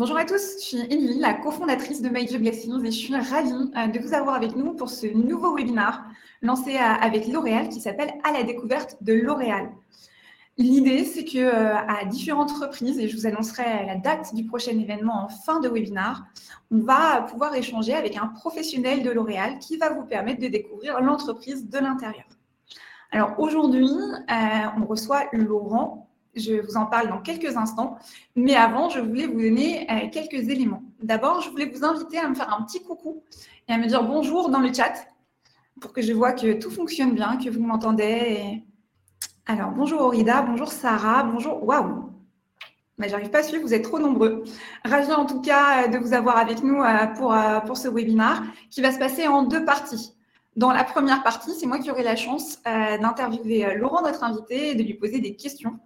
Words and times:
Bonjour 0.00 0.16
à 0.16 0.24
tous, 0.24 0.54
je 0.58 0.64
suis 0.64 0.80
Émilie, 0.88 1.18
la 1.18 1.34
cofondatrice 1.34 2.00
de 2.00 2.08
Job 2.08 2.40
Blessings 2.40 2.82
et 2.86 2.90
je 2.90 2.96
suis 2.96 3.14
ravie 3.14 3.52
euh, 3.76 3.86
de 3.88 3.98
vous 3.98 4.14
avoir 4.14 4.34
avec 4.34 4.56
nous 4.56 4.72
pour 4.72 4.88
ce 4.88 5.06
nouveau 5.06 5.54
webinaire 5.54 6.02
lancé 6.40 6.76
euh, 6.76 6.80
avec 6.80 7.28
L'Oréal 7.28 7.68
qui 7.68 7.82
s'appelle 7.82 8.14
À 8.24 8.32
la 8.32 8.42
découverte 8.42 8.96
de 9.02 9.12
L'Oréal. 9.12 9.68
L'idée, 10.56 11.04
c'est 11.04 11.26
que 11.26 11.36
euh, 11.36 11.76
à 11.76 12.06
différentes 12.06 12.50
reprises, 12.52 12.98
et 12.98 13.08
je 13.08 13.14
vous 13.14 13.26
annoncerai 13.26 13.84
la 13.84 13.96
date 13.96 14.34
du 14.34 14.46
prochain 14.46 14.70
événement 14.70 15.24
en 15.24 15.28
fin 15.28 15.60
de 15.60 15.68
webinaire, 15.68 16.24
on 16.70 16.78
va 16.78 17.20
pouvoir 17.20 17.54
échanger 17.54 17.92
avec 17.92 18.16
un 18.16 18.28
professionnel 18.28 19.02
de 19.02 19.10
L'Oréal 19.10 19.58
qui 19.58 19.76
va 19.76 19.92
vous 19.92 20.04
permettre 20.04 20.40
de 20.40 20.48
découvrir 20.48 20.98
l'entreprise 21.02 21.68
de 21.68 21.78
l'intérieur. 21.78 22.24
Alors 23.10 23.38
aujourd'hui, 23.38 23.90
on 24.30 24.86
reçoit 24.86 25.24
Laurent 25.34 26.09
je 26.40 26.60
vous 26.60 26.76
en 26.76 26.86
parle 26.86 27.08
dans 27.08 27.20
quelques 27.20 27.56
instants. 27.56 27.98
Mais 28.36 28.56
avant, 28.56 28.88
je 28.88 29.00
voulais 29.00 29.26
vous 29.26 29.40
donner 29.40 29.86
euh, 29.90 30.08
quelques 30.10 30.48
éléments. 30.48 30.82
D'abord, 31.02 31.40
je 31.42 31.50
voulais 31.50 31.66
vous 31.66 31.84
inviter 31.84 32.18
à 32.18 32.28
me 32.28 32.34
faire 32.34 32.52
un 32.52 32.62
petit 32.64 32.82
coucou 32.82 33.22
et 33.68 33.72
à 33.72 33.78
me 33.78 33.86
dire 33.86 34.02
bonjour 34.02 34.50
dans 34.50 34.60
le 34.60 34.72
chat 34.72 34.94
pour 35.80 35.92
que 35.92 36.02
je 36.02 36.12
vois 36.12 36.32
que 36.32 36.52
tout 36.54 36.70
fonctionne 36.70 37.14
bien, 37.14 37.36
que 37.36 37.48
vous 37.48 37.62
m'entendez. 37.62 38.62
Alors, 39.46 39.70
bonjour 39.70 40.02
Aurida, 40.02 40.42
bonjour 40.42 40.70
Sarah, 40.70 41.22
bonjour. 41.22 41.64
Waouh! 41.64 42.10
Mais 42.98 43.08
j'arrive 43.08 43.30
pas 43.30 43.38
à 43.38 43.42
suivre, 43.42 43.62
vous 43.62 43.72
êtes 43.72 43.84
trop 43.84 43.98
nombreux. 43.98 44.44
Ravi 44.84 45.10
en 45.12 45.24
tout 45.24 45.40
cas 45.40 45.88
de 45.88 45.96
vous 45.96 46.12
avoir 46.12 46.36
avec 46.36 46.62
nous 46.62 46.82
euh, 46.82 47.06
pour, 47.16 47.32
euh, 47.32 47.60
pour 47.60 47.78
ce 47.78 47.88
webinaire 47.88 48.42
qui 48.70 48.82
va 48.82 48.92
se 48.92 48.98
passer 48.98 49.26
en 49.26 49.42
deux 49.42 49.64
parties. 49.64 50.14
Dans 50.56 50.72
la 50.72 50.84
première 50.84 51.22
partie, 51.22 51.52
c'est 51.54 51.66
moi 51.66 51.78
qui 51.78 51.90
aurai 51.90 52.02
la 52.02 52.16
chance 52.16 52.60
d'interviewer 52.64 53.76
Laurent, 53.76 54.02
notre 54.02 54.24
invité, 54.24 54.70
et 54.70 54.74
de 54.74 54.82
lui 54.82 54.94
poser 54.94 55.20
des 55.20 55.36
questions 55.36 55.78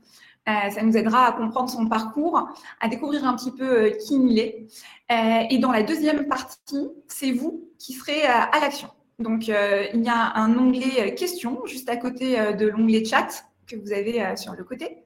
euh, 0.49 0.71
ça 0.71 0.83
nous 0.83 0.97
aidera 0.97 1.27
à 1.27 1.33
comprendre 1.33 1.71
son 1.71 1.87
parcours, 1.87 2.49
à 2.81 2.89
découvrir 2.89 3.25
un 3.25 3.35
petit 3.35 3.51
peu 3.51 3.65
euh, 3.65 3.91
qui 3.91 4.15
il 4.15 4.39
est. 4.39 4.67
Euh, 5.11 5.47
et 5.49 5.59
dans 5.59 5.73
la 5.73 5.83
deuxième 5.83 6.27
partie, 6.27 6.91
c'est 7.09 7.33
vous 7.33 7.71
qui 7.79 7.95
serez 7.95 8.23
à 8.25 8.59
l'action. 8.61 8.89
Donc, 9.19 9.47
il 9.49 10.03
y 10.03 10.09
a 10.09 10.33
un 10.37 10.59
onglet 10.59 11.15
questions 11.15 11.65
juste 11.67 11.89
à 11.89 11.97
côté 11.97 12.37
de 12.55 12.67
l'onglet 12.67 13.05
chat 13.05 13.45
que 13.67 13.77
vous 13.77 13.93
avez 13.93 14.37
sur 14.37 14.55
le 14.55 14.65
côté. 14.65 15.05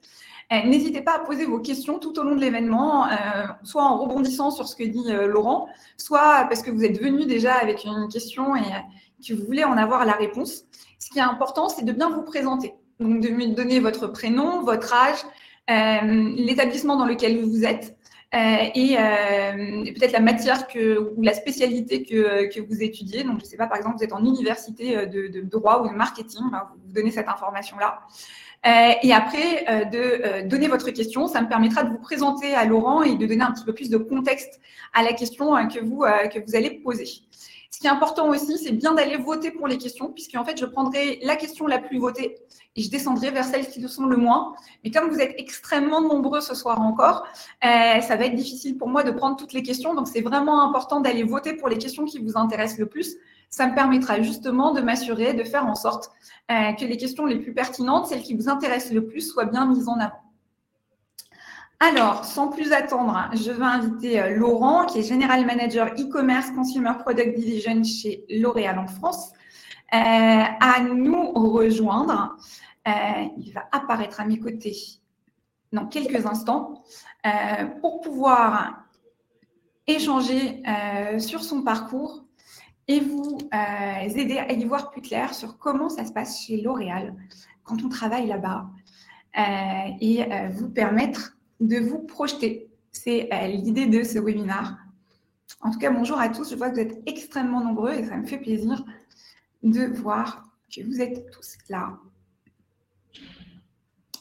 N'hésitez 0.50 1.02
pas 1.02 1.16
à 1.16 1.18
poser 1.18 1.44
vos 1.44 1.58
questions 1.58 1.98
tout 1.98 2.18
au 2.18 2.22
long 2.22 2.34
de 2.34 2.40
l'événement, 2.40 3.06
soit 3.64 3.82
en 3.82 3.98
rebondissant 3.98 4.50
sur 4.50 4.66
ce 4.66 4.76
que 4.76 4.84
dit 4.84 5.12
Laurent, 5.26 5.68
soit 5.98 6.46
parce 6.48 6.62
que 6.62 6.70
vous 6.70 6.84
êtes 6.84 7.02
venu 7.02 7.26
déjà 7.26 7.54
avec 7.56 7.84
une 7.84 8.08
question 8.08 8.56
et 8.56 8.62
que 9.26 9.34
vous 9.34 9.44
voulez 9.44 9.64
en 9.64 9.76
avoir 9.76 10.06
la 10.06 10.14
réponse. 10.14 10.64
Ce 10.98 11.10
qui 11.10 11.18
est 11.18 11.22
important, 11.22 11.68
c'est 11.68 11.84
de 11.84 11.92
bien 11.92 12.08
vous 12.08 12.22
présenter. 12.22 12.74
Donc, 13.00 13.20
de 13.20 13.28
me 13.28 13.54
donner 13.54 13.80
votre 13.80 14.08
prénom, 14.08 14.62
votre 14.62 14.92
âge, 14.92 15.18
euh, 15.70 16.32
l'établissement 16.36 16.96
dans 16.96 17.04
lequel 17.04 17.44
vous 17.44 17.64
êtes 17.64 17.96
euh, 18.34 18.38
et, 18.74 18.96
euh, 18.98 19.84
peut-être 19.94 20.12
la 20.12 20.20
matière 20.20 20.66
que, 20.66 21.12
ou 21.14 21.22
la 21.22 21.34
spécialité 21.34 22.02
que, 22.02 22.52
que 22.52 22.60
vous 22.60 22.82
étudiez. 22.82 23.22
Donc, 23.22 23.38
je 23.38 23.44
ne 23.44 23.48
sais 23.48 23.56
pas, 23.56 23.66
par 23.66 23.76
exemple, 23.76 23.98
vous 23.98 24.04
êtes 24.04 24.12
en 24.12 24.24
université 24.24 25.06
de, 25.06 25.28
de 25.28 25.40
droit 25.40 25.82
ou 25.82 25.88
de 25.88 25.94
marketing, 25.94 26.42
ben, 26.50 26.68
vous 26.84 26.92
donnez 26.92 27.10
cette 27.10 27.28
information-là. 27.28 28.00
Et 29.02 29.12
après, 29.12 29.86
de 29.92 30.46
donner 30.48 30.66
votre 30.66 30.90
question, 30.90 31.28
ça 31.28 31.40
me 31.40 31.48
permettra 31.48 31.84
de 31.84 31.90
vous 31.90 32.00
présenter 32.00 32.54
à 32.54 32.64
Laurent 32.64 33.02
et 33.02 33.14
de 33.14 33.24
donner 33.24 33.42
un 33.42 33.52
petit 33.52 33.64
peu 33.64 33.72
plus 33.72 33.88
de 33.88 33.98
contexte 33.98 34.60
à 34.92 35.04
la 35.04 35.12
question 35.12 35.52
que 35.68 35.78
vous, 35.78 36.00
que 36.00 36.44
vous 36.44 36.56
allez 36.56 36.70
poser. 36.70 37.06
Ce 37.70 37.80
qui 37.80 37.86
est 37.86 37.90
important 37.90 38.28
aussi, 38.28 38.58
c'est 38.58 38.72
bien 38.72 38.94
d'aller 38.94 39.18
voter 39.18 39.50
pour 39.50 39.68
les 39.68 39.76
questions, 39.76 40.10
puisque 40.10 40.34
en 40.36 40.44
fait, 40.44 40.58
je 40.58 40.64
prendrai 40.64 41.20
la 41.22 41.36
question 41.36 41.66
la 41.66 41.78
plus 41.78 41.98
votée 41.98 42.38
et 42.76 42.82
je 42.82 42.90
descendrai 42.90 43.30
vers 43.30 43.44
celles 43.44 43.68
qui 43.68 43.80
le 43.80 43.88
sont 43.88 44.06
le 44.06 44.16
moins. 44.16 44.54
Mais 44.82 44.90
comme 44.90 45.10
vous 45.10 45.20
êtes 45.20 45.34
extrêmement 45.36 46.00
nombreux 46.00 46.40
ce 46.40 46.54
soir 46.54 46.80
encore, 46.80 47.26
euh, 47.64 48.00
ça 48.00 48.16
va 48.16 48.24
être 48.24 48.34
difficile 48.34 48.78
pour 48.78 48.88
moi 48.88 49.02
de 49.02 49.10
prendre 49.10 49.36
toutes 49.36 49.52
les 49.52 49.62
questions. 49.62 49.94
Donc, 49.94 50.08
c'est 50.08 50.22
vraiment 50.22 50.62
important 50.62 51.00
d'aller 51.00 51.24
voter 51.24 51.54
pour 51.54 51.68
les 51.68 51.76
questions 51.76 52.04
qui 52.04 52.18
vous 52.20 52.36
intéressent 52.36 52.78
le 52.78 52.86
plus. 52.86 53.16
Ça 53.50 53.66
me 53.66 53.74
permettra 53.74 54.22
justement 54.22 54.72
de 54.72 54.80
m'assurer, 54.80 55.34
de 55.34 55.44
faire 55.44 55.66
en 55.66 55.74
sorte 55.74 56.10
euh, 56.50 56.72
que 56.72 56.84
les 56.84 56.96
questions 56.96 57.26
les 57.26 57.38
plus 57.38 57.52
pertinentes, 57.52 58.06
celles 58.06 58.22
qui 58.22 58.34
vous 58.34 58.48
intéressent 58.48 58.92
le 58.92 59.06
plus, 59.06 59.20
soient 59.20 59.46
bien 59.46 59.66
mises 59.66 59.88
en 59.88 59.98
avant. 59.98 60.27
Alors, 61.80 62.24
sans 62.24 62.48
plus 62.48 62.72
attendre, 62.72 63.30
je 63.34 63.52
vais 63.52 63.64
inviter 63.64 64.20
euh, 64.20 64.36
Laurent, 64.36 64.84
qui 64.86 64.98
est 64.98 65.02
General 65.04 65.46
Manager 65.46 65.86
e-commerce 65.96 66.50
Consumer 66.50 66.90
Product 66.98 67.38
Division 67.38 67.84
chez 67.84 68.24
L'Oréal 68.28 68.80
en 68.80 68.88
France, 68.88 69.30
euh, 69.94 69.96
à 69.96 70.80
nous 70.82 71.30
rejoindre. 71.34 72.36
Euh, 72.88 72.90
il 73.36 73.52
va 73.52 73.68
apparaître 73.70 74.20
à 74.20 74.24
mes 74.24 74.40
côtés 74.40 74.76
dans 75.72 75.86
quelques 75.86 76.26
instants 76.26 76.82
pour 77.82 78.00
pouvoir 78.00 78.84
échanger 79.86 80.62
sur 81.18 81.44
son 81.44 81.62
parcours 81.62 82.24
et 82.86 83.00
vous 83.00 83.36
aider 83.52 84.38
à 84.38 84.50
y 84.52 84.64
voir 84.64 84.90
plus 84.90 85.02
clair 85.02 85.34
sur 85.34 85.58
comment 85.58 85.90
ça 85.90 86.06
se 86.06 86.12
passe 86.12 86.40
chez 86.40 86.62
L'Oréal 86.62 87.14
quand 87.64 87.84
on 87.84 87.90
travaille 87.90 88.28
là-bas 88.28 88.70
et 90.00 90.26
vous 90.52 90.70
permettre 90.70 91.37
de 91.60 91.78
vous 91.78 91.98
projeter. 92.00 92.70
C'est 92.92 93.32
euh, 93.32 93.46
l'idée 93.46 93.86
de 93.86 94.02
ce 94.02 94.18
webinaire. 94.18 94.78
En 95.60 95.70
tout 95.70 95.78
cas, 95.78 95.90
bonjour 95.90 96.18
à 96.18 96.28
tous. 96.28 96.50
Je 96.50 96.56
vois 96.56 96.70
que 96.70 96.74
vous 96.74 96.80
êtes 96.80 97.02
extrêmement 97.06 97.62
nombreux 97.62 97.92
et 97.92 98.04
ça 98.04 98.16
me 98.16 98.26
fait 98.26 98.38
plaisir 98.38 98.84
de 99.62 99.86
voir 99.86 100.48
que 100.74 100.84
vous 100.84 101.00
êtes 101.00 101.30
tous 101.30 101.56
là. 101.68 101.98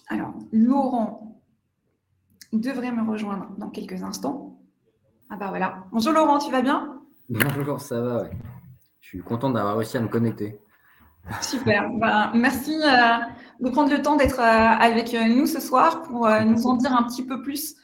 Alors, 0.09 0.33
Laurent 0.51 1.41
devrait 2.53 2.91
me 2.91 3.09
rejoindre 3.09 3.49
dans 3.57 3.69
quelques 3.69 4.03
instants. 4.03 4.57
Ah 5.29 5.35
bah 5.35 5.49
voilà. 5.49 5.83
Bonjour 5.91 6.13
Laurent, 6.13 6.39
tu 6.39 6.51
vas 6.51 6.61
bien? 6.61 7.01
Bonjour, 7.29 7.81
ça 7.81 7.99
va, 7.99 8.23
ouais. 8.23 8.31
Je 9.01 9.07
suis 9.09 9.19
content 9.19 9.49
d'avoir 9.49 9.75
réussi 9.75 9.97
à 9.97 10.01
me 10.01 10.07
connecter. 10.07 10.57
Super. 11.41 11.89
Ben, 11.91 12.31
merci 12.33 12.73
euh, 12.73 13.17
de 13.59 13.69
prendre 13.69 13.91
le 13.91 14.01
temps 14.01 14.15
d'être 14.15 14.39
euh, 14.39 14.43
avec 14.43 15.13
euh, 15.13 15.25
nous 15.25 15.45
ce 15.45 15.59
soir 15.59 16.03
pour 16.03 16.29
nous 16.29 16.67
en 16.67 16.75
dire 16.75 16.93
un 16.93 17.03
petit 17.03 17.23
peu 17.23 17.41
plus 17.41 17.75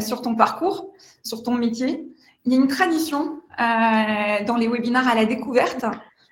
sur 0.00 0.22
ton 0.22 0.34
parcours, 0.34 0.90
sur 1.22 1.42
ton 1.42 1.54
métier. 1.54 2.08
Il 2.46 2.52
y 2.52 2.56
a 2.56 2.58
une 2.58 2.66
tradition 2.66 3.40
dans 3.58 4.56
les 4.58 4.68
webinaires 4.68 5.06
à 5.06 5.14
la 5.14 5.26
découverte, 5.26 5.84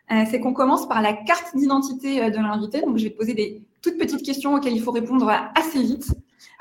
c'est 0.08 0.41
qu'on 0.41 0.54
commence 0.54 0.88
par 0.88 1.03
la 1.03 1.12
carte 1.12 1.54
d'identité 1.54 2.30
de 2.30 2.36
l'invité. 2.36 2.80
Donc, 2.80 2.97
je 2.97 3.04
vais 3.04 3.10
te 3.10 3.19
poser 3.19 3.34
des 3.34 3.62
toutes 3.82 3.98
petites 3.98 4.25
questions 4.25 4.54
auxquelles 4.54 4.72
il 4.72 4.82
faut 4.82 4.92
répondre 4.92 5.30
assez 5.54 5.82
vite. 5.82 6.06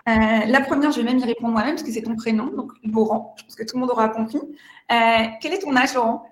la 0.05 0.59
première, 0.59 0.91
je 0.91 0.97
vais 0.99 1.05
même 1.05 1.19
y 1.19 1.23
répondre 1.23 1.53
moi-même 1.53 1.75
parce 1.75 1.83
que 1.83 1.91
c'est 1.93 2.01
ton 2.01 2.17
prénom, 2.17 2.47
donc 2.47 2.73
Laurent. 2.83 3.33
Je 3.37 3.43
pense 3.45 3.55
que 3.55 3.63
tout 3.63 3.77
le 3.77 3.79
monde 3.79 3.91
aura 3.91 4.09
compris. 4.09 4.41
quel 4.89 5.53
est 5.53 5.59
ton 5.59 5.73
âge, 5.77 5.93
Laurent? 5.93 6.25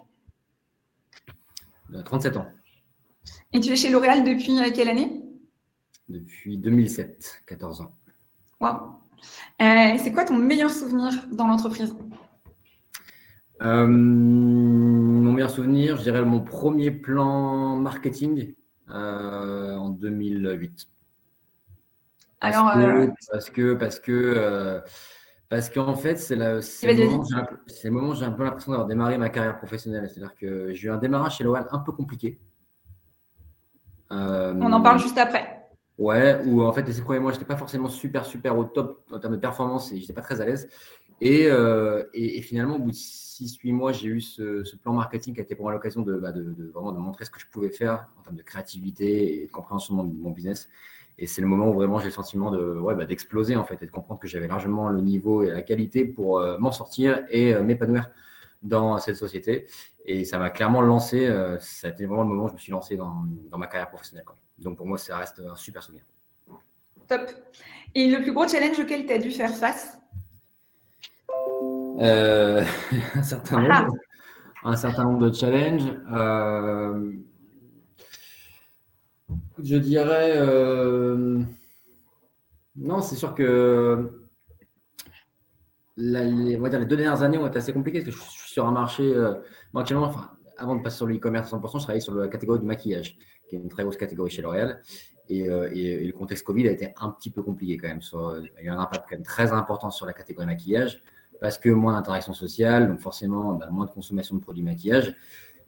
37 2.04 2.38
ans. 2.38 2.46
Et 3.54 3.60
tu 3.60 3.72
es 3.72 3.76
chez 3.76 3.90
L'Oréal 3.90 4.24
depuis 4.24 4.60
euh, 4.60 4.70
quelle 4.74 4.90
année? 4.90 5.24
Depuis 6.10 6.58
2007, 6.58 7.44
14 7.46 7.82
ans. 7.82 7.92
Wow. 8.60 8.70
Euh, 9.62 9.98
c'est 10.00 10.12
quoi 10.12 10.26
ton 10.26 10.38
meilleur 10.38 10.72
souvenir 10.72 11.12
dans 11.32 11.48
l'entreprise? 11.48 11.96
Euh, 13.62 13.86
Mon 13.88 15.34
meilleur 15.34 15.50
souvenir, 15.52 15.98
je 15.98 16.04
dirais 16.04 16.26
mon 16.26 16.42
premier 16.42 16.92
plan 16.92 17.76
marketing 17.76 18.56
en 18.90 19.90
2008. 19.90 20.88
Parce 22.40 22.56
Alors, 22.56 22.74
que, 22.74 23.12
parce 23.32 23.50
que, 23.50 23.74
parce 23.74 24.00
que, 24.00 24.82
parce 25.50 25.70
qu'en 25.72 25.96
fait, 25.96 26.18
c'est 26.18 26.36
le 26.36 27.90
moment 27.90 28.10
où 28.10 28.16
j'ai 28.16 28.26
un 28.26 28.32
peu 28.32 28.44
l'impression 28.44 28.72
d'avoir 28.72 28.88
démarré 28.88 29.18
ma 29.18 29.30
carrière 29.30 29.58
professionnelle. 29.58 30.08
C'est-à-dire 30.08 30.36
que 30.36 30.74
j'ai 30.74 30.88
eu 30.88 30.92
un 30.92 30.98
démarrage 30.98 31.38
chez 31.38 31.44
L'Oréal 31.44 31.68
un 31.72 31.80
peu 31.80 31.92
compliqué. 31.92 32.40
Euh, 34.12 34.54
On 34.60 34.72
en 34.72 34.82
parle 34.82 35.00
juste 35.00 35.18
après. 35.18 35.59
Ouais, 36.00 36.40
où 36.46 36.64
en 36.64 36.72
fait, 36.72 36.84
les 36.84 36.94
six 36.94 37.02
premiers 37.02 37.20
mois, 37.20 37.32
je 37.32 37.36
n'étais 37.36 37.48
pas 37.48 37.58
forcément 37.58 37.90
super, 37.90 38.26
super 38.26 38.58
au 38.58 38.64
top 38.64 39.04
en 39.12 39.20
termes 39.20 39.36
de 39.36 39.40
performance 39.40 39.92
et 39.92 39.98
je 39.98 40.02
n'étais 40.02 40.14
pas 40.14 40.22
très 40.22 40.40
à 40.40 40.46
l'aise. 40.46 40.70
Et, 41.20 41.48
euh, 41.48 42.06
finalement, 42.42 42.78
au 42.78 42.80
bout 42.80 42.92
de 42.92 42.96
6-8 42.96 43.74
mois, 43.74 43.92
j'ai 43.92 44.08
eu 44.08 44.22
ce, 44.22 44.64
plan 44.78 44.94
marketing 44.94 45.34
qui 45.34 45.42
a 45.42 45.44
été 45.44 45.56
pour 45.56 45.66
moi 45.66 45.74
l'occasion 45.74 46.02
de, 46.02 46.16
bah, 46.16 46.32
de, 46.32 46.72
vraiment 46.74 46.94
de 46.94 47.00
montrer 47.00 47.26
ce 47.26 47.30
que 47.30 47.40
je 47.40 47.48
pouvais 47.48 47.70
faire 47.70 48.08
en 48.18 48.22
termes 48.22 48.38
de 48.38 48.44
créativité 48.44 49.44
et 49.44 49.48
de 49.48 49.52
compréhension 49.52 50.02
de 50.02 50.14
mon, 50.14 50.32
business. 50.32 50.70
Et 51.18 51.28
c'est 51.28 51.42
le 51.42 51.48
moment 51.48 51.70
où 51.70 51.74
vraiment 51.74 52.00
j'ai 52.00 52.06
le 52.06 52.12
sentiment 52.12 52.50
de, 52.50 52.80
ouais, 52.80 52.96
bah, 52.96 53.06
d'exploser 53.06 53.58
en 53.58 53.66
fait 53.66 53.84
et 53.84 53.86
de 53.86 53.92
comprendre 53.92 54.22
que 54.22 54.28
j'avais 54.30 54.48
largement 54.48 54.88
le 54.88 55.02
niveau 55.02 55.44
et 55.44 55.52
la 55.52 55.64
qualité 55.64 56.06
pour 56.06 56.40
euh, 56.40 56.58
m'en 56.60 56.72
sortir 56.72 57.26
et 57.30 57.54
m'épanouir 57.56 58.10
dans 58.62 58.98
cette 59.00 59.18
société. 59.18 59.68
Et 60.06 60.24
ça 60.24 60.40
m'a 60.40 60.50
clairement 60.50 60.82
lancé. 60.82 61.28
Euh, 61.28 61.60
ça 61.60 61.88
a 61.88 61.92
été 61.92 62.06
vraiment 62.06 62.24
le 62.24 62.30
moment 62.30 62.46
où 62.46 62.48
je 62.48 62.54
me 62.54 62.58
suis 62.58 62.72
lancé 62.72 62.96
dans 62.96 63.58
ma 63.58 63.68
carrière 63.68 63.90
professionnelle. 63.90 64.24
Donc 64.62 64.78
pour 64.78 64.86
moi, 64.86 64.98
ça 64.98 65.18
reste 65.18 65.40
un 65.40 65.56
super 65.56 65.84
souvenir. 65.84 66.04
Top. 67.08 67.22
Et 67.96 68.08
le 68.10 68.22
plus 68.22 68.34
gros 68.34 68.48
challenge 68.48 68.80
auquel 68.80 69.06
tu 69.06 69.14
as 69.14 69.18
dû 69.18 69.32
faire 69.32 69.56
face? 69.56 69.98
Euh, 72.00 72.64
un, 73.16 73.24
certain 73.24 73.62
nombre, 73.62 73.96
un 74.64 74.76
certain 74.76 75.04
nombre 75.04 75.30
de 75.30 75.34
challenges. 75.34 75.92
Euh, 76.12 77.14
je 79.64 79.76
dirais. 79.78 80.38
non, 82.76 83.02
c'est 83.02 83.16
sûr 83.16 83.34
que 83.36 84.20
les, 86.00 86.58
on 86.58 86.62
va 86.62 86.70
dire, 86.70 86.80
les 86.80 86.86
deux 86.86 86.96
dernières 86.96 87.22
années 87.22 87.38
ont 87.38 87.48
été 87.48 87.58
assez 87.58 87.74
compliquées 87.74 88.02
parce 88.02 88.16
que 88.16 88.24
je 88.24 88.30
suis 88.30 88.52
sur 88.54 88.66
un 88.66 88.72
marché, 88.72 89.04
euh, 89.04 89.34
moi 89.74 89.82
actuellement, 89.82 90.08
enfin, 90.08 90.32
avant 90.58 90.76
de 90.76 90.82
passer 90.82 90.98
sur 90.98 91.06
le 91.06 91.16
e-commerce 91.16 91.54
à 91.54 91.58
100%, 91.58 91.80
je 91.80 91.84
travaillais 91.84 92.00
sur 92.00 92.16
la 92.16 92.28
catégorie 92.28 92.60
du 92.60 92.66
maquillage, 92.66 93.18
qui 93.50 93.56
est 93.56 93.60
une 93.60 93.70
très 93.70 93.84
grosse 93.84 93.98
catégorie 93.98 94.30
chez 94.30 94.42
L'Oréal. 94.42 94.82
Et, 95.28 95.48
euh, 95.48 95.70
et, 95.74 96.06
le 96.06 96.14
contexte 96.14 96.44
Covid 96.44 96.68
a 96.68 96.72
été 96.72 96.94
un 97.00 97.10
petit 97.10 97.30
peu 97.30 97.44
compliqué 97.44 97.78
quand 97.78 97.88
même. 97.88 98.02
Sur, 98.02 98.42
il 98.60 98.66
y 98.66 98.70
a 98.70 98.74
un 98.74 98.80
impact 98.80 99.06
quand 99.10 99.16
même 99.16 99.26
très 99.26 99.52
important 99.52 99.92
sur 99.92 100.06
la 100.06 100.14
catégorie 100.14 100.48
maquillage 100.48 101.02
parce 101.40 101.58
que 101.58 101.70
moins 101.70 101.94
d'interaction 101.94 102.34
sociale, 102.34 102.88
donc 102.88 103.00
forcément 103.00 103.54
bah, 103.54 103.68
moins 103.72 103.86
de 103.86 103.92
consommation 103.92 104.36
de 104.36 104.42
produits 104.42 104.64
maquillage. 104.64 105.16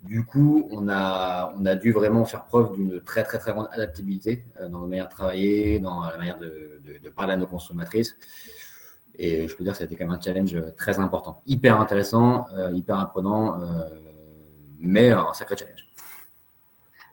Du 0.03 0.25
coup, 0.25 0.67
on 0.71 0.89
a, 0.89 1.53
on 1.55 1.75
dû 1.75 1.91
vraiment 1.91 2.25
faire 2.25 2.45
preuve 2.45 2.73
d'une 2.73 3.01
très, 3.01 3.23
très, 3.23 3.37
très 3.37 3.51
grande 3.51 3.67
adaptabilité 3.71 4.45
euh, 4.59 4.67
dans 4.67 4.81
la 4.81 4.87
manière 4.87 5.05
de 5.05 5.11
travailler, 5.11 5.79
dans 5.79 6.03
la 6.03 6.17
manière 6.17 6.39
de, 6.39 6.81
parler 7.15 7.33
à 7.33 7.37
nos 7.37 7.45
consommatrices. 7.45 8.15
Et 9.15 9.47
je 9.47 9.55
peux 9.55 9.63
dire 9.63 9.73
que 9.73 9.77
ça 9.77 9.83
a 9.83 9.85
été 9.85 9.95
quand 9.95 10.05
même 10.05 10.17
un 10.17 10.21
challenge 10.21 10.57
très 10.75 10.97
important. 10.99 11.43
Hyper 11.45 11.79
intéressant, 11.79 12.47
euh, 12.53 12.71
hyper 12.71 12.97
apprenant, 12.99 13.61
euh, 13.61 13.89
mais 14.79 15.11
un 15.11 15.33
sacré 15.33 15.55
challenge. 15.55 15.85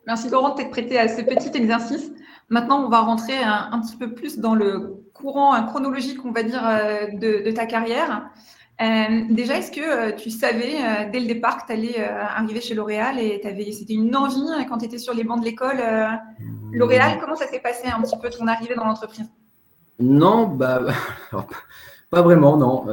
Merci 0.08 0.30
Laurent 0.30 0.54
de 0.54 0.54
t'être 0.54 0.70
prêté 0.70 0.98
à 0.98 1.06
ce 1.06 1.20
petit 1.20 1.54
exercice. 1.54 2.10
Maintenant, 2.48 2.82
on 2.82 2.88
va 2.88 3.00
rentrer 3.00 3.36
un, 3.42 3.78
petit 3.82 3.94
peu 3.94 4.14
plus 4.14 4.38
dans 4.38 4.54
le 4.54 5.04
courant 5.12 5.62
chronologique, 5.66 6.24
on 6.24 6.32
va 6.32 6.42
dire, 6.42 6.66
euh, 6.66 7.08
de, 7.12 7.50
ta 7.50 7.66
carrière. 7.66 8.30
Euh, 8.80 9.24
déjà, 9.28 9.58
est-ce 9.58 9.70
que 9.70 9.82
euh, 9.82 10.16
tu 10.16 10.30
savais 10.30 10.76
euh, 10.76 11.10
dès 11.12 11.20
le 11.20 11.26
départ 11.26 11.58
que 11.58 11.66
tu 11.66 11.72
allais 11.74 12.02
arriver 12.02 12.62
chez 12.62 12.74
L'Oréal 12.74 13.18
et 13.18 13.42
c'était 13.70 13.92
une 13.92 14.16
envie 14.16 14.40
quand 14.66 14.78
tu 14.78 14.86
étais 14.86 14.96
sur 14.96 15.12
les 15.12 15.24
bancs 15.24 15.40
de 15.40 15.44
l'école 15.44 15.76
L'Oréal, 16.72 17.18
comment 17.20 17.36
ça 17.36 17.46
s'est 17.46 17.60
passé 17.60 17.88
un 17.88 18.00
petit 18.00 18.16
peu 18.16 18.30
ton 18.30 18.46
arrivée 18.46 18.76
dans 18.76 18.86
l'entreprise? 18.86 19.30
Non, 20.00 20.46
bah, 20.46 20.84
pas 22.10 22.22
vraiment, 22.22 22.56
non. 22.56 22.86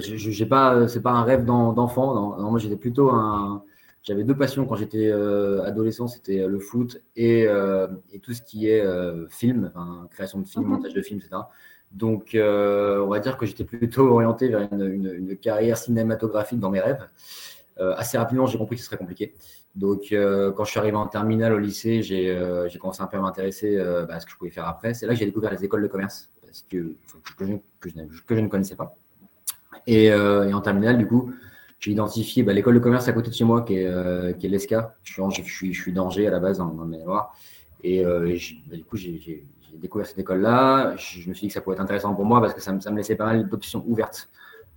j'ai 0.00 0.46
pas, 0.46 0.88
c'est 0.88 1.02
pas 1.02 1.12
un 1.12 1.22
rêve 1.22 1.44
d'enfant. 1.44 2.12
Non. 2.12 2.50
moi, 2.50 2.58
j'étais 2.58 2.74
plutôt 2.74 3.10
un. 3.10 3.62
J'avais 4.02 4.24
deux 4.24 4.36
passions 4.36 4.64
quand 4.66 4.76
j'étais 4.76 5.12
adolescent, 5.12 6.08
c'était 6.08 6.46
le 6.46 6.58
foot 6.58 7.02
et, 7.16 7.42
et, 7.42 8.18
tout 8.20 8.32
ce 8.32 8.40
qui 8.40 8.66
est 8.66 8.82
film, 9.28 9.70
enfin, 9.74 10.08
création 10.10 10.40
de 10.40 10.48
films, 10.48 10.64
mhm. 10.64 10.70
montage 10.70 10.94
de 10.94 11.02
films, 11.02 11.20
etc. 11.20 11.42
Donc, 11.92 12.34
euh, 12.34 13.00
on 13.00 13.08
va 13.08 13.18
dire 13.18 13.36
que 13.36 13.46
j'étais 13.46 13.64
plutôt 13.64 14.06
orienté 14.12 14.48
vers 14.48 14.68
une, 14.72 15.36
carrière 15.36 15.76
cinématographique 15.76 16.60
dans 16.60 16.70
mes 16.70 16.80
rêves. 16.80 17.06
Euh, 17.78 17.94
assez 17.96 18.18
rapidement, 18.18 18.46
j'ai 18.46 18.58
compris 18.58 18.76
que 18.76 18.82
ce 18.82 18.86
serait 18.86 18.98
compliqué. 18.98 19.34
Donc, 19.74 20.12
euh, 20.12 20.52
quand 20.52 20.64
je 20.64 20.70
suis 20.70 20.80
arrivé 20.80 20.96
en 20.96 21.06
terminale 21.06 21.52
au 21.52 21.58
lycée, 21.58 22.02
j'ai 22.02 22.78
commencé 22.80 23.02
un 23.02 23.06
peu 23.06 23.16
à 23.16 23.20
m'intéresser 23.20 23.76
bah, 23.78 24.14
à 24.14 24.20
ce 24.20 24.26
que 24.26 24.32
je 24.32 24.36
pouvais 24.36 24.50
faire 24.50 24.66
après. 24.66 24.94
C'est 24.94 25.06
là 25.06 25.14
que 25.14 25.18
j'ai 25.18 25.26
découvert 25.26 25.50
les 25.50 25.64
écoles 25.64 25.82
de 25.82 25.88
commerce, 25.88 26.28
parce 26.42 26.64
que, 26.68 26.94
que, 27.36 27.88
je, 27.88 28.40
ne 28.40 28.48
connaissais 28.48 28.76
pas. 28.76 28.94
Et, 29.86 30.12
en 30.12 30.60
terminale, 30.60 30.98
du 30.98 31.06
coup, 31.06 31.32
j'ai 31.80 31.92
identifié 31.92 32.42
bah, 32.42 32.52
l'école 32.52 32.74
de 32.74 32.78
commerce 32.78 33.08
à 33.08 33.12
côté 33.12 33.30
de 33.30 33.34
chez 33.34 33.44
moi, 33.44 33.62
qui 33.62 33.74
est, 33.74 34.38
qui 34.38 34.46
est 34.46 34.48
l'ESCA. 34.48 34.94
Je 35.02 35.12
suis, 35.42 35.72
je, 35.72 35.80
suis, 35.82 35.92
d'Angers 35.92 36.26
à 36.26 36.30
la 36.30 36.38
base, 36.38 36.58
dans, 36.58 36.66
dans 36.66 36.84
le 36.84 36.96
Et, 37.82 38.04
bah, 38.04 38.76
du 38.76 38.84
coup, 38.84 38.96
j'ai 38.96 39.44
découvert 39.78 40.06
cette 40.06 40.18
école-là. 40.18 40.94
Je, 40.96 41.28
me 41.28 41.34
suis 41.34 41.46
dit 41.46 41.48
que 41.48 41.54
ça 41.54 41.60
pourrait 41.60 41.74
être 41.74 41.82
intéressant 41.82 42.14
pour 42.14 42.24
moi 42.24 42.40
parce 42.40 42.54
que 42.54 42.60
ça, 42.60 42.72
me, 42.72 42.96
laissait 42.96 43.16
pas 43.16 43.26
mal 43.26 43.48
d'options 43.48 43.84
ouvertes. 43.86 44.28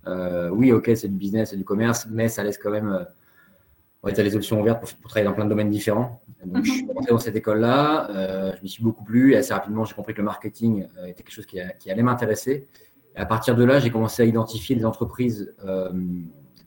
Euh, 0.06 0.50
oui, 0.50 0.72
ok, 0.72 0.90
c'est 0.94 1.08
du 1.08 1.16
business, 1.16 1.50
c'est 1.50 1.56
du 1.56 1.64
commerce, 1.64 2.06
mais 2.10 2.28
ça 2.28 2.42
laisse 2.42 2.58
quand 2.58 2.70
même 2.70 2.88
euh, 2.88 4.22
les 4.22 4.36
options 4.36 4.60
ouvertes 4.60 4.80
pour, 4.80 5.10
travailler 5.10 5.28
dans 5.28 5.34
plein 5.34 5.44
de 5.44 5.50
domaines 5.50 5.70
différents. 5.70 6.22
Donc, 6.44 6.64
je 6.64 6.72
suis 6.72 6.86
rentré 6.86 7.10
dans 7.10 7.18
cette 7.18 7.36
école-là, 7.36 8.10
euh, 8.10 8.52
je 8.56 8.62
m'y 8.62 8.68
suis 8.68 8.82
beaucoup 8.82 9.02
plu 9.02 9.32
et 9.32 9.36
assez 9.36 9.54
rapidement, 9.54 9.84
j'ai 9.84 9.94
compris 9.94 10.12
que 10.12 10.18
le 10.18 10.24
marketing 10.24 10.86
euh, 10.98 11.06
était 11.06 11.22
quelque 11.22 11.32
chose 11.32 11.46
qui, 11.46 11.58
qui 11.78 11.90
allait 11.90 12.02
m'intéresser. 12.02 12.68
Et 13.16 13.18
à 13.18 13.24
partir 13.24 13.56
de 13.56 13.64
là, 13.64 13.78
j'ai 13.78 13.90
commencé 13.90 14.22
à 14.22 14.26
identifier 14.26 14.76
des 14.76 14.84
entreprises, 14.84 15.54
euh, 15.64 15.90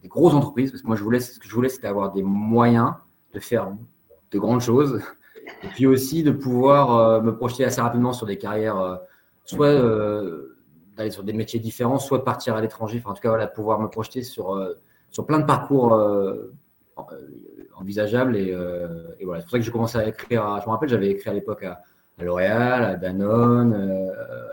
des 0.07 0.09
grosses 0.09 0.33
entreprises, 0.33 0.71
parce 0.71 0.81
que 0.81 0.87
moi, 0.87 0.95
je 0.95 1.03
voulais, 1.03 1.19
ce 1.19 1.37
que 1.37 1.47
je 1.47 1.53
voulais, 1.53 1.67
c'était 1.67 1.87
avoir 1.87 2.13
des 2.13 2.23
moyens 2.23 2.93
de 3.33 3.39
faire 3.39 3.73
de 4.31 4.39
grandes 4.39 4.61
choses 4.61 5.01
et 5.63 5.67
puis 5.67 5.85
aussi 5.85 6.23
de 6.23 6.31
pouvoir 6.31 6.97
euh, 6.97 7.21
me 7.21 7.35
projeter 7.35 7.65
assez 7.65 7.81
rapidement 7.81 8.13
sur 8.13 8.25
des 8.25 8.37
carrières, 8.37 8.79
euh, 8.79 8.95
soit 9.43 9.67
euh, 9.67 10.57
d'aller 10.95 11.11
sur 11.11 11.23
des 11.23 11.33
métiers 11.33 11.59
différents, 11.59 11.99
soit 11.99 12.19
de 12.19 12.23
partir 12.23 12.55
à 12.55 12.61
l'étranger. 12.61 12.99
Enfin, 12.99 13.11
en 13.11 13.13
tout 13.13 13.21
cas, 13.21 13.29
voilà, 13.29 13.47
pouvoir 13.47 13.79
me 13.81 13.87
projeter 13.87 14.23
sur, 14.23 14.75
sur 15.11 15.25
plein 15.25 15.39
de 15.39 15.45
parcours 15.45 15.93
envisageables. 17.75 18.35
Et, 18.35 18.49
et 19.19 19.25
voilà, 19.25 19.41
c'est 19.41 19.45
pour 19.45 19.51
ça 19.51 19.59
que 19.59 19.63
j'ai 19.63 19.71
commencé 19.71 19.97
à 19.99 20.07
écrire. 20.07 20.59
je 20.59 20.65
me 20.65 20.71
rappelle, 20.71 20.89
j'avais 20.89 21.11
écrit 21.11 21.29
à 21.29 21.33
l'époque 21.33 21.63
à, 21.63 21.83
L'Oréal, 22.19 22.83
à 22.83 22.95
Danone, 22.95 23.75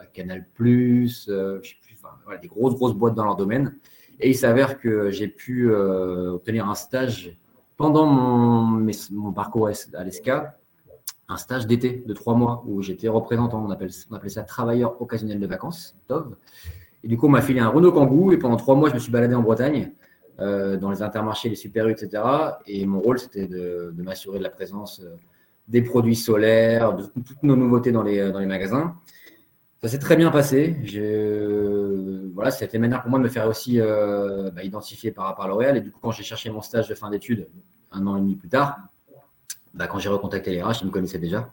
à 0.03 0.05
Canal+, 0.13 0.45
je 0.59 1.07
sais 1.09 1.77
plus, 1.81 1.97
enfin, 1.99 2.15
voilà, 2.25 2.39
des 2.39 2.49
grosses, 2.49 2.75
grosses 2.75 2.95
boîtes 2.95 3.15
dans 3.15 3.25
leur 3.25 3.37
domaine. 3.37 3.75
Et 4.21 4.31
il 4.31 4.35
s'avère 4.35 4.79
que 4.79 5.11
j'ai 5.11 5.29
pu 5.29 5.73
obtenir 5.73 6.69
un 6.69 6.75
stage 6.75 7.37
pendant 7.77 8.07
mon, 8.07 9.33
parcours 9.33 9.69
à 9.69 10.05
l'ESCA 10.05 10.57
un 11.29 11.37
stage 11.37 11.67
d'été 11.67 12.03
de 12.07 12.13
trois 12.13 12.35
mois 12.35 12.63
où 12.67 12.83
j'étais 12.83 13.09
représentant, 13.09 13.65
on, 13.65 13.71
appelait 13.71 14.29
ça 14.29 14.43
travailleur 14.43 15.01
occasionnel 15.01 15.41
de 15.41 15.47
vacances, 15.47 15.97
TOV. 16.07 16.37
Et 17.03 17.09
du 17.09 17.17
coup, 17.17 17.27
on 17.27 17.31
m'a 17.31 17.43
filé 17.43 17.61
un 17.61 17.69
Renault 17.69 17.93
Kangoo 17.93 18.33
et 18.33 18.39
pendant 18.39 18.57
trois 18.57 18.75
mois, 18.75 18.89
je 18.89 18.95
me 18.95 18.99
suis 18.99 19.13
baladé 19.13 19.35
en 19.35 19.43
Bretagne, 19.43 19.93
euh, 20.41 20.77
dans 20.77 20.91
les 20.91 21.03
intermarchés, 21.03 21.49
les 21.49 21.55
super 21.55 21.89
etc. 21.89 22.23
Et 22.67 22.85
mon 22.87 23.01
rôle, 23.01 23.19
c'était 23.19 23.47
de, 23.47 23.95
m'assurer 23.97 24.39
de 24.39 24.43
la 24.43 24.51
présence 24.51 25.01
euh, 25.01 25.17
des 25.69 25.83
produits 25.83 26.17
solaires, 26.17 26.95
de 26.95 27.05
toutes 27.05 27.43
nos 27.43 27.57
nouveautés 27.57 27.93
dans 27.93 28.03
les 28.03 28.47
magasins. 28.47 28.97
Ça 29.85 29.91
s'est 29.91 29.99
très 29.99 30.17
bien 30.17 30.31
passé. 30.31 30.75
voilà, 32.33 32.51
c'était 32.51 32.79
une 32.79 32.81
manière 32.81 33.03
pour 33.03 33.11
moi 33.11 33.19
de 33.19 33.25
me 33.25 33.29
faire 33.29 33.47
aussi 33.47 33.79
euh, 33.79 34.51
bah, 34.51 34.63
identifier 34.63 35.11
par 35.11 35.27
rapport 35.27 35.45
à 35.45 35.49
L'Oréal. 35.49 35.77
Et 35.77 35.83
du 35.83 35.91
coup, 35.91 35.99
quand 36.01 36.11
j'ai 36.11 36.23
cherché 36.23 36.49
mon 36.49 36.63
stage 36.63 36.89
de 36.89 36.95
fin 36.95 37.11
d'études 37.11 37.49
un 37.93 38.07
an 38.07 38.17
et 38.17 38.21
demi 38.21 38.35
plus 38.35 38.49
tard, 38.49 38.79
bah, 39.75 39.87
quand 39.87 39.99
j'ai 39.99 40.09
recontacté 40.09 40.53
les 40.53 40.63
RH, 40.63 40.81
ils 40.81 40.87
me 40.87 40.91
connaissaient 40.91 41.19
déjà. 41.19 41.51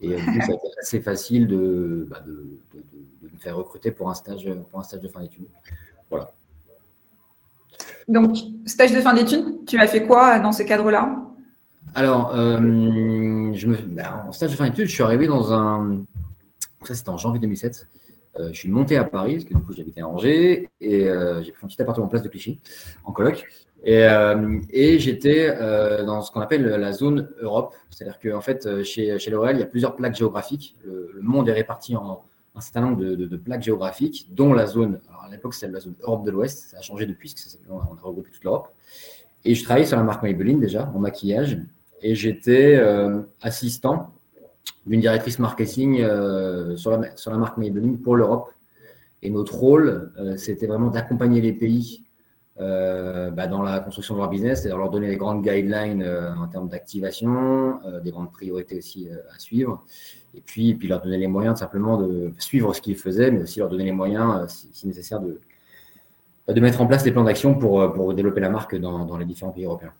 Et 0.00 0.14
euh, 0.14 0.16
du 0.16 0.24
coup, 0.26 0.46
ça 0.46 0.52
a 0.52 0.54
été 0.54 0.68
assez 0.80 1.00
facile 1.00 1.48
de, 1.48 2.06
bah, 2.08 2.20
de, 2.24 2.56
de, 2.72 3.28
me 3.28 3.38
faire 3.40 3.56
recruter 3.56 3.90
pour 3.90 4.08
un 4.08 4.14
stage, 4.14 4.48
pour 4.70 4.78
un 4.78 4.84
stage 4.84 5.00
de 5.00 5.08
fin 5.08 5.20
d'études. 5.20 5.48
Voilà. 6.08 6.30
Donc, 8.06 8.36
stage 8.64 8.92
de 8.92 9.00
fin 9.00 9.12
d'études, 9.12 9.66
tu 9.66 9.76
as 9.80 9.88
fait 9.88 10.06
quoi 10.06 10.38
dans 10.38 10.52
ce 10.52 10.62
cadre-là 10.62 11.20
Alors, 11.96 12.32
euh, 12.36 12.58
je 13.54 13.66
me, 13.66 13.76
en 14.24 14.30
stage 14.30 14.52
de 14.52 14.56
fin 14.56 14.68
d'études, 14.68 14.86
je 14.86 14.92
suis 14.92 15.02
arrivé 15.02 15.26
dans 15.26 15.52
un. 15.52 16.04
Ça, 16.84 16.94
c'était 16.94 17.10
en 17.10 17.18
janvier 17.18 17.40
2007. 17.40 17.88
Euh, 18.38 18.48
je 18.52 18.58
suis 18.58 18.70
monté 18.70 18.96
à 18.96 19.04
Paris, 19.04 19.34
parce 19.34 19.44
que 19.44 19.54
du 19.54 19.60
coup, 19.62 19.72
j'habitais 19.72 20.00
à 20.00 20.08
Angers, 20.08 20.68
et 20.80 21.00
j'ai 21.42 21.52
pris 21.52 21.64
un 21.64 21.68
petit 21.68 21.80
appartement 21.82 22.06
en 22.06 22.08
place 22.08 22.22
de 22.22 22.28
Clichy, 22.28 22.60
en 23.04 23.12
coloc. 23.12 23.46
Et, 23.84 24.04
euh, 24.04 24.60
j'étais 24.72 25.48
euh, 25.50 26.04
dans 26.04 26.22
ce 26.22 26.30
qu'on 26.30 26.40
appelle 26.40 26.64
la 26.64 26.92
zone 26.92 27.28
Europe. 27.40 27.74
C'est-à-dire 27.90 28.18
qu'en 28.20 28.40
fait, 28.40 28.66
euh, 28.66 28.84
chez, 28.84 29.18
chez 29.18 29.30
L'Oréal, 29.30 29.56
il 29.56 29.60
y 29.60 29.62
a 29.62 29.66
plusieurs 29.66 29.96
plaques 29.96 30.14
géographiques. 30.14 30.76
Le, 30.84 31.20
monde 31.20 31.48
est 31.48 31.52
réparti 31.52 31.96
en 31.96 32.22
un 32.54 32.60
certain 32.60 32.82
nombre 32.82 33.02
de, 33.02 33.36
plaques 33.36 33.62
géographiques, 33.62 34.28
dont 34.30 34.52
la 34.52 34.66
zone, 34.66 35.00
à 35.24 35.30
l'époque, 35.30 35.54
c'était 35.54 35.72
la 35.72 35.80
zone 35.80 35.94
Europe 36.02 36.24
de 36.24 36.30
l'Ouest. 36.30 36.70
Ça 36.70 36.78
a 36.78 36.82
changé 36.82 37.06
depuis, 37.06 37.34
parce 37.34 37.58
qu'on 37.66 37.80
a 37.80 38.02
regroupé 38.02 38.30
toute 38.30 38.44
l'Europe. 38.44 38.68
Et 39.44 39.54
je 39.54 39.64
travaillais 39.64 39.86
sur 39.86 39.96
la 39.96 40.04
marque 40.04 40.22
Maybelline 40.22 40.60
déjà, 40.60 40.92
en 40.94 40.98
maquillage. 40.98 41.58
Et 42.02 42.14
j'étais 42.14 42.76
euh, 42.76 43.22
assistant 43.40 44.12
d'une 44.86 45.00
directrice 45.00 45.38
marketing 45.38 46.00
euh, 46.00 46.76
sur, 46.76 46.90
la, 46.90 47.38
marque 47.38 47.56
Maybelline 47.56 48.00
pour 48.00 48.16
l'Europe. 48.16 48.50
Et 49.22 49.30
notre 49.30 49.54
rôle, 49.54 50.12
c'était 50.36 50.66
vraiment 50.66 50.90
d'accompagner 50.90 51.40
les 51.40 51.52
pays 51.52 52.02
euh, 52.60 53.30
bah, 53.30 53.46
dans 53.46 53.62
la 53.62 53.80
construction 53.80 54.14
de 54.14 54.20
leur 54.20 54.28
business, 54.28 54.60
c'est-à-dire 54.60 54.76
leur 54.76 54.90
donner 54.90 55.08
les 55.08 55.16
grandes 55.16 55.42
guidelines 55.42 56.02
euh, 56.02 56.34
en 56.34 56.46
termes 56.48 56.68
d'activation, 56.68 57.80
euh, 57.86 58.00
des 58.00 58.10
grandes 58.10 58.30
priorités 58.30 58.76
aussi 58.76 59.08
à 59.34 59.38
suivre, 59.38 59.82
et 60.34 60.42
puis, 60.42 60.78
leur 60.86 61.00
donner 61.00 61.16
les 61.16 61.28
moyens 61.28 61.54
de 61.54 61.58
simplement 61.58 61.96
de 61.96 62.32
suivre 62.38 62.74
ce 62.74 62.82
qu'ils 62.82 62.96
faisaient, 62.96 63.30
mais 63.30 63.42
aussi 63.42 63.58
leur 63.58 63.70
donner 63.70 63.84
les 63.84 63.92
moyens, 63.92 64.46
si, 64.72 64.86
nécessaire, 64.86 65.20
de, 65.20 65.40
de 66.48 66.60
mettre 66.60 66.80
en 66.82 66.86
place 66.86 67.02
des 67.02 67.12
plans 67.12 67.24
d'action 67.24 67.54
pour, 67.54 68.14
développer 68.14 68.40
la 68.40 68.50
marque 68.50 68.76
dans 68.76 69.16
les 69.16 69.24
différents 69.24 69.52
pays 69.52 69.64
européens. 69.64 69.92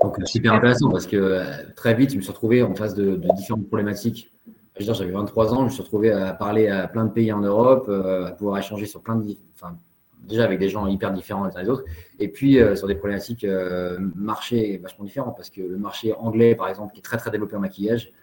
Donc, 0.00 0.16
super 0.24 0.54
intéressant 0.54 0.90
parce 0.90 1.06
que 1.06 1.42
très 1.74 1.94
vite, 1.94 2.10
je 2.10 2.16
me 2.16 2.22
suis 2.22 2.32
retrouvé 2.32 2.62
en 2.62 2.74
face 2.74 2.94
de, 2.94 3.20
différentes 3.36 3.66
problématiques. 3.66 4.32
J'avais 4.78 5.10
23 5.10 5.54
ans, 5.54 5.58
je 5.60 5.64
me 5.64 5.68
suis 5.70 5.82
retrouvé 5.82 6.10
à 6.10 6.32
parler 6.32 6.68
à 6.68 6.88
plein 6.88 7.04
de 7.04 7.12
pays 7.12 7.32
en 7.32 7.40
Europe, 7.40 7.88
à 7.88 8.32
pouvoir 8.32 8.58
échanger 8.58 8.86
sur 8.86 9.02
plein 9.02 9.16
de, 9.16 9.36
enfin, 9.54 9.76
déjà 10.24 10.44
avec 10.44 10.58
des 10.58 10.68
gens 10.68 10.86
hyper 10.86 11.12
différents 11.12 11.46
les 11.46 11.56
uns 11.56 11.62
les 11.62 11.68
autres, 11.68 11.84
et 12.18 12.28
puis 12.28 12.58
euh, 12.58 12.76
sur 12.76 12.86
des 12.86 12.94
problématiques 12.94 13.44
euh, 13.44 13.98
marché 14.14 14.78
vachement 14.78 15.04
différents, 15.04 15.32
parce 15.32 15.50
que 15.50 15.60
le 15.60 15.76
marché 15.76 16.12
anglais, 16.14 16.54
par 16.54 16.68
exemple, 16.68 16.92
qui 16.94 17.00
est 17.00 17.02
très 17.02 17.16
très 17.16 17.30
développé 17.30 17.56
en 17.56 17.60
maquillage, 17.60 18.06
euh, 18.06 18.21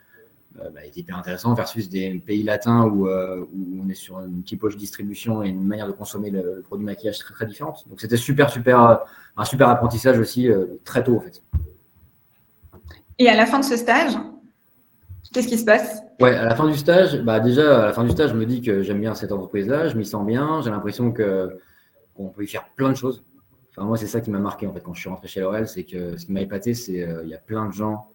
bah, 0.56 0.86
est 0.86 0.96
hyper 0.98 1.18
intéressant 1.18 1.54
versus 1.54 1.90
des 1.90 2.16
pays 2.16 2.44
latins 2.44 2.84
où, 2.86 3.08
où, 3.08 3.82
on 3.84 3.90
est 3.90 3.96
sur 3.96 4.20
une 4.20 4.44
typologie 4.44 4.76
de 4.76 4.82
distribution 4.82 5.44
et 5.44 5.50
une 5.50 5.64
manière 5.64 5.88
de 5.88 5.92
consommer 5.94 6.32
le, 6.32 6.64
produit 6.66 6.86
maquillage 6.86 7.20
très 7.20 7.34
très 7.34 7.46
différente. 7.46 7.86
Donc 7.90 8.02
c'était 8.02 8.18
super 8.18 8.50
super 8.50 9.00
un 9.38 9.46
super 9.46 9.70
apprentissage 9.70 10.20
aussi 10.20 10.50
très 10.84 11.04
tôt 11.04 11.18
en 11.18 11.22
fait. 11.22 11.42
Et 13.20 13.30
à 13.30 13.36
la 13.36 13.46
fin 13.46 13.60
de 13.60 13.66
ce 13.66 13.78
stage, 13.78 14.18
Qu'est-ce 15.34 15.48
qui 15.48 15.58
se 15.58 15.66
passe? 15.66 16.02
Ouais, 16.20 16.36
à 16.36 16.44
la 16.44 16.56
fin 16.56 16.68
du 16.68 16.76
stage, 16.76 17.22
bah 17.22 17.40
déjà, 17.40 17.84
à 17.84 17.86
la 17.86 17.94
fin 17.94 18.04
du 18.04 18.10
stage, 18.10 18.32
je 18.32 18.36
me 18.36 18.46
dis 18.46 18.62
que 18.62 18.82
j'aime 18.82 19.00
bien 19.00 19.14
cette 19.14 19.32
entreprise-là, 19.32 19.88
je 19.88 19.96
m'y 19.96 20.06
sens 20.06 20.26
bien, 20.26 20.62
j'ai 20.62 20.72
l'impression 20.72 21.12
que 21.12 21.60
on 22.16 22.30
peut 22.30 22.44
y 22.44 22.48
faire 22.48 22.68
plein 22.76 22.90
de 22.90 22.96
choses. 22.96 23.24
Enfin, 23.70 23.86
moi, 23.86 23.96
c'est 23.96 24.08
ça 24.08 24.22
qui 24.22 24.32
m'a 24.32 24.40
marqué 24.40 24.66
en 24.66 24.74
fait 24.74 24.82
quand 24.82 24.94
je 24.94 25.02
suis 25.02 25.10
rentré 25.10 25.28
chez 25.28 25.40
L'Oréal, 25.40 25.68
c'est 25.68 25.84
que 25.84 26.18
ce 26.18 26.26
qui 26.26 26.32
m'a 26.32 26.42
épaté, 26.42 26.74
c'est 26.74 26.94
qu'il 26.94 27.30
y 27.30 27.36
a 27.36 27.38
plein 27.38 27.68
de 27.68 27.74
gens 27.74 28.10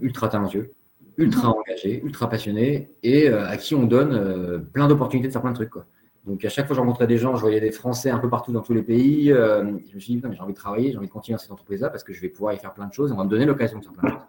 ultra 0.00 0.28
talentueux, 0.28 0.72
ultra 1.16 1.50
engagés, 1.50 2.02
ultra 2.02 2.28
passionnés 2.28 2.90
et 3.02 3.28
à 3.28 3.56
qui 3.56 3.74
on 3.74 3.84
donne 3.84 4.64
plein 4.72 4.88
d'opportunités 4.88 5.28
de 5.28 5.32
faire 5.32 5.42
plein 5.42 5.50
de 5.50 5.56
trucs. 5.56 5.70
Quoi. 5.70 5.86
Donc 6.24 6.44
à 6.44 6.48
chaque 6.48 6.66
fois 6.66 6.74
que 6.74 6.76
je 6.76 6.80
rencontrais 6.80 7.06
des 7.06 7.18
gens, 7.18 7.34
je 7.34 7.40
voyais 7.40 7.60
des 7.60 7.72
Français 7.72 8.10
un 8.10 8.18
peu 8.18 8.30
partout 8.30 8.52
dans 8.52 8.62
tous 8.62 8.74
les 8.74 8.82
pays. 8.82 9.28
je 9.28 9.94
me 9.94 10.00
suis 10.00 10.14
dit, 10.14 10.22
j'ai 10.22 10.40
envie 10.40 10.52
de 10.52 10.58
travailler, 10.58 10.92
j'ai 10.92 10.98
envie 10.98 11.08
de 11.08 11.12
continuer 11.12 11.36
dans 11.36 11.42
cette 11.42 11.50
entreprise-là 11.50 11.90
parce 11.90 12.04
que 12.04 12.12
je 12.12 12.20
vais 12.20 12.28
pouvoir 12.28 12.54
y 12.54 12.58
faire 12.58 12.72
plein 12.72 12.86
de 12.86 12.92
choses, 12.92 13.10
on 13.12 13.16
va 13.16 13.24
me 13.24 13.30
donner 13.30 13.46
l'occasion 13.46 13.78
de 13.78 13.84
faire 13.84 13.92
plein 13.94 14.10
de 14.10 14.14
choses. 14.14 14.26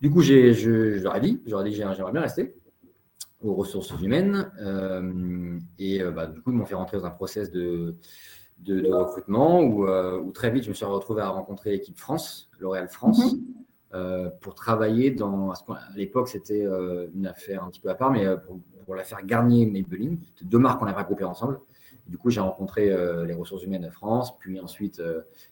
Du 0.00 0.10
coup, 0.10 0.22
je, 0.22 0.52
je 0.52 1.02
leur 1.02 1.16
ai 1.16 1.20
dit, 1.20 1.42
j'aurais 1.46 1.68
dit, 1.68 1.74
j'aimerais 1.74 2.12
bien 2.12 2.20
rester 2.20 2.54
aux 3.42 3.54
ressources 3.54 3.90
humaines. 4.00 4.50
Euh, 4.60 5.58
et 5.78 6.02
euh, 6.02 6.10
bah, 6.10 6.26
du 6.26 6.40
coup, 6.40 6.50
ils 6.50 6.56
m'ont 6.56 6.66
fait 6.66 6.74
rentrer 6.74 6.98
dans 6.98 7.06
un 7.06 7.10
process 7.10 7.50
de, 7.50 7.96
de, 8.60 8.90
recrutement 8.92 9.60
euh, 9.86 10.18
où, 10.18 10.32
très 10.32 10.50
vite, 10.50 10.64
je 10.64 10.70
me 10.70 10.74
suis 10.74 10.84
retrouvé 10.84 11.22
à 11.22 11.28
rencontrer 11.28 11.70
l'équipe 11.70 11.98
France, 11.98 12.50
L'Oréal 12.58 12.88
France, 12.88 13.36
mhm. 13.92 14.30
pour 14.40 14.54
travailler 14.54 15.10
dans. 15.10 15.52
À 15.52 15.56
l'époque, 15.96 16.28
c'était 16.28 16.66
une 17.14 17.26
affaire 17.26 17.64
un 17.64 17.70
petit 17.70 17.80
peu 17.80 17.90
à 17.90 17.94
part, 17.94 18.10
mais 18.10 18.24
pour, 18.46 18.60
pour 18.84 18.94
l'affaire 18.94 19.24
Garnier-Maybelline, 19.24 20.18
deux 20.42 20.58
marques 20.58 20.80
qu'on 20.80 20.86
avait 20.86 21.00
regroupées 21.00 21.24
ensemble. 21.24 21.60
Du 22.06 22.16
coup, 22.16 22.30
j'ai 22.30 22.40
rencontré 22.40 22.86
les 23.26 23.34
ressources 23.34 23.64
humaines 23.64 23.82
de 23.82 23.90
France, 23.90 24.36
puis 24.38 24.58
ensuite 24.60 25.02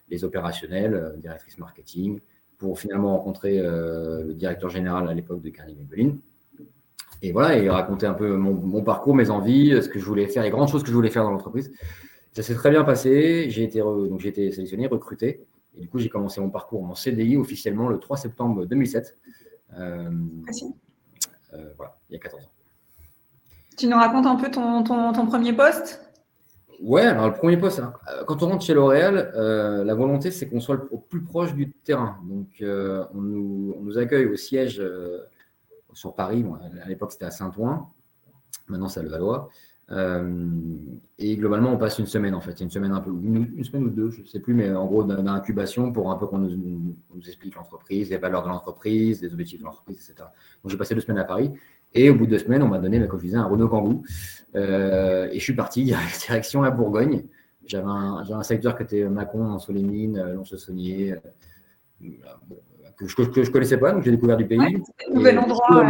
les 0.09 0.23
opérationnels, 0.23 1.15
directrice 1.17 1.57
marketing, 1.59 2.19
pour 2.57 2.79
finalement 2.79 3.15
rencontrer 3.15 3.59
le 3.59 4.33
directeur 4.33 4.69
général 4.69 5.07
à 5.07 5.13
l'époque 5.13 5.41
de 5.41 5.49
Garnier-Maybelline. 5.49 6.19
Et 7.21 7.31
voilà, 7.31 7.57
et 7.57 7.69
raconter 7.69 8.05
un 8.05 8.13
peu 8.13 8.35
mon, 8.35 8.83
parcours, 8.83 9.15
mes 9.15 9.29
envies, 9.29 9.81
ce 9.81 9.89
que 9.89 9.99
je 9.99 10.05
voulais 10.05 10.27
faire, 10.27 10.43
les 10.43 10.49
grandes 10.49 10.69
choses 10.69 10.83
que 10.83 10.89
je 10.89 10.93
voulais 10.93 11.09
faire 11.09 11.23
dans 11.23 11.31
l'entreprise. 11.31 11.71
Ça 12.33 12.43
s'est 12.43 12.53
très 12.53 12.69
bien 12.69 12.83
passé. 12.83 13.49
J'ai 13.49 13.63
été, 13.63 13.79
donc 13.79 14.19
j'ai 14.19 14.29
été 14.29 14.51
sélectionné, 14.51 14.87
recruté. 14.87 15.46
Et 15.77 15.81
du 15.81 15.89
coup, 15.89 15.99
j'ai 15.99 16.09
commencé 16.09 16.41
mon 16.41 16.49
parcours 16.49 16.83
en 16.83 16.95
CDI 16.95 17.37
officiellement 17.37 17.87
le 17.87 17.99
3 17.99 18.17
septembre 18.17 18.65
2007. 18.65 19.17
Euh, 19.77 20.09
euh, 21.53 21.73
voilà, 21.77 21.97
il 22.09 22.13
y 22.13 22.15
a 22.15 22.19
14 22.19 22.43
ans. 22.43 22.49
Tu 23.77 23.87
nous 23.87 23.97
racontes 23.97 24.25
un 24.25 24.35
peu 24.35 24.49
ton, 24.49 24.83
ton, 24.83 25.27
premier 25.27 25.53
poste? 25.53 26.03
Ouais, 26.81 27.03
alors 27.03 27.27
le 27.27 27.33
premier 27.33 27.57
poste, 27.57 27.79
hein. 27.79 27.93
euh, 28.09 28.23
quand 28.25 28.41
on 28.41 28.49
rentre 28.49 28.65
chez 28.65 28.73
L'Oréal, 28.73 29.31
la 29.35 29.93
volonté, 29.93 30.31
c'est 30.31 30.47
qu'on 30.47 30.59
soit 30.59 30.79
au 30.91 30.97
plus 30.97 31.23
proche 31.23 31.53
du 31.53 31.71
terrain. 31.71 32.19
Donc, 32.23 32.47
on 32.61 33.21
nous, 33.21 33.75
on, 33.77 33.81
nous, 33.83 33.97
accueille 33.97 34.25
au 34.25 34.35
siège 34.35 34.81
sur 35.93 36.15
Paris. 36.15 36.43
à 36.83 36.87
l'époque, 36.87 37.11
c'était 37.11 37.25
à 37.25 37.31
Saint-Ouen. 37.31 37.87
Maintenant, 38.67 38.89
c'est 38.89 38.99
à 38.99 39.03
Levallois. 39.03 39.49
Euh, 39.91 40.49
et 41.17 41.35
globalement, 41.37 41.71
on 41.71 41.77
passe 41.77 41.99
une 41.99 42.05
semaine 42.05 42.35
en 42.35 42.41
fait. 42.41 42.59
Une 42.59 42.69
semaine 42.69 42.91
un 42.91 42.99
peu, 42.99 43.11
une, 43.11 43.63
semaine 43.63 43.85
ou 43.85 43.89
deux, 43.89 44.11
je 44.11 44.21
ne 44.21 44.25
sais 44.25 44.39
plus, 44.39 44.53
mais 44.53 44.71
en 44.73 44.85
gros 44.85 45.03
d'incubation 45.03 45.91
pour 45.91 46.11
un 46.11 46.17
peu 46.17 46.27
qu'on 46.27 46.39
nous, 46.39 46.95
explique 47.25 47.55
l'entreprise, 47.55 48.09
les 48.09 48.17
valeurs 48.17 48.43
de 48.43 48.49
l'entreprise, 48.49 49.21
les 49.21 49.31
objectifs 49.31 49.59
de 49.59 49.65
l'entreprise, 49.65 49.97
etc. 49.97 50.27
Donc 50.63 50.71
j'ai 50.71 50.77
passé 50.77 50.93
deux 50.93 51.01
semaines 51.01 51.19
à 51.19 51.23
Paris. 51.23 51.51
Et 51.93 52.09
au 52.09 52.15
bout 52.15 52.25
de 52.25 52.31
deux 52.31 52.39
semaines, 52.39 52.61
on 52.63 52.67
m'a 52.67 52.79
donné, 52.79 53.05
comme 53.07 53.19
je 53.19 53.25
disais, 53.25 53.37
un 53.37 53.45
Renault 53.45 53.69
Kangoo. 53.69 54.03
Euh, 54.55 55.29
et 55.31 55.39
je 55.39 55.43
suis 55.43 55.55
parti 55.55 55.83
direction 56.27 56.61
la 56.61 56.71
Bourgogne. 56.71 57.23
J'avais 57.65 57.87
un, 57.87 58.23
un, 58.29 58.43
secteur 58.43 58.77
qui 58.77 58.83
était 58.83 59.03
Macon, 59.09 59.43
en 59.45 59.59
Solémine, 59.59 60.21
Lons-le-Saunier. 60.33 61.13
Euh, 61.13 62.07
que 62.97 63.07
je 63.07 63.21
ne 63.21 63.51
connaissais 63.51 63.77
pas, 63.77 63.91
donc 63.91 64.03
j'ai 64.03 64.11
découvert 64.11 64.37
du 64.37 64.45
pays. 64.45 64.81
nouvel 65.13 65.39
endroit. 65.39 65.85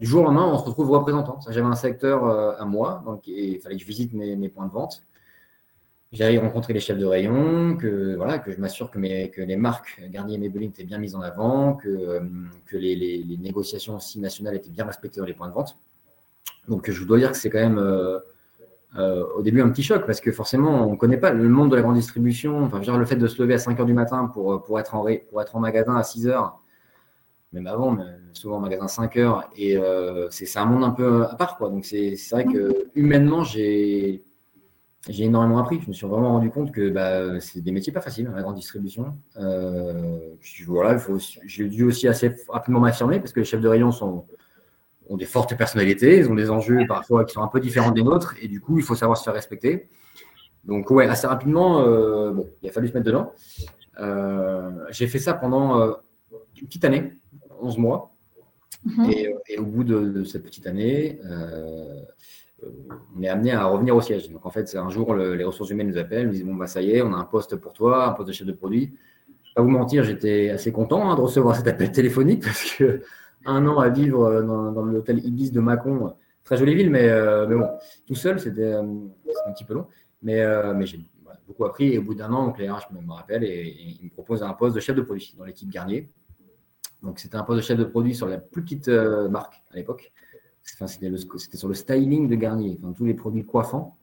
Du 0.00 0.06
jour 0.06 0.22
au 0.22 0.24
lendemain, 0.24 0.46
on 0.46 0.58
se 0.58 0.64
retrouve 0.64 0.90
représentant. 0.90 1.40
J'avais 1.48 1.66
un 1.66 1.74
secteur 1.74 2.24
euh, 2.24 2.52
à 2.56 2.64
moi, 2.64 3.02
donc 3.04 3.26
il 3.26 3.58
fallait 3.60 3.74
que 3.74 3.82
je 3.82 3.86
visite 3.86 4.12
mes, 4.12 4.48
points 4.48 4.66
de 4.66 4.72
vente. 4.72 5.02
J'allais 6.12 6.38
rencontrer 6.38 6.72
les 6.72 6.78
chefs 6.80 6.98
de 6.98 7.04
rayon, 7.04 7.76
que, 7.76 8.14
voilà, 8.14 8.38
que 8.38 8.52
je 8.52 8.60
m'assure 8.60 8.90
que, 8.92 8.98
les 8.98 9.56
marques 9.56 10.00
Garnier 10.08 10.36
et 10.36 10.38
Maybelline 10.38 10.70
étaient 10.70 10.84
bien 10.84 10.98
mises 10.98 11.16
en 11.16 11.20
avant, 11.20 11.74
que, 11.74 11.88
euh, 11.88 12.20
les, 12.72 13.38
négociations 13.40 13.96
aussi 13.96 14.20
nationales 14.20 14.54
étaient 14.54 14.70
bien 14.70 14.84
respectées 14.84 15.18
dans 15.18 15.26
les 15.26 15.34
points 15.34 15.48
de 15.48 15.54
vente. 15.54 15.76
Donc 16.68 16.88
je 16.88 17.04
dois 17.04 17.18
dire 17.18 17.32
que 17.32 17.36
c'est 17.36 17.50
quand 17.50 17.58
même 17.58 17.78
euh, 17.78 19.24
au 19.34 19.42
début 19.42 19.62
un 19.62 19.68
petit 19.68 19.82
choc 19.82 20.06
parce 20.06 20.20
que 20.20 20.32
forcément 20.32 20.86
on 20.86 20.92
ne 20.92 20.96
connaît 20.96 21.18
pas 21.18 21.30
le 21.30 21.48
monde 21.48 21.70
de 21.70 21.76
la 21.76 21.82
grande 21.82 21.96
distribution. 21.96 22.64
Enfin, 22.64 22.96
le 22.96 23.04
fait 23.04 23.16
de 23.16 23.26
se 23.26 23.42
lever 23.42 23.54
à 23.54 23.58
5 23.58 23.80
heures 23.80 23.86
du 23.86 23.94
matin 23.94 24.26
pour, 24.32 24.62
pour, 24.62 24.78
être, 24.78 24.94
en, 24.94 25.04
pour 25.28 25.42
être 25.42 25.56
en 25.56 25.60
magasin 25.60 25.96
à 25.96 26.04
6 26.04 26.28
heures, 26.28 26.60
même 27.52 27.66
avant, 27.66 27.92
mais 27.92 28.04
souvent 28.32 28.56
en 28.56 28.60
magasin 28.60 28.88
5 28.88 29.16
heures, 29.16 29.50
et 29.56 29.76
euh, 29.76 30.28
c'est 30.30 30.58
un 30.58 30.66
monde 30.66 30.84
un 30.84 30.90
peu 30.90 31.24
à 31.24 31.34
part. 31.34 31.56
Quoi. 31.56 31.70
Donc 31.70 31.84
c'est 31.84 32.16
vrai 32.30 32.44
que 32.44 32.88
humainement, 32.94 33.44
j'ai 33.44 34.22
énormément 35.08 35.58
appris. 35.58 35.80
Je 35.80 35.88
me 35.88 35.92
suis 35.92 36.06
vraiment 36.06 36.32
rendu 36.32 36.50
compte 36.50 36.72
que 36.72 36.90
bah, 36.90 37.40
c'est 37.40 37.60
des 37.60 37.72
métiers 37.72 37.92
pas 37.92 38.00
faciles, 38.02 38.30
la 38.34 38.42
grande 38.42 38.56
distribution. 38.56 39.16
voilà, 40.66 40.96
j'ai 41.46 41.68
dû 41.68 41.84
aussi 41.84 42.06
assez 42.08 42.34
rapidement 42.48 42.80
m'affirmer 42.80 43.18
parce 43.18 43.32
que 43.32 43.40
les 43.40 43.46
chefs 43.46 43.62
de 43.62 43.68
rayon 43.68 43.92
sont 43.92 44.26
ont 45.08 45.16
des 45.16 45.26
fortes 45.26 45.56
personnalités, 45.56 46.18
ils 46.18 46.30
ont 46.30 46.34
des 46.34 46.50
enjeux 46.50 46.86
parfois 46.86 47.24
qui 47.24 47.34
sont 47.34 47.42
un 47.42 47.48
peu 47.48 47.60
différents 47.60 47.90
des 47.90 48.02
nôtres, 48.02 48.34
et 48.40 48.48
du 48.48 48.60
coup, 48.60 48.78
il 48.78 48.84
faut 48.84 48.94
savoir 48.94 49.16
se 49.16 49.24
faire 49.24 49.34
respecter. 49.34 49.88
Donc, 50.64 50.90
ouais, 50.90 51.06
assez 51.06 51.26
rapidement, 51.26 51.80
euh, 51.80 52.32
bon, 52.32 52.48
il 52.62 52.68
a 52.68 52.72
fallu 52.72 52.88
se 52.88 52.92
mettre 52.92 53.06
dedans. 53.06 53.32
Euh, 54.00 54.70
j'ai 54.90 55.06
fait 55.06 55.18
ça 55.18 55.34
pendant 55.34 55.80
euh, 55.80 55.92
une 56.60 56.66
petite 56.66 56.84
année, 56.84 57.12
11 57.60 57.78
mois. 57.78 58.14
Mhm. 58.84 59.10
Et, 59.48 59.58
au 59.58 59.64
bout 59.64 59.84
de, 59.84 60.24
cette 60.24 60.44
petite 60.44 60.66
année, 60.66 61.18
on 63.16 63.22
est 63.22 63.28
amené 63.28 63.52
à 63.52 63.66
revenir 63.66 63.96
au 63.96 64.00
siège. 64.00 64.28
Donc, 64.30 64.44
en 64.46 64.50
fait, 64.50 64.68
c'est 64.68 64.78
un 64.78 64.90
jour, 64.90 65.14
les 65.14 65.44
ressources 65.44 65.70
humaines 65.70 65.88
nous 65.88 65.98
appellent, 65.98 66.26
nous 66.26 66.32
disent 66.32 66.44
Bon, 66.44 66.54
bah, 66.54 66.66
ça 66.66 66.82
y 66.82 66.90
est, 66.90 67.02
on 67.02 67.12
a 67.12 67.16
un 67.16 67.24
poste 67.24 67.56
pour 67.56 67.72
toi, 67.72 68.06
un 68.06 68.12
poste 68.12 68.28
de 68.28 68.32
chef 68.32 68.46
de 68.46 68.52
produit. 68.52 68.94
Pas 69.54 69.62
vous 69.62 69.70
mentir, 69.70 70.04
j'étais 70.04 70.50
assez 70.50 70.70
content 70.70 71.10
hein, 71.10 71.16
de 71.16 71.20
recevoir 71.20 71.56
cet 71.56 71.66
appel 71.66 71.90
téléphonique 71.90 72.42
parce 72.44 72.76
que 72.76 73.02
un 73.44 73.66
an 73.66 73.78
à 73.78 73.88
vivre 73.88 74.24
euh, 74.24 74.42
dans, 74.42 74.84
l'hôtel 74.84 75.24
Ibis 75.24 75.50
de 75.50 75.60
Mâcon. 75.60 76.14
Très 76.44 76.56
jolie 76.56 76.74
ville, 76.74 76.90
mais, 76.90 77.08
euh, 77.08 77.46
mais 77.46 77.56
bon, 77.56 77.68
tout 78.06 78.14
seul, 78.14 78.40
c'était 78.40 78.62
euh, 78.62 78.82
un 78.82 79.52
petit 79.52 79.64
peu 79.64 79.74
long. 79.74 79.86
Mais, 80.22 80.42
mais 80.74 80.86
j'ai 80.86 81.00
beaucoup 81.46 81.64
appris. 81.64 81.92
Et 81.92 81.98
au 81.98 82.02
bout 82.02 82.14
d'un 82.14 82.32
an, 82.32 82.46
donc, 82.46 82.58
les 82.58 82.70
RH 82.70 82.90
me 82.90 83.12
rappellent 83.12 83.44
et, 83.44 83.76
ils 84.00 84.04
me 84.04 84.10
proposent 84.10 84.42
un 84.42 84.52
poste 84.54 84.74
de 84.74 84.80
chef 84.80 84.96
de 84.96 85.02
produit 85.02 85.34
dans 85.36 85.44
l'équipe 85.44 85.68
Garnier. 85.68 86.08
Donc, 87.02 87.18
c'était 87.18 87.36
un 87.36 87.42
poste 87.42 87.58
de 87.58 87.62
chef 87.62 87.78
de 87.78 87.84
produit 87.84 88.14
sur 88.14 88.26
la 88.26 88.38
plus 88.38 88.62
petite 88.62 88.88
marque 88.88 89.62
à 89.72 89.76
l'époque. 89.76 90.12
Enfin, 90.74 90.86
c'était 90.86 91.10
sur 91.56 91.68
le 91.68 91.74
styling 91.74 92.28
de 92.28 92.34
Garnier, 92.34 92.78
enfin, 92.78 92.92
tous 92.92 93.06
les 93.06 93.14
produits 93.14 93.44
coiffants. 93.44 93.96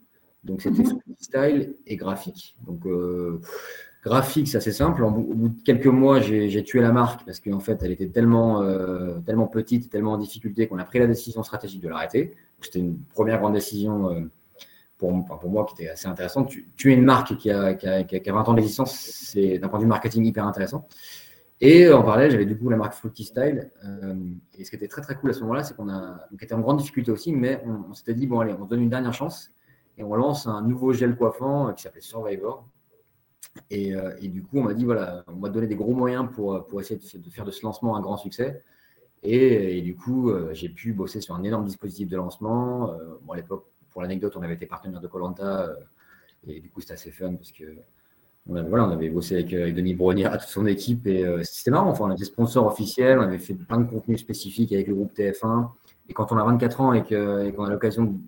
Donc, 0.44 0.62
c'était 0.62 0.84
mhm. 0.84 1.00
style 1.20 1.75
et 1.86 1.96
graphique. 1.98 2.56
Donc, 2.66 2.86
graphique, 4.06 4.48
c'est 4.48 4.58
assez 4.58 4.72
simple. 4.72 5.04
Au 5.04 5.10
bout 5.10 5.50
de 5.50 5.62
quelques 5.64 5.88
mois, 5.88 6.20
j'ai 6.22 6.64
tué 6.64 6.80
la 6.80 6.92
marque 6.92 7.25
parce 7.25 7.40
qu'en 7.40 7.60
fait, 7.60 7.82
elle 7.82 7.92
était 7.92 8.08
tellement, 8.08 8.62
euh, 8.62 9.20
tellement 9.25 9.48
petite, 9.48 9.90
tellement 9.90 10.14
en 10.14 10.18
difficulté 10.18 10.68
qu'on 10.68 10.78
a 10.78 10.86
pris 10.86 11.00
la 11.00 11.08
décision 11.08 11.44
stratégique 11.44 11.82
de 11.82 11.90
l'arrêter. 11.90 12.36
C'était 12.62 12.80
une 12.80 13.00
première 13.14 13.40
grande 13.40 13.54
décision 13.54 14.12
euh, 14.12 14.22
pour, 14.98 15.25
pour, 15.25 15.50
moi 15.50 15.66
qui 15.66 15.82
était 15.82 15.92
assez 15.92 16.08
intéressante. 16.08 16.54
Tuer 16.78 16.94
une 16.94 17.04
marque 17.04 17.36
qui 17.38 17.50
a, 17.50 17.74
qui 17.74 17.88
a, 17.88 18.04
qui 18.04 18.30
a 18.30 18.34
20 18.34 18.48
ans 18.48 18.54
d'existence, 18.54 18.96
c'est 18.96 19.58
d'un 19.58 19.68
point 19.68 19.80
de 19.80 19.84
vue 19.84 19.90
marketing 19.90 20.24
hyper 20.24 20.46
intéressant. 20.46 20.88
Et 21.62 21.89
en 21.89 22.03
parallèle, 22.03 22.31
j'avais 22.31 22.45
du 22.45 22.57
coup 22.57 22.69
la 22.69 22.77
marque 22.77 22.93
Fruity 22.93 23.24
Style. 23.24 23.71
Euh, 23.83 24.15
et 24.57 24.65
ce 24.65 24.69
qui 24.69 24.75
était 24.75 24.88
très 24.88 25.01
très 25.01 25.15
cool 25.15 25.29
à 25.29 25.33
ce 25.33 25.41
moment-là, 25.41 25.63
c'est 25.63 25.75
qu'on 25.75 25.89
a, 25.89 26.27
était 26.33 26.53
en 26.53 26.59
grande 26.59 26.77
difficulté 26.77 27.12
aussi, 27.12 27.31
mais 27.33 27.63
on, 27.65 27.93
s'était 27.93 28.13
dit, 28.13 28.27
bon 28.27 28.39
allez, 28.41 28.53
on 28.53 28.65
se 28.65 28.69
donne 28.69 28.81
une 28.81 28.89
dernière 28.89 29.13
chance 29.13 29.51
et 29.97 30.03
on 30.03 30.15
lance 30.15 30.47
un 30.47 30.62
nouveau 30.62 30.91
gel 30.91 31.15
coiffant 31.15 31.74
qui 31.74 31.83
s'appelait 31.83 32.01
Survivor 32.01 32.67
euh, 33.71 34.15
et, 34.19 34.27
du 34.27 34.43
coup, 34.43 34.59
on 34.59 34.63
m'a 34.63 34.74
dit, 34.74 34.85
voilà, 34.85 35.24
on 35.27 35.38
m'a 35.38 35.50
donné 35.50 35.67
des 35.67 35.75
gros 35.75 35.93
moyens 35.93 36.29
pour, 36.33 36.65
pour 36.67 36.81
essayer 36.81 37.00
de, 37.00 37.29
faire 37.29 37.45
de 37.45 37.51
ce 37.51 37.63
lancement 37.63 37.95
un 37.95 38.01
grand 38.01 38.17
succès. 38.17 38.63
Et, 39.24 39.81
du 39.81 39.95
coup, 39.95 40.29
euh, 40.29 40.53
j'ai 40.53 40.69
pu 40.69 40.93
bosser 40.93 41.21
sur 41.21 41.35
un 41.35 41.43
énorme 41.43 41.65
dispositif 41.65 42.07
de 42.07 42.17
lancement. 42.17 42.91
Euh, 42.91 43.17
bon, 43.24 43.33
à 43.33 43.38
l'époque, 43.38 43.65
pour 43.89 44.01
l'anecdote, 44.01 44.35
on 44.35 44.41
avait 44.41 44.55
été 44.55 44.65
partenaire 44.65 45.01
de 45.01 45.07
Colanta. 45.07 45.69
et 46.47 46.59
du 46.59 46.69
coup, 46.69 46.81
c'était 46.81 46.93
assez 46.93 47.12
fun 47.12 47.35
parce 47.35 47.51
que 47.51 47.63
on 48.48 48.56
avait, 48.56 48.70
voilà, 48.70 48.88
on 48.88 48.92
avait 48.92 49.10
bossé 49.10 49.36
avec, 49.36 49.50
Denis 49.75 49.94
Brognier, 49.94 50.30
toute 50.32 50.42
son 50.50 50.66
équipe. 50.66 51.08
Et 51.08 51.25
c'était 51.44 51.72
marrant. 51.72 51.90
Enfin, 51.90 52.06
on 52.06 52.12
était 52.14 52.25
sponsor 52.25 52.68
officiel. 52.68 53.20
On 53.20 53.24
avait 53.24 53.40
fait 53.40 53.56
plein 53.56 53.80
de 53.80 53.90
contenus 53.90 54.20
spécifiques 54.20 54.72
avec 54.72 54.88
le 54.88 54.96
groupe 54.96 55.14
TF1. 55.18 55.70
Et 56.10 56.14
quand 56.14 56.32
on 56.32 56.38
a 56.38 56.44
24 56.44 56.82
ans 56.82 56.94
et 56.94 57.04
qu'on 57.04 57.64
a 57.64 57.70
l'occasion 57.70 58.20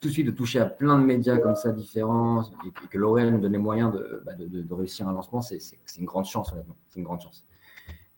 tout 0.00 0.08
de 0.08 0.12
suite 0.12 0.26
de 0.26 0.30
toucher 0.30 0.60
à 0.60 0.66
plein 0.66 0.98
de 0.98 1.04
médias 1.04 1.38
comme 1.38 1.56
ça 1.56 1.72
différents 1.72 2.42
et, 2.66 2.88
que 2.88 2.98
L'Oréal 2.98 3.32
nous 3.32 3.40
donnait 3.40 3.58
moyen 3.58 3.92
bah, 4.24 4.34
de, 4.34 4.46
de, 4.46 4.74
réussir 4.74 5.08
un 5.08 5.12
lancement, 5.12 5.42
c'est 5.42 5.58
une 5.98 6.04
grande 6.04 6.26
chance, 6.26 6.52
honnêtement. 6.52 6.76
C'est 6.88 7.00
une 7.00 7.04
grande 7.04 7.20
chance. 7.20 7.44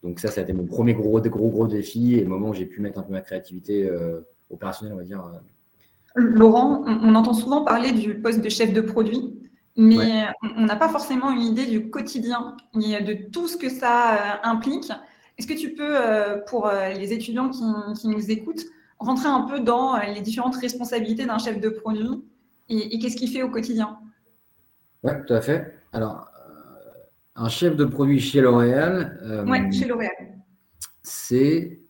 Donc 0.02 0.18
ça, 0.18 0.28
ça 0.28 0.40
a 0.40 0.44
été 0.44 0.52
mon 0.52 0.66
premier 0.66 0.94
gros, 0.94 1.20
gros, 1.20 1.48
gros 1.48 1.66
défi 1.66 2.14
et 2.14 2.22
le 2.22 2.28
moment 2.28 2.50
où 2.50 2.54
j'ai 2.54 2.66
pu 2.66 2.80
mettre 2.80 2.98
un 2.98 3.02
peu 3.02 3.12
ma 3.12 3.20
créativité 3.20 3.86
euh, 3.86 4.20
opérationnelle, 4.50 4.94
on 4.94 4.98
va 4.98 5.04
dire. 5.04 5.24
Euh. 5.24 5.38
Laurent, 6.16 6.82
on, 6.86 7.14
entend 7.14 7.34
souvent 7.34 7.64
parler 7.64 7.92
du 7.92 8.20
poste 8.20 8.40
de 8.40 8.48
chef 8.48 8.72
de 8.72 8.80
produit, 8.80 9.39
mais 9.80 10.26
on 10.56 10.66
n'a 10.66 10.76
pas 10.76 10.88
forcément 10.88 11.30
une 11.30 11.42
idée 11.42 11.66
du 11.66 11.90
quotidien 11.90 12.56
et 12.74 13.02
de 13.02 13.30
tout 13.30 13.48
ce 13.48 13.56
que 13.56 13.68
ça 13.68 14.14
euh, 14.14 14.36
implique. 14.44 14.90
Est-ce 15.38 15.46
que 15.46 15.54
tu 15.54 15.72
peux, 15.72 15.96
pour 16.46 16.70
les 16.70 17.12
étudiants 17.14 17.48
qui, 17.48 17.62
qui 17.98 18.08
nous 18.08 18.30
écoutent, 18.30 18.66
rentrer 19.00 19.28
un 19.28 19.42
peu 19.42 19.60
dans 19.60 19.96
euh, 19.96 20.04
les 20.14 20.20
différentes 20.20 20.56
responsabilités 20.56 21.26
d'un 21.26 21.38
chef 21.38 21.58
de 21.58 21.70
produit 21.70 22.24
et, 22.72 23.00
qu'est-ce 23.00 23.16
qu'il 23.16 23.28
fait 23.28 23.42
au 23.42 23.50
quotidien? 23.50 23.98
Oui, 25.02 25.10
tout 25.26 25.34
à 25.34 25.40
fait. 25.40 25.74
Alors, 25.92 26.30
euh, 26.38 26.90
un 27.34 27.48
chef 27.48 27.74
de 27.74 27.84
produit 27.84 28.20
chez 28.20 28.40
L'Oréal. 28.40 29.18
Euh, 29.22 29.44
oui, 29.44 29.72
chez 29.72 29.86
L'Oréal. 29.86 30.12
C'est, 31.02 31.80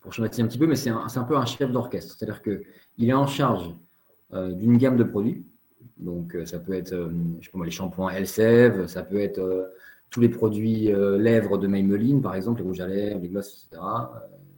pour 0.00 0.12
schématiser 0.12 0.42
un 0.42 0.46
petit 0.46 0.58
peu, 0.58 0.66
mais 0.66 0.76
c'est 0.76 0.90
un, 0.90 1.06
un, 1.14 1.24
peu 1.24 1.38
un 1.38 1.46
chef 1.46 1.70
d'orchestre. 1.70 2.16
C'est-à-dire 2.18 2.42
qu'il 2.42 3.08
est 3.08 3.14
en 3.14 3.26
charge 3.26 3.74
euh, 4.34 4.52
d'une 4.52 4.76
gamme 4.76 4.98
de 4.98 5.04
produits. 5.04 5.46
Donc, 5.98 6.36
ça 6.44 6.58
peut 6.58 6.74
être, 6.74 6.94
je 7.40 7.44
sais 7.44 7.50
pas 7.50 7.58
moi, 7.58 7.66
les 7.66 7.72
shampoings 7.72 8.10
Elseve, 8.10 8.86
ça 8.86 9.02
peut 9.02 9.20
être 9.20 9.72
tous 10.10 10.20
les 10.20 10.28
produits 10.28 10.92
lèvres 11.18 11.58
de 11.58 11.66
Maybelline, 11.66 12.22
par 12.22 12.34
exemple, 12.34 12.60
les 12.60 12.66
rouges 12.66 12.80
à 12.80 12.86
lèvres, 12.86 13.20
les 13.20 13.28
glosses, 13.28 13.66
etc. 13.68 13.82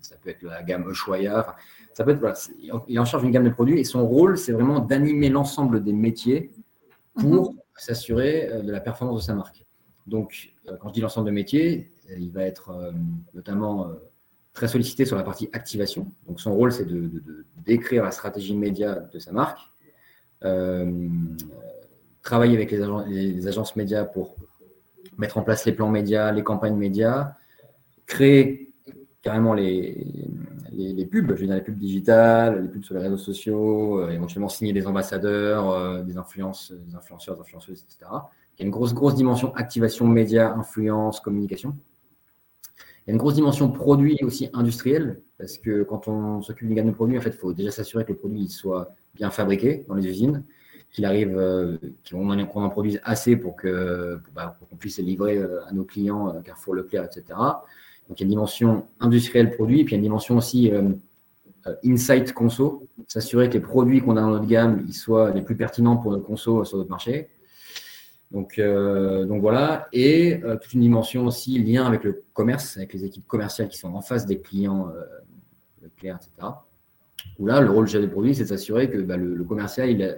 ça 0.00 0.16
peut 0.22 0.30
être 0.30 0.42
la 0.42 0.62
gamme 0.62 0.88
Ushuaïa. 0.90 1.56
ça 1.94 2.04
peut 2.04 2.10
être, 2.10 2.20
voilà, 2.20 2.36
il 2.88 3.00
en 3.00 3.04
charge 3.04 3.22
d'une 3.22 3.32
gamme 3.32 3.44
de 3.44 3.50
produits 3.50 3.80
et 3.80 3.84
son 3.84 4.06
rôle, 4.06 4.36
c'est 4.36 4.52
vraiment 4.52 4.80
d'animer 4.80 5.30
l'ensemble 5.30 5.82
des 5.82 5.92
métiers 5.92 6.52
pour 7.14 7.52
mhm. 7.52 7.58
s'assurer 7.76 8.48
euh, 8.48 8.62
de 8.62 8.72
la 8.72 8.80
performance 8.80 9.20
de 9.20 9.24
sa 9.24 9.34
marque. 9.34 9.64
Donc, 10.06 10.54
euh, 10.68 10.76
quand 10.80 10.88
je 10.88 10.94
dis 10.94 11.00
l'ensemble 11.00 11.26
des 11.26 11.32
métiers, 11.32 11.92
euh, 12.10 12.14
il 12.18 12.30
va 12.30 12.42
être 12.42 12.92
notamment 13.34 13.88
très 14.52 14.68
sollicité 14.68 15.04
sur 15.04 15.16
la 15.16 15.22
partie 15.22 15.48
activation. 15.52 16.12
Donc, 16.26 16.40
son 16.40 16.52
rôle, 16.52 16.72
c'est 16.72 16.84
de, 16.84 17.10
décrire 17.64 18.04
la 18.04 18.10
stratégie 18.10 18.56
média 18.56 18.94
de 18.94 19.18
sa 19.18 19.32
marque, 19.32 19.60
travailler 22.22 22.56
avec 22.56 22.70
les, 22.70 23.46
agences 23.46 23.76
médias 23.76 24.04
pour 24.04 24.36
mettre 25.18 25.38
en 25.38 25.42
place 25.42 25.66
les 25.66 25.72
plans 25.72 25.90
médias, 25.90 26.32
les 26.32 26.42
campagnes 26.42 26.76
médias, 26.76 27.34
créer 28.06 28.72
carrément 29.22 29.52
les, 29.52 30.06
les, 30.72 31.06
pubs, 31.06 31.34
je 31.34 31.40
veux 31.40 31.46
dire 31.46 31.54
les 31.54 31.60
pubs 31.60 31.76
digitales, 31.76 32.62
les 32.62 32.68
pubs 32.68 32.84
sur 32.84 32.94
les 32.94 33.00
réseaux 33.00 33.18
sociaux, 33.18 34.00
euh, 34.00 34.10
éventuellement 34.10 34.48
signer 34.48 34.72
des 34.72 34.86
ambassadeurs, 34.86 35.70
euh, 35.70 36.02
des, 36.02 36.16
influences, 36.16 36.72
des 36.72 36.94
influenceurs, 36.94 37.36
des 37.36 37.42
influenceuses, 37.42 37.82
etc. 37.82 38.10
Il 38.56 38.60
y 38.60 38.62
a 38.62 38.66
une 38.66 38.70
grosse, 38.70 38.94
grosse 38.94 39.14
dimension 39.14 39.54
activation 39.54 40.06
média, 40.06 40.52
influence, 40.54 41.20
communication. 41.20 41.76
Y 43.10 43.12
a 43.12 43.16
une 43.16 43.18
grosse 43.18 43.34
dimension 43.34 43.68
produit 43.70 44.18
aussi 44.22 44.48
industriel, 44.52 45.20
parce 45.36 45.58
que 45.58 45.82
quand 45.82 46.06
on 46.06 46.42
s'occupe 46.42 46.68
d'une 46.68 46.76
gamme 46.76 46.86
de 46.86 46.92
produits, 46.92 47.18
en 47.18 47.20
fait, 47.20 47.30
il 47.30 47.36
faut 47.36 47.52
déjà 47.52 47.72
s'assurer 47.72 48.04
que 48.04 48.12
le 48.12 48.18
produit 48.18 48.48
soit 48.48 48.94
bien 49.14 49.30
fabriqué 49.30 49.84
dans 49.88 49.94
les 49.94 50.06
usines, 50.06 50.44
qu'il 50.92 51.04
arrive, 51.04 51.36
euh, 51.36 51.76
qu'on 52.08 52.30
en, 52.30 52.70
produise 52.70 53.00
assez 53.02 53.36
pour 53.36 53.56
que 53.56 54.20
bah, 54.32 54.56
qu'on 54.70 54.76
puisse 54.76 54.98
les 54.98 55.04
livrer 55.04 55.42
à 55.68 55.72
nos 55.72 55.82
clients, 55.82 56.40
Carrefour, 56.44 56.74
Leclerc, 56.76 57.04
etc. 57.04 57.24
Donc, 58.08 58.20
il 58.20 58.20
y 58.20 58.22
a 58.22 58.26
une 58.26 58.30
dimension 58.30 58.86
industrielle 59.00 59.50
produit, 59.50 59.80
et 59.80 59.84
puis 59.84 59.94
il 59.94 59.96
y 59.96 59.98
a 59.98 59.98
une 59.98 60.04
dimension 60.04 60.36
aussi 60.36 60.70
euh, 60.70 60.90
euh, 61.66 61.74
insight 61.84 62.32
conso, 62.32 62.86
s'assurer 63.08 63.48
que 63.48 63.54
les 63.54 63.60
produits 63.60 64.00
qu'on 64.00 64.16
a 64.16 64.20
dans 64.20 64.30
notre 64.30 64.46
gamme 64.46 64.84
ils 64.86 64.94
soient 64.94 65.30
les 65.32 65.42
plus 65.42 65.56
pertinents 65.56 65.96
pour 65.96 66.12
nos 66.12 66.20
conso 66.20 66.64
sur 66.64 66.78
notre 66.78 66.90
marché. 66.90 67.28
Donc, 68.30 68.58
euh, 68.58 69.24
donc 69.24 69.40
voilà, 69.40 69.88
et 69.92 70.40
toute 70.62 70.72
une 70.72 70.80
dimension 70.80 71.26
aussi 71.26 71.58
lien 71.58 71.84
avec 71.84 72.04
le 72.04 72.22
commerce, 72.32 72.76
avec 72.76 72.92
les 72.92 73.04
équipes 73.04 73.26
commerciales 73.26 73.68
qui 73.68 73.76
sont 73.76 73.92
en 73.92 74.02
face 74.02 74.24
des 74.24 74.40
clients, 74.40 74.88
Leclerc, 75.82 76.16
etc. 76.16 76.48
Où 77.38 77.46
là, 77.46 77.60
le 77.60 77.70
rôle 77.70 77.86
du 77.86 77.92
chef 77.92 78.02
de 78.02 78.06
produit, 78.06 78.34
c'est 78.34 78.44
de 78.44 78.48
s'assurer 78.48 78.90
que 78.90 78.98
bah, 78.98 79.16
le, 79.16 79.42
commercial, 79.44 79.90
il 79.90 80.02
a, 80.02 80.14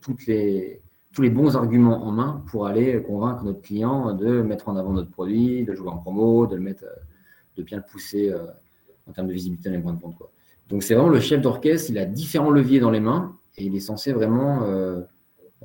toutes 0.00 0.26
les, 0.26 0.82
tous 1.12 1.22
les 1.22 1.30
bons 1.30 1.56
arguments 1.56 2.04
en 2.04 2.10
main 2.10 2.42
pour 2.50 2.66
aller 2.66 3.02
convaincre 3.02 3.44
notre 3.44 3.62
client 3.62 4.14
de 4.14 4.42
mettre 4.42 4.68
en 4.68 4.76
avant 4.76 4.92
notre 4.92 5.10
produit, 5.10 5.64
de 5.64 5.74
jouer 5.74 5.88
en 5.88 5.98
promo, 5.98 6.46
de 6.46 6.56
le 6.56 6.62
mettre 6.62 6.84
de 7.56 7.62
bien 7.62 7.78
le 7.78 7.84
pousser 7.84 8.30
euh, 8.30 8.46
en 9.06 9.12
termes 9.12 9.28
de 9.28 9.32
visibilité 9.32 9.68
dans 9.68 9.76
les 9.76 9.82
points 9.82 9.92
de 9.92 10.00
vente. 10.00 10.16
Donc 10.68 10.82
c'est 10.82 10.94
vraiment 10.94 11.10
le 11.10 11.20
chef 11.20 11.40
d'orchestre, 11.40 11.90
il 11.90 11.98
a 11.98 12.04
différents 12.04 12.50
leviers 12.50 12.80
dans 12.80 12.90
les 12.90 13.00
mains 13.00 13.36
et 13.56 13.64
il 13.64 13.76
est 13.76 13.80
censé 13.80 14.12
vraiment, 14.12 14.62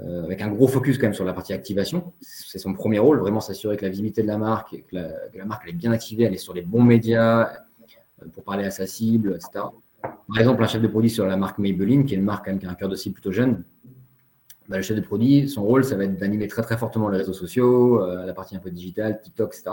euh, 0.02 0.04
euh, 0.04 0.24
avec 0.24 0.42
un 0.42 0.50
gros 0.50 0.68
focus 0.68 0.98
quand 0.98 1.08
même 1.08 1.14
sur 1.14 1.26
la 1.26 1.34
partie 1.34 1.54
activation, 1.54 2.14
c'est 2.22 2.60
son 2.60 2.74
premier 2.74 3.00
rôle, 3.00 3.20
vraiment 3.20 3.42
s'assurer 3.42 3.78
que 3.78 3.84
la 3.84 3.90
visibilité 3.90 4.22
de 4.22 4.28
la 4.28 4.38
marque, 4.38 4.84
que 4.88 4.96
la, 4.96 5.46
marque 5.46 5.64
elle 5.66 5.72
est 5.72 5.78
bien 5.78 5.92
activée, 5.92 6.24
elle 6.24 6.34
est 6.34 6.38
sur 6.38 6.54
les 6.54 6.62
bons 6.62 6.84
médias 6.84 7.52
pour 8.34 8.44
parler 8.44 8.66
à 8.66 8.72
sa 8.72 8.88
cible, 8.88 9.36
etc. 9.36 9.66
Par 10.02 10.38
exemple, 10.38 10.64
un 10.64 10.68
chef 10.68 10.82
de 10.82 10.88
produit 10.88 11.10
sur 11.10 11.26
la 11.26 11.38
marque 11.38 11.58
Maybelline, 11.58 12.06
qui 12.06 12.14
est 12.14 12.18
une 12.18 12.24
marque 12.24 12.46
quand 12.46 12.52
même 12.52 12.60
qui 12.60 12.66
a 12.66 12.70
un 12.70 12.76
cœur 12.76 12.90
de 12.90 12.96
cible 12.96 13.14
plutôt 13.14 13.32
jeune, 13.32 13.64
bah, 14.70 14.78
le 14.78 14.84
chef 14.84 14.96
de 14.96 15.02
produit, 15.02 15.50
son 15.50 15.64
rôle, 15.64 15.84
ça 15.84 15.96
va 15.96 16.06
être 16.06 16.18
d'animer 16.18 16.48
très 16.48 16.62
très 16.62 16.78
fortement 16.78 17.10
les 17.10 17.18
réseaux 17.18 17.34
sociaux, 17.34 18.06
la 18.06 18.34
partie 18.34 18.56
un 18.56 18.60
peu 18.60 18.72
digitale, 18.72 19.20
TikTok, 19.22 19.54
etc. 19.54 19.72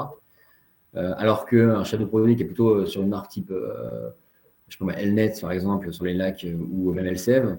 Euh, 0.97 1.13
alors 1.19 1.45
qu'un 1.45 1.85
chef 1.85 2.01
de 2.01 2.07
produit 2.07 2.37
qui 2.37 2.43
est 2.43 2.47
plutôt 2.47 2.71
euh, 2.71 2.87
sur 2.87 3.03
une 3.03 3.11
marque 3.11 3.29
type 3.29 3.51
euh, 3.51 4.09
je 4.69 4.79
sais 4.79 4.85
pas, 4.85 4.93
Elnet, 4.95 5.35
par 5.41 5.53
exemple, 5.53 5.93
sur 5.93 6.05
les 6.05 6.15
lacs 6.15 6.45
ou 6.71 6.93
même 6.93 7.07
Elseve, 7.07 7.59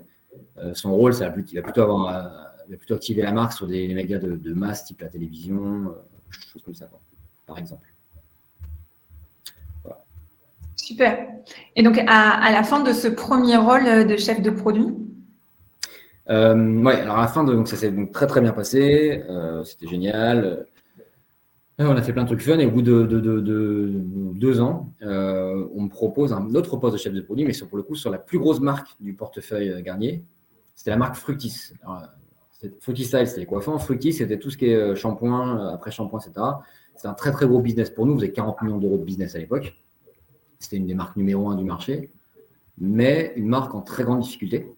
son 0.73 0.93
rôle, 0.93 1.13
ça 1.13 1.29
va, 1.29 1.35
va 1.35 1.61
plutôt 1.61 1.81
avoir, 1.81 2.51
plutôt 2.75 2.95
activer 2.95 3.21
la 3.21 3.31
marque 3.31 3.53
sur 3.53 3.67
des 3.67 3.87
médias 3.93 4.19
de, 4.19 4.53
masse, 4.53 4.85
type 4.85 5.01
la 5.01 5.07
télévision, 5.07 5.93
choses 6.29 6.61
comme 6.63 6.75
ça, 6.75 6.89
par 7.45 7.57
exemple. 7.57 7.87
Super. 10.75 11.27
Et 11.75 11.83
donc, 11.83 11.97
à, 12.07 12.51
la 12.51 12.63
fin 12.63 12.81
de 12.81 12.93
ce 12.93 13.07
premier 13.07 13.57
rôle 13.57 14.07
de 14.07 14.17
chef 14.17 14.41
de 14.41 14.49
produit? 14.49 14.87
Euh, 16.29 16.55
Oui, 16.55 16.93
alors 16.93 17.17
à 17.17 17.21
la 17.21 17.27
fin, 17.27 17.43
de, 17.43 17.53
donc 17.53 17.67
ça 17.67 17.77
s'est 17.77 17.93
très 18.11 18.27
très 18.27 18.41
bien 18.41 18.51
passé, 18.51 19.23
c'était 19.63 19.87
génial 19.87 20.65
on 21.79 21.95
a 21.95 22.01
fait 22.01 22.13
plein 22.13 22.23
de 22.23 22.27
trucs 22.27 22.41
fun 22.41 22.57
et 22.57 22.65
au 22.65 22.71
bout 22.71 22.81
de, 22.81 23.03
deux 24.33 24.61
ans, 24.61 24.91
euh, 25.03 25.67
on 25.75 25.83
me 25.83 25.89
propose 25.89 26.33
un 26.33 26.55
autre 26.55 26.77
poste 26.77 26.93
de 26.93 26.99
chef 26.99 27.13
de 27.13 27.21
produit, 27.21 27.45
mais 27.45 27.53
sur, 27.53 27.67
pour 27.67 27.77
le 27.77 27.83
coup 27.83 27.95
sur 27.95 28.09
la 28.09 28.17
plus 28.17 28.39
grosse 28.39 28.59
marque 28.59 28.89
du 28.99 29.13
portefeuille 29.13 29.69
euh, 29.69 29.81
Garnier. 29.81 30.23
C'était 30.73 30.91
la 30.91 30.97
marque 30.97 31.15
Fructis. 31.15 31.73
Fructis 32.81 33.05
Style, 33.05 33.27
c'était 33.27 33.41
les 33.41 33.45
coiffants. 33.45 33.77
Fructis, 33.77 34.13
c'était 34.13 34.39
tout 34.39 34.49
ce 34.49 34.57
qui 34.57 34.67
est 34.67 34.75
euh, 34.75 34.95
shampoing, 34.95 35.67
après 35.73 35.91
shampoing, 35.91 36.19
etc. 36.19 36.45
C'est 36.95 37.07
un 37.07 37.13
très 37.13 37.31
très 37.31 37.47
gros 37.47 37.59
business 37.59 37.89
pour 37.89 38.05
nous. 38.05 38.15
Vous 38.15 38.23
avez 38.23 38.31
40 38.31 38.61
millions 38.63 38.77
d'euros 38.77 38.97
de 38.97 39.03
business 39.03 39.35
à 39.35 39.39
l'époque. 39.39 39.75
C'était 40.59 40.77
une 40.77 40.87
des 40.87 40.95
marques 40.95 41.15
numéro 41.15 41.49
un 41.49 41.55
du 41.55 41.63
marché, 41.63 42.09
mais 42.79 43.33
une 43.35 43.47
marque 43.47 43.75
en 43.75 43.81
très 43.81 44.03
grande 44.03 44.21
difficulté. 44.21 44.73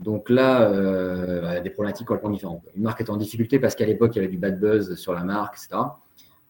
Donc 0.00 0.30
là, 0.30 0.62
euh, 0.62 1.60
des 1.60 1.70
problématiques 1.70 2.06
complètement 2.06 2.30
différentes. 2.30 2.62
Une 2.74 2.82
marque 2.82 3.00
était 3.02 3.10
en 3.10 3.16
difficulté 3.16 3.58
parce 3.58 3.74
qu'à 3.74 3.84
l'époque, 3.84 4.12
il 4.14 4.16
y 4.16 4.18
avait 4.20 4.30
du 4.30 4.38
bad 4.38 4.58
buzz 4.58 4.94
sur 4.94 5.12
la 5.12 5.24
marque, 5.24 5.56
etc. 5.56 5.82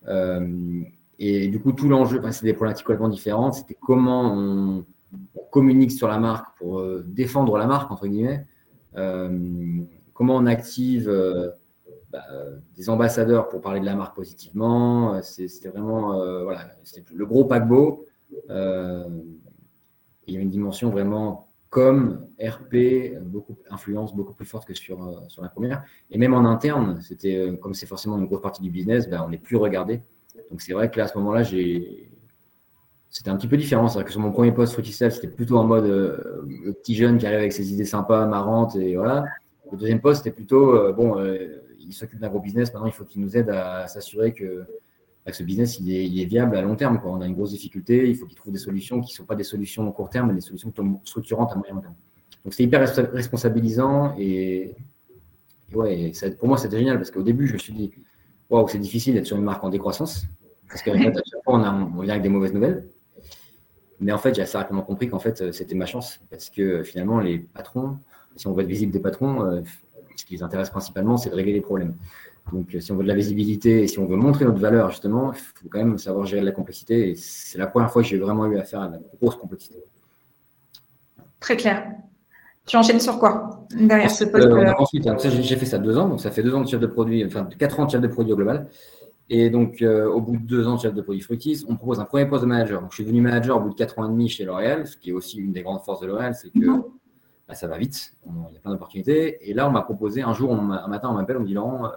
Euh, 0.07 0.83
et 1.19 1.49
du 1.49 1.59
coup, 1.61 1.73
tout 1.73 1.89
l'enjeu, 1.89 2.23
c'est 2.31 2.45
des 2.45 2.53
problématiques 2.53 2.87
complètement 2.87 3.09
différentes. 3.09 3.55
C'était 3.55 3.77
comment 3.81 4.35
on, 4.35 4.85
communique 5.51 5.91
sur 5.91 6.07
la 6.07 6.19
marque 6.19 6.57
pour 6.59 6.79
euh, 6.79 7.05
défendre 7.09 7.59
la 7.59 7.67
marque, 7.67 7.91
entre 7.91 8.07
guillemets. 8.07 8.47
Euh, 10.21 10.27
comment 10.27 10.37
on 10.37 10.47
active 10.47 11.11
bah, 12.11 12.25
des 12.77 12.91
ambassadeurs 12.91 13.49
pour 13.49 13.61
parler 13.61 13.81
de 13.81 13.87
la 13.87 13.95
marque 13.95 14.15
positivement. 14.15 15.21
C'était 15.23 15.69
vraiment 15.69 16.15
le 16.15 17.25
gros 17.25 17.45
paquebot. 17.45 18.07
il 18.49 20.35
y 20.35 20.37
a 20.37 20.41
une 20.41 20.51
dimension 20.51 20.91
vraiment 20.91 21.51
comme 21.71 22.27
RP, 22.41 23.17
beaucoup, 23.23 23.57
influence 23.71 24.15
beaucoup 24.15 24.35
plus 24.35 24.45
forte 24.45 24.67
que 24.67 24.75
sur, 24.75 25.03
euh, 25.03 25.21
la 25.41 25.49
première. 25.49 25.85
Et 26.11 26.19
même 26.19 26.35
en 26.35 26.45
interne, 26.45 27.01
c'était 27.01 27.37
euh, 27.37 27.57
comme 27.57 27.75
c'est 27.75 27.87
forcément 27.87 28.19
une 28.19 28.27
grosse 28.27 28.43
partie 28.43 28.61
du 28.61 28.71
business, 28.71 29.09
ben, 29.09 29.23
on 29.25 29.31
n'est 29.31 29.39
plus 29.39 29.57
regardé. 29.57 30.03
Donc 30.51 30.61
c'est 30.61 30.73
vrai 30.73 30.91
que 30.91 30.99
là, 30.99 31.05
à 31.05 31.09
ce 31.09 31.17
moment-là, 31.19 31.45
j'ai. 31.45 32.11
C'était 33.09 33.31
un 33.31 33.37
petit 33.37 33.49
peu 33.49 33.57
différent. 33.57 33.89
C'est 33.89 33.95
vrai 33.95 34.05
que 34.05 34.11
sur 34.11 34.21
mon 34.21 34.33
premier 34.33 34.53
poste 34.53 34.73
Fruiticel, 34.73 35.11
c'était 35.11 35.29
plutôt 35.29 35.59
en 35.59 35.65
mode 35.65 35.85
euh, 35.85 36.43
le 36.65 36.73
petit 36.73 36.95
jeune 36.95 37.19
qui 37.19 37.27
arrive 37.27 37.39
avec 37.39 37.53
ses 37.53 37.73
idées 37.73 37.85
sympas, 37.85 38.27
marrantes, 38.27 38.75
et 38.77 38.97
voilà. 38.97 39.25
Le 39.73 39.79
deuxième 39.79 40.01
poste, 40.01 40.25
c'était 40.25 40.35
plutôt 40.35 40.93
bon, 40.93 41.17
il 41.79 41.93
s'occupe 41.93 42.19
d'un 42.21 42.29
gros 42.29 42.41
business, 42.41 42.73
maintenant 42.73 42.89
il 42.89 42.93
faut 42.93 43.05
qu'il 43.05 43.21
nous 43.21 43.37
aide 43.37 43.51
à 43.51 43.87
s'assurer 43.87 44.33
que 44.33 44.67
ce 45.33 45.43
business, 45.43 45.79
il 45.79 46.21
est, 46.21 46.25
viable 46.25 46.57
à 46.57 46.63
long 46.63 46.77
terme. 46.77 47.01
Quoi. 47.01 47.11
On 47.11 47.21
a 47.21 47.27
une 47.27 47.35
grosse 47.35 47.51
difficulté. 47.51 48.09
Il 48.09 48.17
faut 48.17 48.27
qu'il 48.27 48.37
trouve 48.37 48.53
des 48.53 48.59
solutions 48.59 49.01
qui 49.01 49.13
ne 49.13 49.17
sont 49.17 49.25
pas 49.25 49.35
des 49.35 49.45
solutions 49.45 49.89
à 49.89 49.93
court 49.93 50.11
terme, 50.11 50.29
mais 50.29 50.35
des 50.35 50.41
solutions 50.41 50.73
structurantes 51.05 51.53
à 51.53 51.57
moyen 51.57 51.77
terme. 51.77 51.95
Donc, 52.45 52.55
c'est 52.55 52.63
hyper 52.63 52.81
responsabilisant. 53.13 54.15
Et, 54.19 54.75
ouais, 55.75 56.13
pour 56.39 56.49
moi, 56.49 56.59
c'était 56.59 56.79
génial 56.79 56.97
parce 56.97 57.11
qu'au 57.11 57.23
début, 57.23 57.47
je 57.47 57.55
me 57.55 57.59
suis 57.59 57.73
dit, 57.73 57.93
waouh, 58.49 58.69
c'est 58.69 58.79
difficile 58.79 59.15
d'être 59.15 59.27
sur 59.27 59.37
une 59.37 59.45
marque 59.45 59.63
en 59.63 59.69
décroissance. 59.69 60.27
Parce 60.69 60.83
qu'en 60.83 60.93
fait, 60.93 61.09
à 61.09 61.23
chaque 61.25 61.45
fois, 61.45 61.55
on, 61.59 61.63
a, 61.63 61.73
on 61.73 62.03
vient 62.03 62.13
avec 62.13 62.23
des 62.23 62.29
mauvaises 62.29 62.55
nouvelles. 62.55 62.89
Mais 64.01 64.13
en 64.13 64.19
fait, 64.19 64.35
j'ai 64.35 64.43
assez 64.43 64.57
rapidement 64.57 64.83
compris 64.83 65.09
qu'en 65.09 65.19
fait, 65.19 65.53
c'était 65.53 65.75
ma 65.75 65.87
chance. 65.87 66.21
Parce 66.31 66.49
que 66.49 66.83
finalement, 66.83 67.21
les 67.21 67.39
patrons, 67.39 67.99
si 68.41 68.47
on 68.47 68.53
veut 68.55 68.63
être 68.63 68.69
visible 68.69 68.91
des 68.91 69.01
patrons, 69.01 69.45
euh, 69.45 69.61
ce 70.17 70.25
qui 70.25 70.35
les 70.35 70.43
intéresse 70.43 70.71
principalement, 70.71 71.19
c'est 71.19 71.29
de 71.29 71.35
régler 71.35 71.53
les 71.53 71.61
problèmes. 71.61 71.95
Donc, 72.53 72.75
si 72.81 72.91
on 72.91 72.97
veut 72.97 73.03
de 73.03 73.09
la 73.09 73.15
visibilité 73.15 73.83
et 73.83 73.87
si 73.87 73.99
on 73.99 74.07
veut 74.07 74.17
montrer 74.17 74.47
notre 74.47 74.59
valeur, 74.59 74.91
justement, 74.91 75.33
il 75.33 75.39
faut 75.39 75.69
quand 75.69 75.79
même 75.79 75.99
savoir 75.99 76.25
gérer 76.25 76.43
la 76.43 76.53
complexité. 76.53 77.11
Et 77.11 77.15
c'est 77.17 77.59
la 77.59 77.67
première 77.67 77.93
fois 77.93 78.03
que 78.03 78.09
j'ai 78.09 78.17
vraiment 78.17 78.47
eu 78.47 78.59
affaire 78.59 78.81
à 78.81 78.89
la 78.89 78.99
grosse 79.21 79.37
complexité. 79.37 79.79
Très 81.39 81.57
clair. 81.57 81.87
Tu 82.67 82.77
enchaînes 82.79 83.01
sur 83.01 83.19
quoi 83.19 83.67
derrière 83.79 84.11
ce 84.11 84.25
poste 84.25 84.47
euh, 84.47 84.73
Ensuite, 84.79 85.07
hein, 85.07 85.17
j'ai 85.19 85.57
fait 85.57 85.67
ça 85.67 85.79
deux 85.79 85.99
ans. 85.99 86.09
Donc, 86.09 86.21
ça 86.21 86.31
fait 86.31 86.43
deux 86.43 86.55
ans 86.55 86.63
de 86.63 86.69
chef 86.69 86.81
de 86.81 86.87
produit, 86.87 87.25
enfin 87.25 87.47
quatre 87.59 87.79
ans 87.79 87.85
de 87.85 87.91
chef 87.91 88.01
de 88.01 88.09
produit 88.09 88.33
au 88.33 88.37
global. 88.37 88.69
Et 89.29 89.51
donc, 89.51 89.83
euh, 89.83 90.09
au 90.09 90.23
bout 90.23 90.39
de 90.39 90.47
deux 90.47 90.67
ans 90.67 90.77
de 90.77 90.81
chef 90.81 90.95
de 90.95 91.03
produit 91.03 91.21
Fruitis, 91.21 91.65
on 91.69 91.77
propose 91.77 92.01
un 92.01 92.05
premier 92.05 92.25
poste 92.25 92.43
de 92.43 92.49
manager. 92.49 92.81
Donc, 92.81 92.91
je 92.93 92.97
suis 92.97 93.05
devenu 93.05 93.21
manager 93.21 93.59
au 93.59 93.61
bout 93.61 93.71
de 93.71 93.75
quatre 93.75 93.99
ans 93.99 94.07
et 94.07 94.09
demi 94.09 94.29
chez 94.29 94.45
L'Oréal, 94.45 94.87
ce 94.87 94.97
qui 94.97 95.11
est 95.11 95.13
aussi 95.13 95.39
une 95.39 95.53
des 95.53 95.63
grandes 95.63 95.83
forces 95.83 96.01
de 96.01 96.07
L'Oréal, 96.07 96.35
c'est 96.35 96.51
que 96.51 96.67
bah, 97.51 97.57
ça 97.57 97.67
va 97.67 97.79
vite, 97.79 98.15
il 98.27 98.55
y 98.55 98.57
a 98.57 98.61
plein 98.61 98.71
d'opportunités. 98.71 99.51
Et 99.51 99.55
là, 99.55 99.69
on 99.69 99.73
m'a 99.73 99.83
proposé 99.83 100.23
un 100.23 100.33
jour, 100.33 100.53
un 100.53 100.89
matin, 100.89 101.09
on 101.11 101.15
m'appelle, 101.15 101.37
on 101.37 101.41
me 101.41 101.47
dit 101.47 101.55
Laurent, 101.55 101.87
euh, 101.87 101.89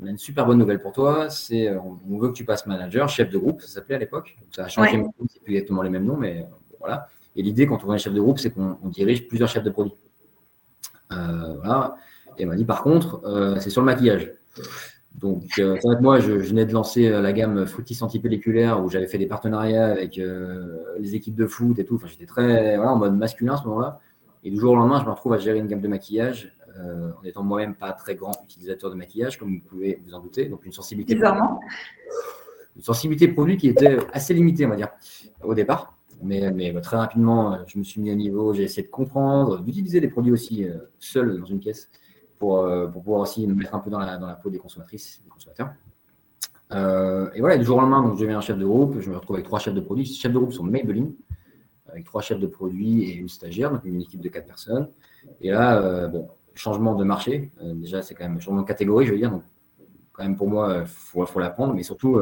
on 0.00 0.06
a 0.06 0.10
une 0.10 0.18
super 0.18 0.46
bonne 0.46 0.58
nouvelle 0.58 0.82
pour 0.82 0.90
toi, 0.90 1.30
c'est 1.30 1.68
euh, 1.68 1.78
on 1.80 2.18
veut 2.18 2.30
que 2.30 2.34
tu 2.34 2.44
passes 2.44 2.66
manager, 2.66 3.08
chef 3.08 3.30
de 3.30 3.38
groupe, 3.38 3.62
ça 3.62 3.68
s'appelait 3.68 3.94
à 3.94 3.98
l'époque. 3.98 4.36
Ça 4.50 4.64
a 4.64 4.68
changé, 4.68 5.00
c'est 5.32 5.42
plus 5.42 5.54
exactement 5.54 5.82
les 5.82 5.90
mêmes 5.90 6.04
noms, 6.04 6.16
mais 6.16 6.44
voilà. 6.80 7.08
Et 7.36 7.42
l'idée, 7.42 7.68
quand 7.68 7.84
on 7.84 7.94
est 7.94 7.98
chef 7.98 8.12
de 8.12 8.20
groupe, 8.20 8.40
c'est 8.40 8.50
qu'on 8.50 8.76
dirige 8.84 9.28
plusieurs 9.28 9.48
chefs 9.48 9.62
de 9.62 9.70
produits. 9.70 9.94
voilà. 11.08 11.96
Et 12.36 12.42
elle 12.42 12.48
m'a 12.48 12.56
dit, 12.56 12.64
par 12.64 12.82
contre, 12.82 13.20
c'est 13.60 13.70
sur 13.70 13.80
le 13.80 13.86
maquillage. 13.86 14.32
Donc, 15.14 15.58
euh, 15.58 15.76
moi, 16.00 16.18
je, 16.18 16.32
venais 16.32 16.66
de 16.66 16.72
lancer 16.72 17.08
euh, 17.08 17.20
la 17.20 17.32
gamme 17.32 17.66
Fruitis 17.66 17.98
antipelliculaire 18.02 18.84
où 18.84 18.90
j'avais 18.90 19.06
fait 19.06 19.18
des 19.18 19.26
partenariats 19.26 19.86
avec 19.86 20.18
euh, 20.18 20.82
les 20.98 21.14
équipes 21.14 21.36
de 21.36 21.46
foot 21.46 21.78
et 21.78 21.84
tout. 21.84 21.94
Enfin, 21.96 22.08
j'étais 22.08 22.26
très 22.26 22.76
voilà, 22.76 22.92
en 22.92 22.96
mode 22.96 23.16
masculin 23.16 23.54
à 23.54 23.56
ce 23.56 23.64
moment-là. 23.64 24.00
Et 24.44 24.50
du 24.50 24.58
jour 24.58 24.72
au 24.72 24.76
lendemain, 24.76 25.00
je 25.00 25.06
me 25.06 25.10
retrouve 25.10 25.32
à 25.32 25.38
gérer 25.38 25.58
une 25.58 25.66
gamme 25.66 25.80
de 25.80 25.88
maquillage 25.88 26.52
en 26.76 27.24
étant 27.24 27.42
moi-même 27.42 27.74
pas 27.74 27.92
très 27.92 28.16
grand 28.16 28.32
utilisateur 28.44 28.90
de 28.90 28.96
maquillage, 28.96 29.38
comme 29.38 29.54
vous 29.54 29.60
pouvez 29.60 30.02
vous 30.04 30.12
en 30.12 30.20
douter. 30.20 30.46
Donc, 30.46 30.66
une 30.66 30.72
sensibilité. 30.72 31.14
Une 32.76 32.82
sensibilité 32.82 33.28
produit 33.28 33.56
qui 33.56 33.68
était 33.68 33.96
assez 34.12 34.34
limitée, 34.34 34.66
on 34.66 34.70
va 34.70 34.76
dire, 34.76 34.88
au 35.42 35.54
départ. 35.54 35.96
Mais, 36.22 36.50
mais 36.50 36.72
bah, 36.72 36.80
très 36.80 36.96
rapidement, 36.96 37.58
je 37.66 37.78
me 37.78 37.84
suis 37.84 38.00
mis 38.00 38.10
à 38.10 38.14
niveau, 38.14 38.52
j'ai 38.52 38.64
essayé 38.64 38.82
de 38.82 38.90
comprendre, 38.90 39.60
d'utiliser 39.60 40.00
les 40.00 40.08
produits 40.08 40.32
aussi 40.32 40.66
seuls 40.98 41.38
dans 41.38 41.46
une 41.46 41.60
pièce 41.60 41.88
euh, 42.44 42.86
pour, 42.88 43.02
pouvoir 43.02 43.20
aussi 43.20 43.46
me 43.46 43.54
mettre 43.54 43.74
un 43.74 43.78
peu 43.78 43.90
dans 43.90 43.98
la, 43.98 44.16
dans 44.18 44.26
la 44.26 44.34
peau 44.34 44.50
des 44.50 44.58
consommatrices 44.58 45.20
des 45.24 45.30
consommateurs. 45.30 45.70
Euh, 46.72 47.30
et 47.34 47.40
voilà, 47.40 47.56
du 47.56 47.64
jour 47.64 47.78
au 47.78 47.80
lendemain, 47.80 48.02
donc, 48.02 48.16
je 48.16 48.20
deviens 48.20 48.38
un 48.38 48.42
chef 48.42 48.58
de 48.58 48.64
groupe. 48.64 49.00
Je 49.00 49.10
me 49.10 49.16
retrouve 49.16 49.36
avec 49.36 49.46
trois 49.46 49.58
chefs 49.58 49.74
de 49.74 49.80
produits. 49.80 50.04
Les 50.04 50.12
chefs 50.12 50.32
de 50.32 50.38
groupe 50.38 50.52
sont 50.52 50.64
Maybelline, 50.64 51.14
avec 51.94 52.04
trois 52.04 52.20
chefs 52.22 52.40
de 52.40 52.46
produits 52.46 53.04
et 53.04 53.14
une 53.14 53.28
stagiaire, 53.28 53.70
donc 53.70 53.84
une 53.84 54.00
équipe 54.00 54.20
de 54.20 54.28
quatre 54.28 54.46
personnes. 54.46 54.88
Et 55.40 55.50
là, 55.50 55.80
euh, 55.80 56.08
bon, 56.08 56.28
changement 56.54 56.94
de 56.94 57.04
marché. 57.04 57.50
déjà, 57.62 58.02
c'est 58.02 58.14
quand 58.14 58.24
même 58.28 58.40
changement 58.40 58.62
de 58.62 58.66
catégorie, 58.66 59.06
je 59.06 59.12
veux 59.12 59.18
dire. 59.18 59.30
Donc, 59.30 59.42
quand 60.12 60.22
même, 60.22 60.36
pour 60.36 60.48
moi, 60.48 60.82
il 60.82 60.86
faut, 60.86 61.40
l'apprendre, 61.40 61.74
mais 61.74 61.82
surtout, 61.82 62.20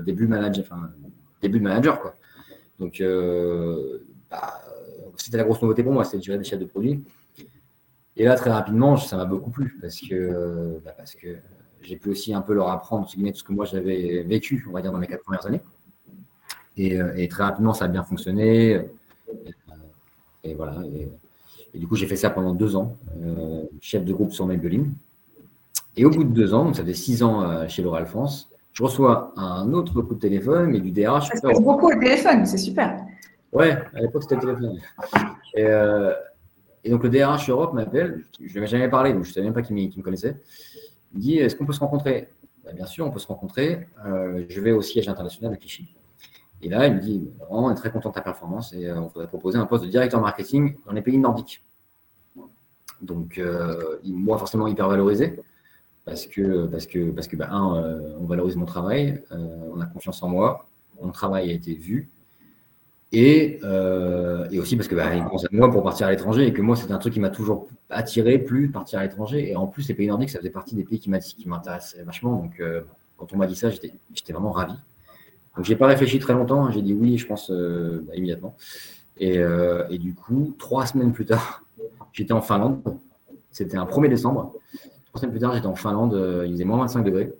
début, 0.00 0.26
manager, 0.26 0.64
enfin, 0.64 0.90
début 1.42 1.58
de 1.58 1.64
manager. 1.64 2.00
Quoi. 2.00 2.14
Donc, 2.78 3.02
bah, 4.30 4.62
c'était 5.18 5.36
la 5.36 5.44
grosse 5.44 5.60
nouveauté 5.60 5.82
pour 5.82 5.92
moi, 5.92 6.04
c'est 6.04 6.16
de 6.16 6.22
gérer 6.22 6.38
des 6.38 6.44
chefs 6.44 6.58
de 6.58 6.64
produits. 6.64 7.04
Et 8.16 8.24
là, 8.24 8.36
très 8.36 8.50
rapidement, 8.50 8.96
ça 8.96 9.16
m'a 9.16 9.24
beaucoup 9.26 9.50
plu 9.50 9.76
parce 9.80 10.00
que, 10.00 10.80
bah, 10.84 10.94
parce 10.96 11.14
que 11.14 11.36
j'ai 11.82 11.96
pu 11.96 12.08
aussi 12.08 12.32
un 12.32 12.40
peu 12.40 12.54
leur 12.54 12.68
apprendre 12.68 13.06
tout 13.06 13.18
ce 13.34 13.44
que 13.44 13.52
moi 13.52 13.64
j'avais 13.66 14.22
vécu, 14.22 14.64
on 14.68 14.72
va 14.72 14.80
dire, 14.80 14.92
dans 14.92 14.98
mes 14.98 15.06
quatre 15.06 15.22
premières 15.22 15.46
années. 15.46 15.60
Et, 16.76 17.00
euh, 17.00 17.26
très 17.28 17.44
rapidement, 17.44 17.74
ça 17.74 17.84
a 17.84 17.88
bien 17.88 18.02
fonctionné. 18.02 18.80
Et, 20.42 20.54
voilà. 20.54 20.76
Et, 21.74 21.78
du 21.78 21.86
coup, 21.86 21.96
j'ai 21.96 22.06
fait 22.06 22.16
ça 22.16 22.30
pendant 22.30 22.54
deux 22.54 22.76
ans, 22.76 22.96
euh, 23.22 23.64
chef 23.80 24.04
de 24.04 24.12
groupe 24.12 24.32
sur 24.32 24.46
Maybelline. 24.46 24.92
Et 25.96 26.04
au 26.04 26.10
bout 26.10 26.24
de 26.24 26.32
deux 26.32 26.54
ans, 26.54 26.64
donc 26.64 26.76
ça 26.76 26.84
fait 26.84 26.94
six 26.94 27.22
ans 27.22 27.42
euh, 27.42 27.68
chez 27.68 27.82
L'Oréal 27.82 28.06
France, 28.06 28.48
je 28.72 28.82
reçois 28.82 29.32
un 29.36 29.72
autre 29.72 30.02
coup 30.02 30.14
de 30.14 30.20
téléphone, 30.20 30.70
mais 30.70 30.80
du 30.80 30.90
DRH. 30.90 31.28
Ça 31.28 31.36
se 31.36 31.42
passe 31.42 31.60
beaucoup 31.60 31.86
au 31.86 31.98
téléphone, 31.98 32.44
c'est 32.44 32.58
super. 32.58 33.04
Ouais, 33.52 33.78
à 33.94 34.00
l'époque, 34.00 34.22
c'était 34.22 34.34
le 34.34 34.40
téléphone. 34.40 34.80
Et, 35.54 35.68
et 36.84 36.90
donc 36.90 37.02
le 37.02 37.08
DRH 37.08 37.48
Europe 37.48 37.72
m'appelle, 37.72 38.24
je 38.38 38.44
ne 38.44 38.48
lui 38.48 38.58
avais 38.58 38.66
jamais 38.66 38.88
parlé, 38.88 39.12
donc 39.14 39.24
je 39.24 39.30
ne 39.30 39.34
savais 39.34 39.46
même 39.46 39.54
pas 39.54 39.62
qu'il 39.62 39.74
me, 39.74 40.02
connaissait. 40.02 40.36
Il 41.12 41.16
me 41.16 41.22
dit 41.22 41.38
Est-ce 41.38 41.56
qu'on 41.56 41.64
peut 41.64 41.72
se 41.72 41.80
rencontrer? 41.80 42.28
Bah, 42.62 42.72
Bien 42.74 42.86
sûr, 42.86 43.06
on 43.06 43.10
peut 43.10 43.18
se 43.18 43.26
rencontrer. 43.26 43.86
Euh, 44.06 44.44
je 44.48 44.60
vais 44.60 44.72
au 44.72 44.82
siège 44.82 45.08
international 45.08 45.52
de 45.52 45.58
Clichy. 45.58 45.94
Et 46.64 46.68
là, 46.68 46.86
il 46.86 46.94
me 46.94 47.00
dit 47.00 47.28
On 47.50 47.70
est 47.70 47.74
très 47.74 47.90
content 47.90 48.08
de 48.08 48.14
ta 48.14 48.20
performance 48.20 48.72
et 48.72 48.86
euh, 48.86 48.98
on 48.98 49.06
voudrait 49.06 49.28
proposer 49.28 49.58
un 49.58 49.66
poste 49.66 49.84
de 49.84 49.88
directeur 49.90 50.20
marketing 50.20 50.76
dans 50.86 50.92
les 50.92 51.02
pays 51.02 51.18
nordiques. 51.18 51.62
Donc, 53.00 53.38
euh, 53.38 53.98
moi, 54.04 54.38
forcément, 54.38 54.66
hyper 54.66 54.88
valorisé 54.88 55.38
parce 56.04 56.26
que, 56.26 56.66
parce 56.66 56.86
que, 56.86 57.10
parce 57.10 57.28
que 57.28 57.36
bah, 57.36 57.48
un, 57.50 58.00
on 58.18 58.24
valorise 58.24 58.56
mon 58.56 58.66
travail, 58.66 59.22
on 59.30 59.80
a 59.80 59.86
confiance 59.86 60.22
en 60.22 60.28
moi, 60.28 60.66
mon 61.00 61.12
travail 61.12 61.50
a 61.50 61.52
été 61.54 61.74
vu. 61.74 62.10
Euh, 63.14 64.48
et, 64.50 64.58
aussi 64.58 64.76
parce 64.76 64.88
que 64.88 64.94
bah, 64.94 65.08
pense 65.30 65.44
à 65.44 65.48
moi 65.52 65.70
pour 65.70 65.82
partir 65.82 66.06
à 66.06 66.10
l'étranger 66.10 66.46
et 66.46 66.52
que 66.52 66.62
moi, 66.62 66.76
c'est 66.76 66.90
un 66.90 66.98
truc 66.98 67.14
qui 67.14 67.20
m'a 67.20 67.30
toujours 67.30 67.68
attiré, 67.90 68.38
plus 68.38 68.70
partir 68.70 68.98
à 68.98 69.02
l'étranger. 69.02 69.50
Et 69.50 69.56
en 69.56 69.66
plus, 69.66 69.88
les 69.88 69.94
pays 69.94 70.08
nordiques, 70.08 70.30
ça 70.30 70.38
faisait 70.38 70.50
partie 70.50 70.74
des 70.74 70.84
pays 70.84 70.98
qui 70.98 71.10
m'intéressaient 71.48 72.02
vachement. 72.02 72.36
Donc, 72.36 72.58
euh, 72.60 72.82
quand 73.16 73.32
on 73.32 73.36
m'a 73.36 73.46
dit 73.46 73.56
ça, 73.56 73.70
j'étais 73.70 74.32
vraiment 74.32 74.52
ravi. 74.52 74.74
Donc, 75.56 75.64
j'ai 75.64 75.76
pas 75.76 75.86
réfléchi 75.86 76.18
très 76.18 76.32
longtemps. 76.32 76.70
J'ai 76.70 76.82
dit 76.82 76.94
oui, 76.94 77.18
je 77.18 77.26
pense 77.26 77.50
euh, 77.50 78.04
bah, 78.06 78.14
immédiatement. 78.16 78.56
Et, 79.18 79.38
et, 79.90 79.98
du 79.98 80.12
coup, 80.12 80.56
trois 80.58 80.86
semaines 80.86 81.12
plus 81.12 81.24
tard, 81.24 81.62
j'étais 82.12 82.32
en 82.32 82.40
Finlande. 82.40 82.82
C'était 83.52 83.76
un 83.76 83.84
1er 83.84 84.08
décembre. 84.08 84.54
Trois 85.06 85.20
semaines 85.20 85.30
plus 85.30 85.40
tard, 85.40 85.54
j'étais 85.54 85.66
en 85.66 85.76
Finlande. 85.76 86.44
il 86.44 86.52
faisait 86.52 86.64
moins 86.64 86.78
25 86.78 87.04
degrés. 87.04 87.32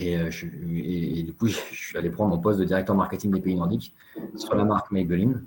Euh, 0.00 0.30
et, 0.70 1.22
du 1.22 1.32
coup, 1.32 1.46
je 1.48 1.56
suis 1.72 1.98
allé 1.98 2.10
prendre 2.10 2.30
mon 2.34 2.40
poste 2.40 2.58
de 2.58 2.64
directeur 2.64 2.94
marketing 2.94 3.32
des 3.32 3.40
pays 3.40 3.56
nordiques 3.56 3.94
sur 4.36 4.54
la 4.54 4.64
marque 4.64 4.90
Maybelline. 4.90 5.44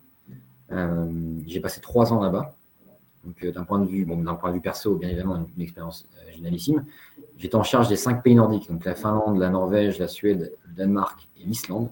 Euh, 0.72 1.10
j'ai 1.48 1.60
passé 1.60 1.82
trois 1.82 2.14
ans 2.14 2.22
là-bas. 2.22 2.56
Donc, 3.26 3.44
euh, 3.44 3.52
d'un 3.52 3.64
point 3.64 3.80
de 3.80 3.88
vue, 3.88 4.06
bon, 4.06 4.18
d'un 4.18 4.36
point 4.36 4.50
de 4.50 4.56
vue 4.56 4.62
perso, 4.62 4.96
bien 4.96 5.10
évidemment, 5.10 5.46
une, 5.56 5.64
expérience 5.64 6.08
génialissime. 6.34 6.86
J'étais 7.38 7.56
en 7.56 7.64
charge 7.64 7.88
des 7.88 7.96
cinq 7.96 8.24
pays 8.24 8.36
nordiques, 8.36 8.70
donc 8.70 8.84
la 8.86 8.96
Finlande, 8.96 9.38
la 9.40 9.50
Norvège, 9.50 10.00
la 10.00 10.08
Suède, 10.08 10.54
le 10.68 10.74
Danemark 10.76 11.28
et 11.40 11.46
l'Islande. 11.46 11.90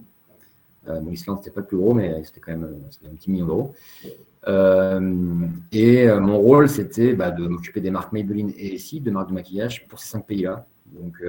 L'Islande, 1.06 1.38
c'était 1.38 1.54
pas 1.54 1.60
le 1.60 1.66
plus 1.66 1.76
gros, 1.76 1.94
mais 1.94 2.20
c'était 2.24 2.40
quand 2.40 2.50
même 2.50 2.68
un 3.04 3.10
petit 3.10 3.30
million 3.30 3.46
d'euros. 3.46 3.74
et 5.70 6.08
mon 6.18 6.38
rôle, 6.38 6.68
c'était 6.68 7.12
bah, 7.12 7.30
de 7.30 7.46
m'occuper 7.46 7.80
des 7.80 7.92
marques 7.92 8.12
Maybelline 8.12 8.52
et 8.56 8.74
ici, 8.74 8.98
de 8.98 9.10
marques 9.12 9.28
de 9.28 9.34
maquillage 9.34 9.86
pour 9.86 10.00
ces 10.00 10.08
cinq 10.08 10.26
pays-là. 10.26 10.66
Donc, 10.86 11.22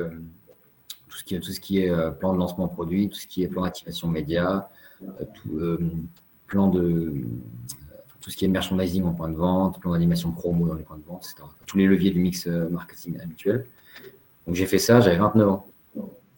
tout 1.11 1.51
ce 1.51 1.59
qui 1.59 1.79
est, 1.79 1.89
euh, 1.89 2.11
plan 2.11 2.33
de 2.33 2.39
lancement 2.39 2.67
produit, 2.67 3.09
tout 3.09 3.19
ce 3.19 3.27
qui 3.27 3.43
est 3.43 3.47
plan 3.47 3.63
d'activation 3.63 4.07
média, 4.07 4.69
euh, 5.03 5.25
euh, 5.53 5.77
plan 6.47 6.67
de 6.67 7.13
tout 8.21 8.29
ce 8.29 8.37
qui 8.37 8.45
est 8.45 8.47
merchandising 8.47 9.03
en 9.03 9.13
point 9.13 9.29
de 9.29 9.35
vente, 9.35 9.79
plan 9.79 9.91
d'animation 9.91 10.31
promo 10.31 10.67
dans 10.67 10.75
les 10.75 10.83
points 10.83 10.97
de 10.97 11.03
vente, 11.03 11.25
etc. 11.25 11.47
Tous 11.65 11.77
les 11.77 11.85
leviers 11.85 12.11
du 12.11 12.19
mix 12.19 12.47
marketing 12.47 13.19
habituel. 13.21 13.65
Donc 14.47 14.55
j'ai 14.55 14.65
fait 14.65 14.77
ça, 14.77 15.01
j'avais 15.01 15.17
29 15.17 15.49
ans. 15.49 15.65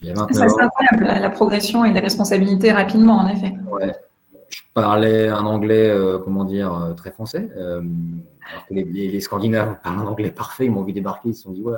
C'est 0.01 0.11
incroyable, 0.11 1.05
la, 1.05 1.29
progression 1.29 1.85
et 1.85 1.93
les 1.93 1.99
responsabilités 2.01 2.73
rapidement, 2.73 3.19
en 3.19 3.27
effet. 3.29 3.53
Ouais. 3.71 3.95
Je 4.49 4.59
parlais 4.73 5.29
un 5.29 5.45
anglais, 5.45 5.95
comment 6.25 6.43
dire, 6.43 6.93
très 6.97 7.11
français. 7.11 7.49
alors 7.55 8.67
que 8.67 8.73
les, 8.73 9.21
Scandinaves 9.21 9.77
parlent 9.81 9.99
un 9.99 10.07
anglais 10.07 10.31
parfait, 10.31 10.65
ils 10.65 10.71
m'ont 10.71 10.83
vu 10.83 10.91
débarquer, 10.91 11.29
ils 11.29 11.35
se 11.35 11.43
sont 11.43 11.51
dit, 11.51 11.61
ouais, 11.61 11.77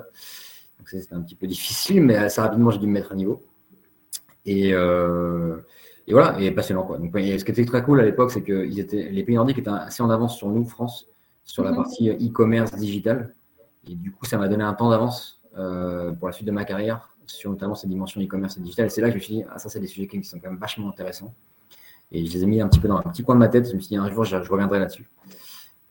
c'était 0.85 1.13
un 1.13 1.21
petit 1.21 1.35
peu 1.35 1.47
difficile, 1.47 2.01
mais 2.01 2.15
assez 2.15 2.41
rapidement, 2.41 2.71
j'ai 2.71 2.79
dû 2.79 2.87
me 2.87 2.93
mettre 2.93 3.11
à 3.11 3.15
niveau. 3.15 3.43
Et, 4.45 4.73
euh, 4.73 5.57
et 6.07 6.13
voilà, 6.13 6.39
et 6.39 6.51
passionnant. 6.51 6.83
Quoi. 6.83 6.97
Donc, 6.97 7.11
ce 7.13 7.43
qui 7.43 7.51
était 7.51 7.65
très 7.65 7.83
cool 7.83 7.99
à 7.99 8.05
l'époque, 8.05 8.31
c'est 8.31 8.43
que 8.43 8.69
étaient, 8.79 9.09
les 9.09 9.23
pays 9.23 9.35
nordiques 9.35 9.57
étaient 9.57 9.69
assez 9.69 10.03
en 10.03 10.09
avance 10.09 10.37
sur 10.37 10.49
nous, 10.49 10.65
France, 10.65 11.07
sur 11.43 11.63
la 11.63 11.71
mhm. 11.71 11.77
partie 11.77 12.09
e-commerce 12.09 12.75
digital. 12.75 13.33
Et 13.87 13.95
du 13.95 14.11
coup, 14.11 14.25
ça 14.25 14.37
m'a 14.37 14.47
donné 14.47 14.63
un 14.63 14.73
temps 14.73 14.89
d'avance 14.89 15.41
euh, 15.57 16.11
pour 16.11 16.27
la 16.27 16.33
suite 16.33 16.47
de 16.47 16.51
ma 16.51 16.65
carrière, 16.65 17.09
sur 17.25 17.49
notamment 17.49 17.75
ces 17.75 17.87
dimensions 17.87 18.21
e-commerce 18.21 18.57
et 18.57 18.59
digital. 18.59 18.85
Et 18.85 18.89
c'est 18.89 19.01
là 19.01 19.07
que 19.07 19.13
je 19.13 19.17
me 19.17 19.23
suis 19.23 19.33
dit, 19.35 19.43
ah, 19.49 19.57
ça, 19.57 19.69
c'est 19.69 19.79
des 19.79 19.87
sujets 19.87 20.07
qui 20.07 20.23
sont 20.23 20.39
quand 20.39 20.49
même 20.49 20.59
vachement 20.59 20.89
intéressants. 20.89 21.33
Et 22.11 22.25
je 22.25 22.33
les 22.33 22.43
ai 22.43 22.45
mis 22.45 22.61
un 22.61 22.67
petit 22.67 22.79
peu 22.79 22.87
dans 22.87 22.97
un 22.97 23.01
petit 23.03 23.23
coin 23.23 23.35
de 23.35 23.39
ma 23.39 23.47
tête. 23.47 23.67
Je 23.67 23.75
me 23.75 23.79
suis 23.79 23.89
dit, 23.89 23.97
un 23.97 24.09
jour, 24.11 24.23
je, 24.23 24.35
reviendrai 24.35 24.79
là-dessus. 24.79 25.09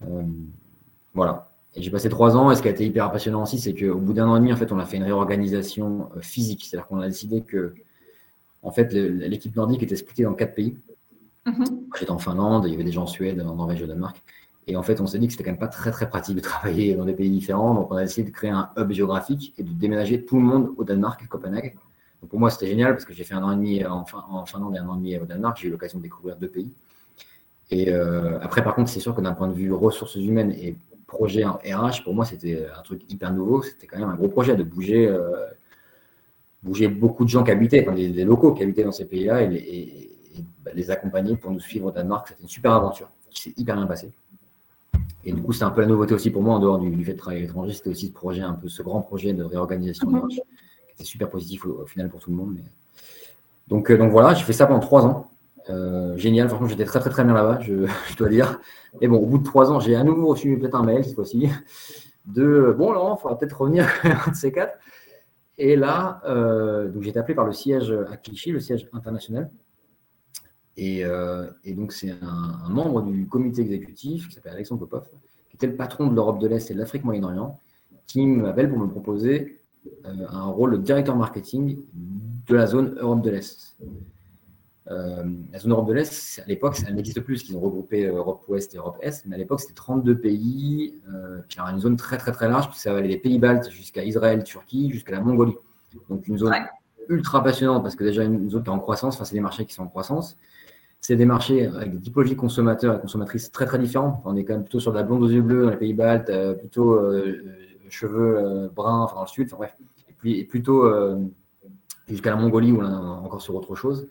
Euh, 0.03 0.23
voilà. 1.13 1.51
Et 1.75 1.83
j'ai 1.83 1.91
passé 1.91 2.09
trois 2.09 2.37
ans. 2.37 2.53
Et 2.53 2.55
ce 2.55 2.63
qui 2.63 2.69
a 2.69 2.71
été 2.71 2.87
hyper 2.87 3.11
passionnant 3.11 3.43
aussi, 3.43 3.59
c'est 3.59 3.75
qu'au 3.75 3.99
bout 3.99 4.13
d'un 4.13 4.29
an 4.29 4.37
et 4.37 4.39
demi, 4.41 4.53
en 4.53 4.57
fait, 4.57 4.71
on 4.71 4.79
a 4.79 4.87
fait 4.87 4.97
une 4.97 5.03
réorganisation 5.03 6.09
euh, 6.17 6.21
physique. 6.21 6.65
C'est-à-dire 6.65 6.87
qu'on 6.87 7.01
a 7.01 7.09
décidé 7.09 7.43
que, 7.43 7.75
en 8.65 8.71
fait, 8.71 8.93
l'équipe 8.93 9.55
nordique 9.55 9.83
était 9.83 9.97
splittée 9.97 10.25
dans 10.25 10.35
quatre 10.35 10.55
pays. 10.55 10.77
Mm-hmm. 11.47 11.99
J'étais 11.99 12.11
en 12.11 12.19
Finlande, 12.19 12.65
il 12.67 12.73
y 12.73 12.75
avait 12.75 12.85
des 12.85 12.93
gens 12.93 13.03
en 13.03 13.07
Suède, 13.07 13.41
en 13.41 13.55
Norvège 13.55 13.81
et 13.81 13.85
au 13.85 13.87
Danemark. 13.87 14.21
Et 14.67 14.77
en 14.77 14.83
fait, 14.83 15.01
on 15.01 15.07
s'est 15.07 15.19
dit 15.19 15.27
que 15.27 15.33
c'était 15.33 15.45
quand 15.45 15.51
même 15.51 15.59
pas 15.59 15.69
très 15.69 15.91
très 15.91 16.09
pratique 16.09 16.37
de 16.37 16.41
travailler 16.41 16.95
dans 16.95 17.05
des 17.05 17.13
pays 17.13 17.31
différents. 17.31 17.75
Donc, 17.75 17.93
on 17.93 17.97
a 17.97 18.03
décidé 18.03 18.31
de 18.31 18.35
créer 18.35 18.51
un 18.51 18.71
hub 18.79 18.91
géographique 18.93 19.53
et 19.59 19.63
de 19.63 19.71
déménager 19.71 20.25
tout 20.25 20.37
le 20.37 20.43
monde 20.43 20.71
au 20.79 20.85
Danemark, 20.85 21.23
à 21.23 21.27
Copenhague. 21.27 21.77
Donc, 22.23 22.31
pour 22.31 22.41
moi, 22.41 22.49
c'était 22.49 22.69
génial 22.69 22.95
parce 22.95 23.05
que 23.05 23.13
j'ai 23.13 23.25
fait 23.25 23.35
un 23.35 23.43
an 23.43 23.53
et 23.53 23.57
demi 23.57 23.85
en, 23.85 24.07
en 24.31 24.47
Finlande 24.47 24.75
et 24.75 24.79
un 24.79 24.89
an 24.89 24.95
et 24.95 24.99
demi 24.99 25.19
au 25.19 25.27
Danemark. 25.27 25.59
J'ai 25.61 25.69
eu 25.69 25.71
l'occasion 25.71 25.99
de 25.99 26.03
découvrir 26.03 26.37
deux 26.37 26.49
pays. 26.49 26.73
Et 27.71 27.91
euh, 27.91 28.39
après, 28.41 28.63
par 28.63 28.75
contre, 28.75 28.89
c'est 28.89 29.01
sûr 29.01 29.15
que 29.15 29.21
d'un 29.21 29.33
point 29.33 29.49
de 29.49 29.55
vue 29.55 29.73
ressources 29.73 30.15
humaines 30.15 30.53
et 30.53 30.77
projet 31.07 31.45
en 31.45 31.55
RH, 31.55 32.03
pour 32.03 32.15
moi, 32.15 32.25
c'était 32.25 32.67
un 32.77 32.83
truc 32.83 33.03
hyper 33.11 33.33
nouveau. 33.33 33.63
C'était 33.63 33.87
quand 33.87 33.99
même 33.99 34.09
un 34.09 34.15
gros 34.15 34.29
projet 34.29 34.57
de 34.57 34.63
bouger, 34.63 35.07
euh, 35.07 35.47
bouger 36.65 36.89
beaucoup 36.89 37.25
de 37.25 37.29
gens 37.29 37.45
qui 37.45 37.51
habitaient, 37.51 37.87
des, 37.95 38.25
locaux 38.25 38.53
qui 38.53 38.63
habitaient 38.63 38.85
dans 38.85 38.93
ces 38.93 39.05
pays-là 39.05 39.43
et, 39.43 40.11
bah, 40.65 40.71
les, 40.75 40.91
accompagner 40.91 41.37
pour 41.37 41.51
nous 41.51 41.61
suivre 41.61 41.87
au 41.87 41.91
Danemark. 41.91 42.29
C'était 42.29 42.43
une 42.43 42.49
super 42.49 42.73
aventure 42.73 43.09
qui 43.31 43.43
s'est 43.43 43.55
hyper 43.57 43.77
bien 43.77 43.87
passée. 43.87 44.13
Et 45.25 45.33
du 45.33 45.43
coup, 45.43 45.53
c'était 45.53 45.65
un 45.65 45.71
peu 45.71 45.81
la 45.81 45.87
nouveauté 45.87 46.15
aussi 46.15 46.31
pour 46.31 46.43
moi, 46.43 46.55
en 46.55 46.59
dehors 46.59 46.79
du, 46.79 47.05
fait 47.05 47.13
de 47.13 47.19
travailler 47.19 47.43
à 47.43 47.47
l'étranger. 47.47 47.73
C'était 47.73 47.91
aussi 47.91 48.09
ce 48.09 48.13
projet, 48.13 48.43
un 48.43 48.55
peu 48.55 48.69
ce 48.69 48.83
grand 48.83 49.03
projet 49.03 49.33
de 49.33 49.43
réorganisation 49.43 50.09
mhm. 50.11 50.29
qui 50.29 50.41
était 50.95 51.05
super 51.05 51.31
positif 51.31 51.67
au, 51.67 51.87
final 51.87 52.09
pour 52.09 52.21
tout 52.21 52.31
le 52.31 52.37
monde. 52.37 52.57
Donc, 53.69 53.91
euh, 53.91 53.97
donc 53.97 54.11
voilà, 54.11 54.35
j'ai 54.35 54.45
fait 54.45 54.53
ça 54.53 54.67
pendant 54.67 54.81
trois 54.81 55.05
ans. 55.05 55.31
génial, 56.17 56.49
franchement, 56.49 56.69
j'étais 56.69 56.85
très 56.85 57.01
très 57.01 57.11
très 57.11 57.25
bien 57.25 57.35
là-bas, 57.35 57.61
je, 57.61 57.87
dois 58.19 58.29
dire. 58.29 58.61
Et 59.01 59.09
bon, 59.09 59.17
au 59.17 59.27
bout 59.27 59.39
de 59.39 59.45
trois 59.45 59.71
ans, 59.71 59.81
j'ai 59.81 59.97
à 59.97 60.05
nouveau 60.05 60.29
reçu 60.29 60.59
peut-être 60.59 60.77
un 60.77 60.83
mail 60.85 61.05
cette 61.05 61.15
fois-ci 61.15 61.49
de 62.27 62.75
bon, 62.77 62.93
Laurent, 62.93 63.17
il 63.19 63.21
faudra 63.21 63.39
peut-être 63.39 63.61
revenir 63.61 63.87
un 64.27 64.31
de 64.31 64.37
ces 64.37 64.53
quatre. 64.53 64.79
Et 65.57 65.77
là, 65.77 66.21
donc 66.93 67.03
j'ai 67.03 67.11
été 67.11 67.19
appelé 67.19 67.35
par 67.35 67.47
le 67.47 67.53
siège 67.53 67.95
à 68.11 68.17
Clichy, 68.17 68.51
le 68.51 68.61
siège 68.61 68.89
international. 68.93 69.51
Et, 70.77 71.05
donc, 71.77 71.93
c'est 71.93 72.11
un, 72.11 72.17
un, 72.67 72.69
membre 72.69 73.03
du 73.03 73.29
comité 73.29 73.63
exécutif 73.63 74.29
qui 74.29 74.35
s'appelle 74.35 74.55
Alexandre 74.55 74.81
Popov, 74.81 75.09
qui 75.49 75.57
était 75.57 75.69
le 75.69 75.77
patron 75.77 76.09
de 76.09 76.15
l'Europe 76.15 76.41
de 76.41 76.49
l'Est 76.49 76.71
et 76.71 76.75
de 76.75 76.79
l'Afrique 76.81 77.05
Moyen-Orient, 77.05 77.61
qui 78.07 78.27
m'appelle 78.27 78.69
pour 78.69 78.79
me 78.79 78.89
proposer 78.89 79.61
euh, 80.07 80.27
un 80.31 80.47
rôle 80.47 80.73
de 80.73 80.77
directeur 80.79 81.17
marketing 81.17 81.79
de 81.93 82.55
la 82.55 82.67
zone 82.67 82.97
Europe 82.99 83.23
de 83.23 83.31
l'Est. 83.31 83.77
Euh, 84.91 85.25
la 85.53 85.59
zone 85.59 85.73
Europe 85.73 85.89
de 85.89 85.95
l'Est, 85.95 86.43
à 86.45 86.49
l'époque, 86.49 86.77
elle 86.87 86.95
n'existe 86.95 87.21
plus, 87.21 87.37
parce 87.37 87.45
qu'ils 87.45 87.57
ont 87.57 87.61
regroupé 87.61 88.07
euh, 88.07 88.17
Europe 88.17 88.45
Ouest 88.49 88.75
et 88.75 88.79
Europe 88.79 88.99
Est, 89.01 89.25
mais 89.27 89.37
à 89.37 89.39
l'époque, 89.39 89.61
c'était 89.61 89.75
32 89.75 90.19
pays, 90.19 91.01
euh, 91.09 91.41
puis 91.49 91.59
une 91.59 91.81
zone 91.81 91.97
très 91.97 92.19
très 92.19 92.33
très 92.33 92.49
large, 92.49 92.69
puisque 92.69 92.83
ça 92.83 92.95
allait 92.95 93.09
des 93.09 93.17
pays 93.17 93.39
baltes 93.39 93.71
jusqu'à 93.71 94.05
Israël, 94.05 94.45
Turquie, 94.45 94.91
jusqu'à 94.91 95.13
la 95.13 95.21
Mongolie. 95.21 95.57
Donc 96.11 96.29
une 96.29 96.37
zone 96.37 96.53
ultra 97.09 97.43
passionnante, 97.43 97.83
parce 97.83 97.97
que 97.97 98.05
déjà 98.05 98.25
une 98.25 98.51
zone 98.51 98.63
qui 98.63 98.69
est 98.69 98.73
en 98.73 98.79
croissance, 98.79 99.15
enfin 99.15 99.25
c'est 99.25 99.35
des 99.35 99.41
marchés 99.41 99.65
qui 99.65 99.75
sont 99.75 99.85
en 99.85 99.89
croissance. 99.89 100.37
C'est 101.01 101.17
des 101.17 101.27
marchés 101.27 101.67
avec 101.67 101.93
des 101.93 102.01
typologies 102.01 102.37
consommateurs 102.37 102.97
et 102.97 103.01
consommatrices 103.01 103.53
très 103.53 103.67
très 103.67 103.79
différents. 103.79 104.23
on 104.25 104.37
est 104.37 104.45
quand 104.45 104.55
même 104.55 104.65
plutôt 104.65 104.81
sur 104.81 104.91
de 104.91 104.97
la 104.97 105.03
blonde 105.03 105.23
aux 105.23 105.29
yeux 105.29 105.43
bleus 105.43 105.65
dans 105.65 105.71
les 105.71 105.77
pays 105.77 105.93
baltes, 105.95 106.31
plutôt 106.59 106.99
cheveux 107.95 108.39
euh, 108.39 108.69
bruns, 108.69 109.03
enfin 109.03 109.17
dans 109.17 109.23
le 109.23 109.29
sud, 109.29 109.49
bref, 109.51 109.75
et, 110.09 110.13
puis, 110.13 110.39
et 110.39 110.45
plutôt 110.45 110.91
jusqu'à 112.09 112.31
la 112.31 112.37
Mongolie 112.37 112.73
où 112.73 112.81
on 112.81 112.85
est 112.85 113.25
encore 113.25 113.41
sur 113.41 113.55
autre 113.55 113.75
chose. 113.75 114.09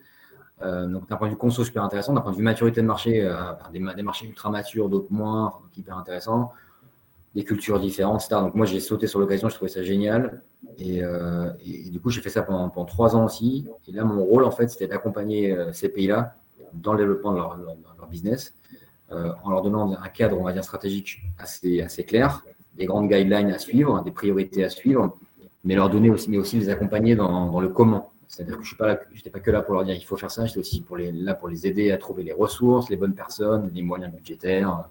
Euh, 0.62 0.86
donc 0.86 1.08
d'un 1.08 1.16
point 1.16 1.26
de 1.28 1.32
vue 1.32 1.38
conso 1.38 1.64
super 1.64 1.82
intéressant, 1.82 2.12
d'un 2.12 2.20
point 2.20 2.32
de 2.32 2.36
vue 2.36 2.42
maturité 2.42 2.80
de 2.80 2.86
marché, 2.86 3.28
des, 3.72 3.80
des, 3.96 4.02
marchés 4.02 4.26
ultra 4.26 4.50
matures, 4.50 4.88
d'autres 4.88 5.12
moins, 5.12 5.46
enfin, 5.46 5.64
hyper 5.76 5.98
intéressant, 5.98 6.52
des 7.34 7.44
cultures 7.44 7.80
différentes, 7.80 8.22
etc. 8.22 8.40
Donc 8.40 8.54
moi 8.54 8.64
j'ai 8.64 8.78
sauté 8.78 9.06
sur 9.06 9.18
l'occasion, 9.18 9.48
je 9.48 9.56
trouvais 9.56 9.70
ça 9.70 9.82
génial. 9.82 10.42
Et, 10.78 10.98
et, 10.98 11.90
du 11.90 12.00
coup 12.00 12.10
j'ai 12.10 12.20
fait 12.20 12.30
ça 12.30 12.42
pendant, 12.42 12.84
trois 12.84 13.16
ans 13.16 13.24
aussi. 13.24 13.66
Et 13.88 13.92
là 13.92 14.04
mon 14.04 14.24
rôle 14.24 14.44
en 14.44 14.52
fait 14.52 14.68
c'était 14.68 14.86
d'accompagner 14.86 15.56
ces 15.72 15.88
pays-là 15.88 16.36
dans 16.72 16.92
le 16.92 16.98
développement 16.98 17.32
de 17.32 17.36
leur, 17.38 17.56
leur, 17.56 18.06
business, 18.08 18.54
en 19.10 19.50
leur 19.50 19.62
donnant 19.62 19.92
un 19.92 20.08
cadre, 20.08 20.38
on 20.38 20.44
va 20.44 20.52
dire, 20.52 20.62
stratégique 20.62 21.22
assez, 21.38 21.82
assez 21.82 22.04
clair, 22.04 22.44
des 22.76 22.86
grandes 22.86 23.08
guidelines 23.08 23.50
à 23.50 23.58
suivre, 23.58 24.02
des 24.02 24.10
priorités 24.10 24.64
à 24.64 24.70
suivre, 24.70 25.16
mais 25.64 25.74
leur 25.74 25.90
donner 25.90 26.10
aussi, 26.10 26.30
mais 26.30 26.38
aussi 26.38 26.58
les 26.58 26.68
accompagner 26.68 27.16
dans, 27.16 27.60
le 27.60 27.68
comment. 27.68 28.12
C'est-à-dire 28.28 28.58
que 28.58 28.64
je 28.64 28.74
n'étais 28.74 29.30
pas, 29.30 29.38
pas 29.38 29.40
que 29.40 29.50
là 29.50 29.62
pour 29.62 29.74
leur 29.74 29.84
dire 29.84 29.94
il 29.94 30.04
faut 30.04 30.16
faire 30.16 30.30
ça, 30.30 30.46
j'étais 30.46 30.60
aussi 30.60 30.80
pour 30.80 30.96
les, 30.96 31.12
là 31.12 31.34
pour 31.34 31.48
les 31.48 31.66
aider 31.66 31.92
à 31.92 31.98
trouver 31.98 32.22
les 32.22 32.32
ressources, 32.32 32.90
les 32.90 32.96
bonnes 32.96 33.14
personnes, 33.14 33.70
les 33.74 33.82
moyens 33.82 34.12
budgétaires, 34.12 34.88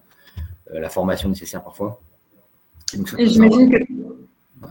euh, 0.73 0.79
la 0.79 0.89
formation 0.89 1.29
nécessaire 1.29 1.63
parfois. 1.63 1.99
Et 3.17 3.25
j'imagine 3.27 3.71
que, 3.71 3.77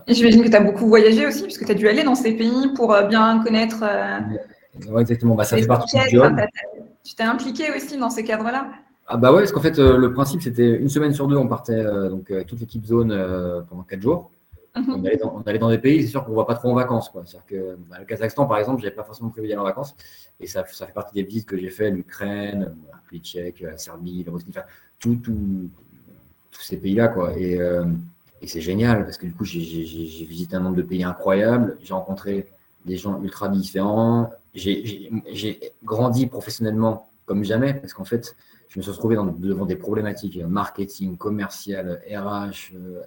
que 0.06 0.48
tu 0.48 0.56
as 0.56 0.60
beaucoup 0.60 0.86
voyagé 0.86 1.26
aussi, 1.26 1.42
puisque 1.42 1.64
tu 1.64 1.72
as 1.72 1.74
dû 1.74 1.88
aller 1.88 2.04
dans 2.04 2.14
ces 2.14 2.32
pays 2.32 2.72
pour 2.74 2.92
euh, 2.92 3.06
bien 3.06 3.42
connaître. 3.42 3.82
Euh, 3.82 4.20
oui, 4.88 5.00
exactement. 5.02 5.34
Bah, 5.34 5.44
ça 5.44 5.56
fait 5.56 5.66
partie 5.66 5.98
du 5.98 6.16
job. 6.16 6.36
Tu 7.04 7.14
t'es 7.14 7.24
impliqué 7.24 7.64
aussi 7.74 7.98
dans 7.98 8.10
ces 8.10 8.24
cadres-là 8.24 8.66
ah 9.08 9.16
bah 9.16 9.32
ouais, 9.32 9.40
parce 9.40 9.52
qu'en 9.52 9.60
fait, 9.60 9.78
euh, 9.80 9.98
le 9.98 10.12
principe, 10.12 10.42
c'était 10.42 10.76
une 10.76 10.88
semaine 10.88 11.12
sur 11.12 11.26
deux, 11.26 11.36
on 11.36 11.48
partait 11.48 11.82
donc 12.08 12.30
avec 12.30 12.46
toute 12.46 12.60
l'équipe 12.60 12.86
zone 12.86 13.08
pendant 13.68 13.82
quatre 13.82 14.00
jours. 14.00 14.30
Mhm. 14.74 14.94
On, 14.94 15.42
allait 15.42 15.58
dans, 15.58 15.68
des 15.68 15.78
pays, 15.78 16.02
c'est 16.02 16.08
sûr 16.08 16.24
qu'on 16.24 16.32
ne 16.32 16.36
va 16.36 16.44
pas 16.44 16.54
trop 16.54 16.70
en 16.70 16.74
vacances. 16.74 17.10
C'est-à-dire 17.12 17.44
que 17.46 17.76
bah, 17.90 17.98
le 17.98 18.06
Kazakhstan, 18.06 18.46
par 18.46 18.58
exemple, 18.58 18.80
je 18.80 18.86
n'avais 18.86 18.96
pas 18.96 19.04
forcément 19.04 19.28
prévu 19.28 19.46
d'y 19.46 19.52
aller 19.52 19.60
en 19.60 19.64
vacances. 19.64 19.94
Et 20.40 20.46
ça, 20.46 20.64
ça 20.66 20.86
fait 20.86 20.92
partie 20.92 21.14
des 21.14 21.24
visites 21.24 21.46
que 21.46 21.58
j'ai 21.58 21.68
fait, 21.68 21.90
l'Ukraine, 21.90 22.74
la 22.88 22.96
République 22.96 23.24
tchèque, 23.24 23.60
la 23.60 23.76
Serbie, 23.76 24.24
la 24.24 24.32
Bosnie, 24.32 24.50
enfin, 24.50 24.66
tous 24.98 25.70
ces 26.58 26.78
pays-là. 26.78 27.08
quoi. 27.08 27.36
Et, 27.38 27.58
et 28.42 28.46
c'est 28.46 28.60
génial, 28.60 29.04
parce 29.04 29.18
que 29.18 29.26
du 29.26 29.34
coup, 29.34 29.44
j'ai 29.44 29.60
visité 29.60 30.56
un 30.56 30.60
nombre 30.60 30.76
de 30.76 30.82
pays 30.82 31.04
incroyables. 31.04 31.76
J'ai 31.82 31.94
rencontré 31.94 32.48
des 32.84 32.96
gens 32.96 33.22
ultra 33.22 33.48
différents. 33.48 34.30
J'ai 34.54 35.10
grandi 35.84 36.26
professionnellement 36.26 37.08
comme 37.24 37.44
jamais, 37.44 37.74
parce 37.74 37.94
qu'en 37.94 38.04
fait, 38.04 38.36
je 38.68 38.78
me 38.78 38.82
suis 38.82 38.90
retrouvé 38.90 39.16
devant 39.38 39.66
des 39.66 39.76
problématiques 39.76 40.38
euh, 40.38 40.46
marketing, 40.46 41.16
commercial, 41.16 42.00
RH, 42.10 42.74
euh, 42.74 43.02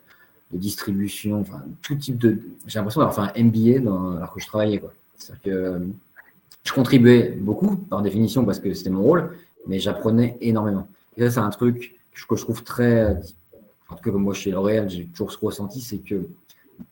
distribution, 0.58 1.42
enfin, 1.42 1.64
tout 1.82 1.96
type 1.96 2.18
de. 2.18 2.40
J'ai 2.68 2.80
l'impression 2.80 3.02
d'avoir 3.02 3.16
fait 3.34 3.40
un 3.40 3.44
MBA 3.44 3.80
dans, 3.80 4.18
alors 4.18 4.34
que 4.34 4.40
je 4.40 4.48
travaillais. 4.48 4.82
C'est-à-dire 5.18 5.42
que 5.44 5.82
je 6.64 6.74
contribuais 6.74 7.38
beaucoup, 7.40 7.76
par 7.76 8.02
définition, 8.02 8.46
parce 8.46 8.60
que 8.60 8.74
c'était 8.74 8.90
mon 8.90 9.04
rôle, 9.04 9.36
mais 9.68 9.80
j'apprenais 9.80 10.38
énormément. 10.42 10.88
Ça, 11.18 11.32
c'est 11.32 11.40
un 11.40 11.50
truc 11.50 11.96
que 12.28 12.36
je 12.36 12.42
trouve 12.42 12.64
très. 12.64 13.18
En 13.90 13.96
tout 13.96 14.12
cas, 14.12 14.18
moi, 14.18 14.34
chez 14.34 14.52
L'Oréal, 14.52 14.90
j'ai 14.90 15.06
toujours 15.06 15.32
ce 15.32 15.38
ressenti 15.44 15.80
c'est 15.80 16.00
que 16.00 16.28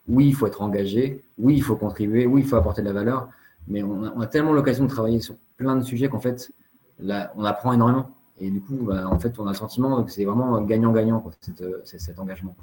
oui, 0.08 0.28
il 0.28 0.36
faut 0.36 0.48
être 0.48 0.62
engagé, 0.62 1.22
oui, 1.38 1.56
il 1.56 1.64
faut 1.64 1.76
contribuer, 1.76 2.26
oui, 2.26 2.42
il 2.42 2.48
faut 2.48 2.56
apporter 2.56 2.82
de 2.82 2.88
la 2.88 2.94
valeur, 2.94 3.28
mais 3.68 3.84
on 3.84 4.06
a, 4.06 4.14
on 4.16 4.22
a 4.22 4.28
tellement 4.28 4.54
l'occasion 4.54 4.86
de 4.86 4.90
travailler 4.90 5.20
sur 5.20 5.36
plein 5.58 5.76
de 5.76 5.84
sujets 5.84 6.08
qu'en 6.08 6.20
fait, 6.20 6.52
là, 7.00 7.34
on 7.36 7.44
apprend 7.44 7.74
énormément. 7.74 8.10
Et 8.40 8.50
du 8.50 8.62
coup, 8.62 8.76
bah, 8.76 9.08
en 9.08 9.20
fait, 9.20 9.38
on 9.40 9.46
a 9.46 9.52
le 9.52 9.56
sentiment 9.56 10.04
que 10.04 10.12
c'est 10.12 10.26
vraiment 10.26 10.60
gagnant-gagnant, 10.62 11.24
euh, 11.62 11.82
cet, 11.86 12.20
engagement. 12.20 12.56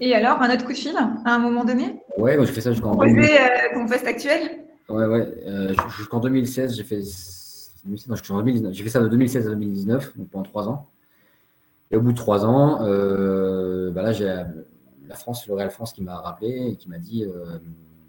Et 0.00 0.14
alors, 0.14 0.40
un 0.42 0.52
autre 0.52 0.64
coup 0.64 0.72
de 0.72 0.76
fil 0.76 0.96
à 0.96 1.34
un 1.34 1.38
moment 1.38 1.64
donné? 1.64 2.00
Ouais, 2.18 2.36
moi, 2.36 2.46
j'ai 2.46 2.52
fait 2.52 2.60
ça 2.60 2.72
jusqu'en. 2.72 2.96
Poser 2.96 3.38
euh, 3.40 3.74
ton 3.74 3.86
poste 3.86 4.06
actuel? 4.06 4.64
Ouais, 4.88 5.06
ouais. 5.06 5.34
Euh, 5.46 5.74
jusqu'en 5.96 6.20
2016, 6.20 6.76
j'ai 6.76 6.84
fait. 6.84 7.02
j'ai 7.02 8.82
fait 8.82 8.88
ça 8.88 9.00
de 9.00 9.08
2016 9.08 9.46
à 9.46 9.50
2019, 9.50 10.16
donc 10.16 10.28
pendant 10.30 10.44
trois 10.44 10.68
ans. 10.68 10.88
Et 11.90 11.96
au 11.96 12.00
bout 12.00 12.12
de 12.12 12.16
trois 12.16 12.44
ans, 12.44 12.80
bah 12.80 14.02
là, 14.02 14.12
j'ai 14.12 14.26
la 15.06 15.14
France, 15.14 15.46
L'Oréal 15.46 15.70
France, 15.70 15.92
qui 15.92 16.02
m'a 16.02 16.16
rappelé 16.16 16.70
et 16.72 16.76
qui 16.76 16.88
m'a 16.88 16.98
dit 16.98 17.24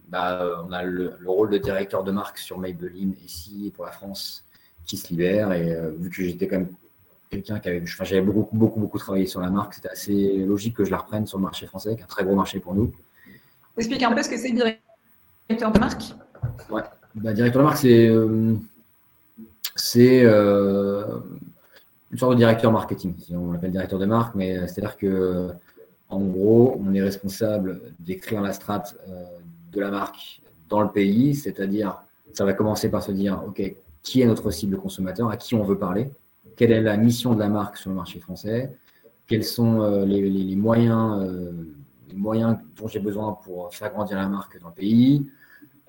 bah, 0.08 0.64
on 0.68 0.72
a 0.72 0.84
le, 0.84 1.14
le, 1.20 1.30
rôle 1.30 1.50
de 1.50 1.58
directeur 1.58 2.04
de 2.04 2.12
marque 2.12 2.38
sur 2.38 2.58
Maybelline 2.58 3.16
ici 3.24 3.72
pour 3.76 3.86
la 3.86 3.92
France 3.92 4.46
qui 4.86 4.98
se 4.98 5.10
libère. 5.10 5.52
Et 5.52 5.74
euh, 5.74 5.92
vu 5.98 6.10
que 6.10 6.16
j'étais 6.16 6.48
quand 6.48 6.58
même 6.58 6.74
quelqu'un 7.36 7.60
qui 7.60 7.70
avait, 7.70 7.82
enfin, 7.82 8.04
j'avais 8.04 8.22
beaucoup, 8.22 8.56
beaucoup, 8.56 8.80
beaucoup 8.80 8.98
travaillé 8.98 9.26
sur 9.26 9.42
la 9.42 9.50
marque, 9.50 9.74
c'était 9.74 9.90
assez 9.90 10.38
logique 10.38 10.76
que 10.76 10.86
je 10.86 10.92
la 10.92 10.98
reprenne 10.98 11.28
sur 11.28 11.38
le 11.38 11.44
marché 11.44 11.68
français, 11.68 11.96
qui 11.96 12.02
est 12.02 12.04
un 12.04 12.08
très 12.08 12.24
gros 12.24 12.36
marché 12.36 12.60
pour 12.60 12.74
nous. 12.74 12.94
Explique 13.78 14.04
un 14.04 14.14
peu 14.14 14.24
ce 14.24 14.30
que 14.30 14.38
c'est 14.38 14.52
directeur 14.52 15.72
de 15.72 15.80
marque. 15.80 16.04
Ouais, 16.70 16.82
bah, 17.16 17.34
directeur 17.34 17.62
de 17.62 17.68
marque, 17.68 17.78
c'est 17.78 18.08
euh, 18.08 18.56
c'est 19.76 20.22
euh, 20.24 21.20
une 22.12 22.18
sorte 22.18 22.34
de 22.34 22.38
directeur 22.38 22.72
marketing, 22.72 23.14
on 23.32 23.52
l'appelle 23.52 23.72
directeur 23.72 24.00
de 24.00 24.06
marque, 24.06 24.36
mais 24.36 24.68
c'est-à-dire 24.68 24.96
que 24.96 25.50
en 26.08 26.22
gros, 26.22 26.80
on 26.80 26.94
est 26.94 27.02
responsable 27.02 27.82
d'écrire 28.00 28.42
la 28.42 28.54
strate 28.54 28.96
de 29.74 29.82
la 29.82 29.90
marque 29.90 30.40
dans 30.70 30.82
le 30.82 30.90
pays, 30.90 31.36
c'est-à-dire 31.36 32.02
ça 32.32 32.46
va 32.46 32.54
commencer 32.54 32.90
par 32.90 33.04
se 33.04 33.12
dire, 33.12 33.42
OK, 33.48 33.62
qui 34.04 34.22
est 34.22 34.26
notre 34.26 34.52
cible 34.52 34.78
consommateur, 34.78 35.30
à 35.30 35.36
qui 35.36 35.56
on 35.56 35.64
veut 35.64 35.78
parler, 35.78 36.10
quelle 36.56 36.72
est 36.72 36.82
la 36.82 36.98
mission 36.98 37.34
de 37.34 37.40
la 37.40 37.50
marque 37.50 37.78
sur 37.78 37.90
le 37.90 37.96
marché 37.96 38.20
français, 38.20 38.72
quels 39.28 39.44
sont 39.44 39.82
euh, 39.82 40.06
les, 40.06 40.56
moyens, 40.56 41.24
euh, 41.24 41.52
les 42.10 42.16
moyens 42.16 42.58
dont 42.78 42.88
j'ai 42.88 43.00
besoin 43.00 43.34
pour 43.44 43.74
faire 43.74 43.92
grandir 43.92 44.18
la 44.18 44.28
marque 44.28 44.60
dans 44.60 44.70
le 44.70 44.74
pays, 44.74 45.26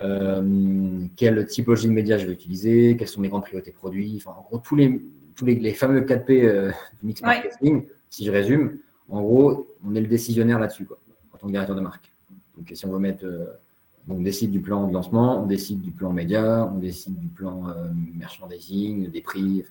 euh, 0.02 1.06
quelle 1.16 1.46
typologie 1.46 1.88
de 1.88 1.92
médias 1.92 2.18
je 2.18 2.26
vais 2.26 2.32
utiliser, 2.32 2.96
quelles 2.96 3.08
sont 3.08 3.20
mes 3.20 3.28
grandes 3.28 3.42
priorités 3.42 3.72
produits, 3.72 4.14
enfin, 4.16 4.36
en 4.38 4.42
gros, 4.42 4.58
tous 4.58 4.76
les, 4.76 5.02
tous 5.34 5.44
les, 5.44 5.72
fameux 5.72 6.00
4P 6.00 6.72
du 7.00 7.06
mix 7.06 7.22
marketing, 7.22 7.86
si 8.08 8.24
je 8.24 8.30
résume, 8.30 8.78
en 9.08 9.22
gros, 9.22 9.66
on 9.86 9.94
est 9.94 10.00
le 10.00 10.08
décisionnaire 10.08 10.58
là-dessus, 10.58 10.88
en 11.32 11.38
tant 11.38 11.46
que 11.46 11.52
directeur 11.52 11.76
de 11.76 11.80
marque. 11.80 12.10
Donc, 12.56 12.70
si 12.72 12.86
on 12.86 12.90
veut 12.90 12.98
mettre 12.98 13.26
on 14.08 14.20
décide 14.20 14.52
du 14.52 14.60
plan 14.60 14.86
de 14.86 14.92
lancement, 14.92 15.42
on 15.42 15.46
décide 15.46 15.80
du 15.80 15.90
plan 15.90 16.12
média, 16.12 16.70
on 16.72 16.78
décide 16.78 17.18
du 17.18 17.26
plan 17.26 17.74
merchandising, 18.14 19.10
des 19.10 19.20
prix. 19.20 19.64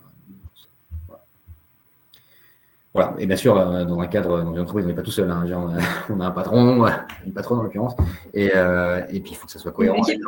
Voilà. 2.96 3.14
Et 3.20 3.28
bien 3.28 3.36
sûr, 3.36 3.58
euh, 3.58 3.86
dans 3.86 4.00
un 4.00 4.08
cadre, 4.08 4.42
dans 4.42 4.54
une 4.54 4.60
entreprise, 4.62 4.86
on 4.86 4.90
n'est 4.90 4.96
pas 4.96 5.04
tout 5.04 5.12
seul. 5.12 5.30
Hein. 5.30 5.46
on, 6.10 6.20
a, 6.22 6.26
un 6.26 6.32
patron, 6.32 6.88
une 7.26 7.34
patronne 7.34 7.60
en 7.60 7.64
l'occurrence. 7.64 7.96
Et, 8.34 8.52
euh, 8.56 9.04
et, 9.10 9.20
puis, 9.20 9.34
il 9.34 9.36
faut 9.36 9.46
que 9.46 9.52
ça 9.52 9.60
soit 9.60 9.72
cohérent. 9.72 10.02
Avec 10.02 10.18
le, 10.18 10.26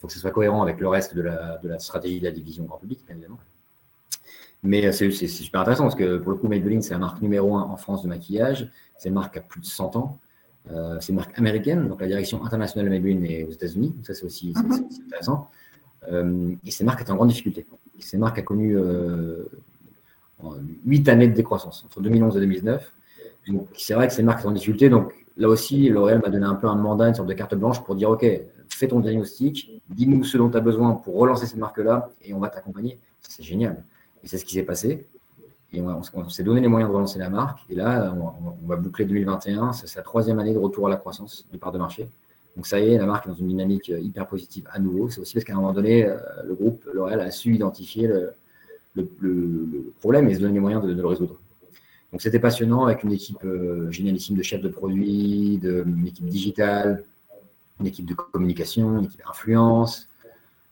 faut 0.00 0.06
que 0.08 0.12
ça 0.12 0.18
soit 0.18 0.30
cohérent 0.30 0.62
avec 0.62 0.80
le 0.80 0.88
reste 0.88 1.14
de 1.14 1.22
la, 1.22 1.58
de 1.62 1.68
la 1.68 1.78
stratégie 1.78 2.18
de 2.18 2.24
la 2.24 2.32
division 2.32 2.64
grand 2.64 2.78
public, 2.78 3.00
bien 3.06 3.14
évidemment. 3.14 3.38
Mais 4.62 4.92
c'est 4.92 5.10
super 5.10 5.60
intéressant 5.60 5.84
parce 5.84 5.94
que 5.94 6.18
pour 6.18 6.32
le 6.32 6.38
coup, 6.38 6.48
Maybelline, 6.48 6.82
c'est 6.82 6.92
la 6.92 6.98
marque 6.98 7.22
numéro 7.22 7.56
un 7.56 7.62
en 7.62 7.76
France 7.76 8.02
de 8.02 8.08
maquillage. 8.08 8.70
C'est 8.98 9.08
une 9.08 9.14
marque 9.14 9.34
qui 9.34 9.38
a 9.38 9.42
plus 9.42 9.60
de 9.60 9.66
100 9.66 9.96
ans. 9.96 10.18
Euh, 10.70 10.98
c'est 11.00 11.10
une 11.10 11.16
marque 11.16 11.38
américaine, 11.38 11.88
donc 11.88 12.00
la 12.00 12.06
direction 12.06 12.44
internationale 12.44 12.86
de 12.86 12.90
Maybelline 12.90 13.24
est 13.24 13.44
aux 13.44 13.50
États-Unis. 13.50 13.94
Ça, 14.02 14.14
c'est 14.14 14.24
aussi 14.24 14.52
mhm. 14.54 14.86
intéressant. 15.06 15.48
Euh, 16.10 16.54
et 16.64 16.70
cette 16.70 16.86
marque 16.86 17.00
est 17.00 17.10
en 17.10 17.16
grande 17.16 17.28
difficulté. 17.28 17.66
Cette 17.98 18.20
marque 18.20 18.38
a 18.38 18.42
connu 18.42 18.76
euh, 18.76 19.48
8 20.84 21.08
années 21.08 21.28
de 21.28 21.34
décroissance, 21.34 21.84
entre 21.84 22.00
2011 22.00 22.36
et 22.36 22.40
2019. 22.40 22.92
c'est 23.76 23.94
vrai 23.94 24.08
que 24.08 24.12
cette 24.12 24.24
marque 24.24 24.44
est 24.44 24.46
en 24.46 24.52
difficulté. 24.52 24.88
Donc 24.88 25.12
là 25.36 25.48
aussi, 25.48 25.88
L'Oréal 25.88 26.20
m'a 26.22 26.30
donné 26.30 26.46
un 26.46 26.54
peu 26.54 26.66
un 26.68 26.76
mandat, 26.76 27.08
une 27.08 27.14
sorte 27.14 27.28
de 27.28 27.34
carte 27.34 27.54
blanche 27.54 27.82
pour 27.82 27.94
dire 27.94 28.10
OK, 28.10 28.24
fais 28.68 28.88
ton 28.88 29.00
diagnostic, 29.00 29.82
dis-nous 29.88 30.24
ce 30.24 30.38
dont 30.38 30.48
tu 30.48 30.56
as 30.56 30.60
besoin 30.60 30.94
pour 30.94 31.16
relancer 31.16 31.46
cette 31.46 31.58
marque-là 31.58 32.10
et 32.22 32.32
on 32.34 32.38
va 32.38 32.48
t'accompagner. 32.48 32.98
C'est 33.20 33.42
génial. 33.42 33.82
Et 34.24 34.28
c'est 34.28 34.38
ce 34.38 34.44
qui 34.44 34.54
s'est 34.54 34.62
passé. 34.62 35.06
Et 35.72 35.80
on, 35.80 36.28
s'est 36.28 36.42
donné 36.42 36.60
les 36.60 36.68
moyens 36.68 36.90
de 36.90 36.94
relancer 36.94 37.18
la 37.18 37.30
marque. 37.30 37.60
Et 37.70 37.76
là, 37.76 38.12
on, 38.12 38.66
va 38.66 38.76
boucler 38.76 39.04
2021. 39.04 39.72
C'est 39.72 39.86
sa 39.86 40.02
troisième 40.02 40.40
année 40.40 40.52
de 40.52 40.58
retour 40.58 40.88
à 40.88 40.90
la 40.90 40.96
croissance 40.96 41.46
du 41.52 41.58
part 41.58 41.70
de 41.70 41.78
marché. 41.78 42.08
Donc 42.56 42.66
ça 42.66 42.80
y 42.80 42.92
est, 42.92 42.98
la 42.98 43.06
marque 43.06 43.26
est 43.26 43.28
dans 43.28 43.36
une 43.36 43.46
dynamique 43.46 43.88
hyper 43.88 44.26
positive 44.26 44.66
à 44.72 44.80
nouveau. 44.80 45.08
C'est 45.08 45.20
aussi 45.20 45.34
parce 45.34 45.44
qu'à 45.44 45.52
un 45.52 45.56
moment 45.56 45.72
donné, 45.72 46.06
euh, 46.06 46.16
le 46.44 46.54
groupe 46.54 46.84
L'Oréal 46.92 47.20
a 47.20 47.30
su 47.30 47.54
identifier 47.54 48.08
le, 48.08 48.32
problème 50.00 50.28
et 50.28 50.34
se 50.34 50.40
donner 50.40 50.54
les 50.54 50.60
moyens 50.60 50.84
de, 50.84 50.92
le 50.92 51.06
résoudre. 51.06 51.36
Donc 52.12 52.22
c'était 52.22 52.40
passionnant 52.40 52.86
avec 52.86 53.04
une 53.04 53.12
équipe 53.12 53.44
euh, 53.44 53.90
génialissime 53.90 54.36
de 54.36 54.42
chefs 54.42 54.62
de 54.62 54.68
produits, 54.68 55.58
de, 55.58 55.84
une 55.86 56.06
équipe 56.06 56.26
digitale, 56.26 57.04
une 57.78 57.86
équipe 57.86 58.06
de 58.06 58.14
communication, 58.14 58.98
une 58.98 59.04
équipe 59.04 59.22
influence, 59.28 60.08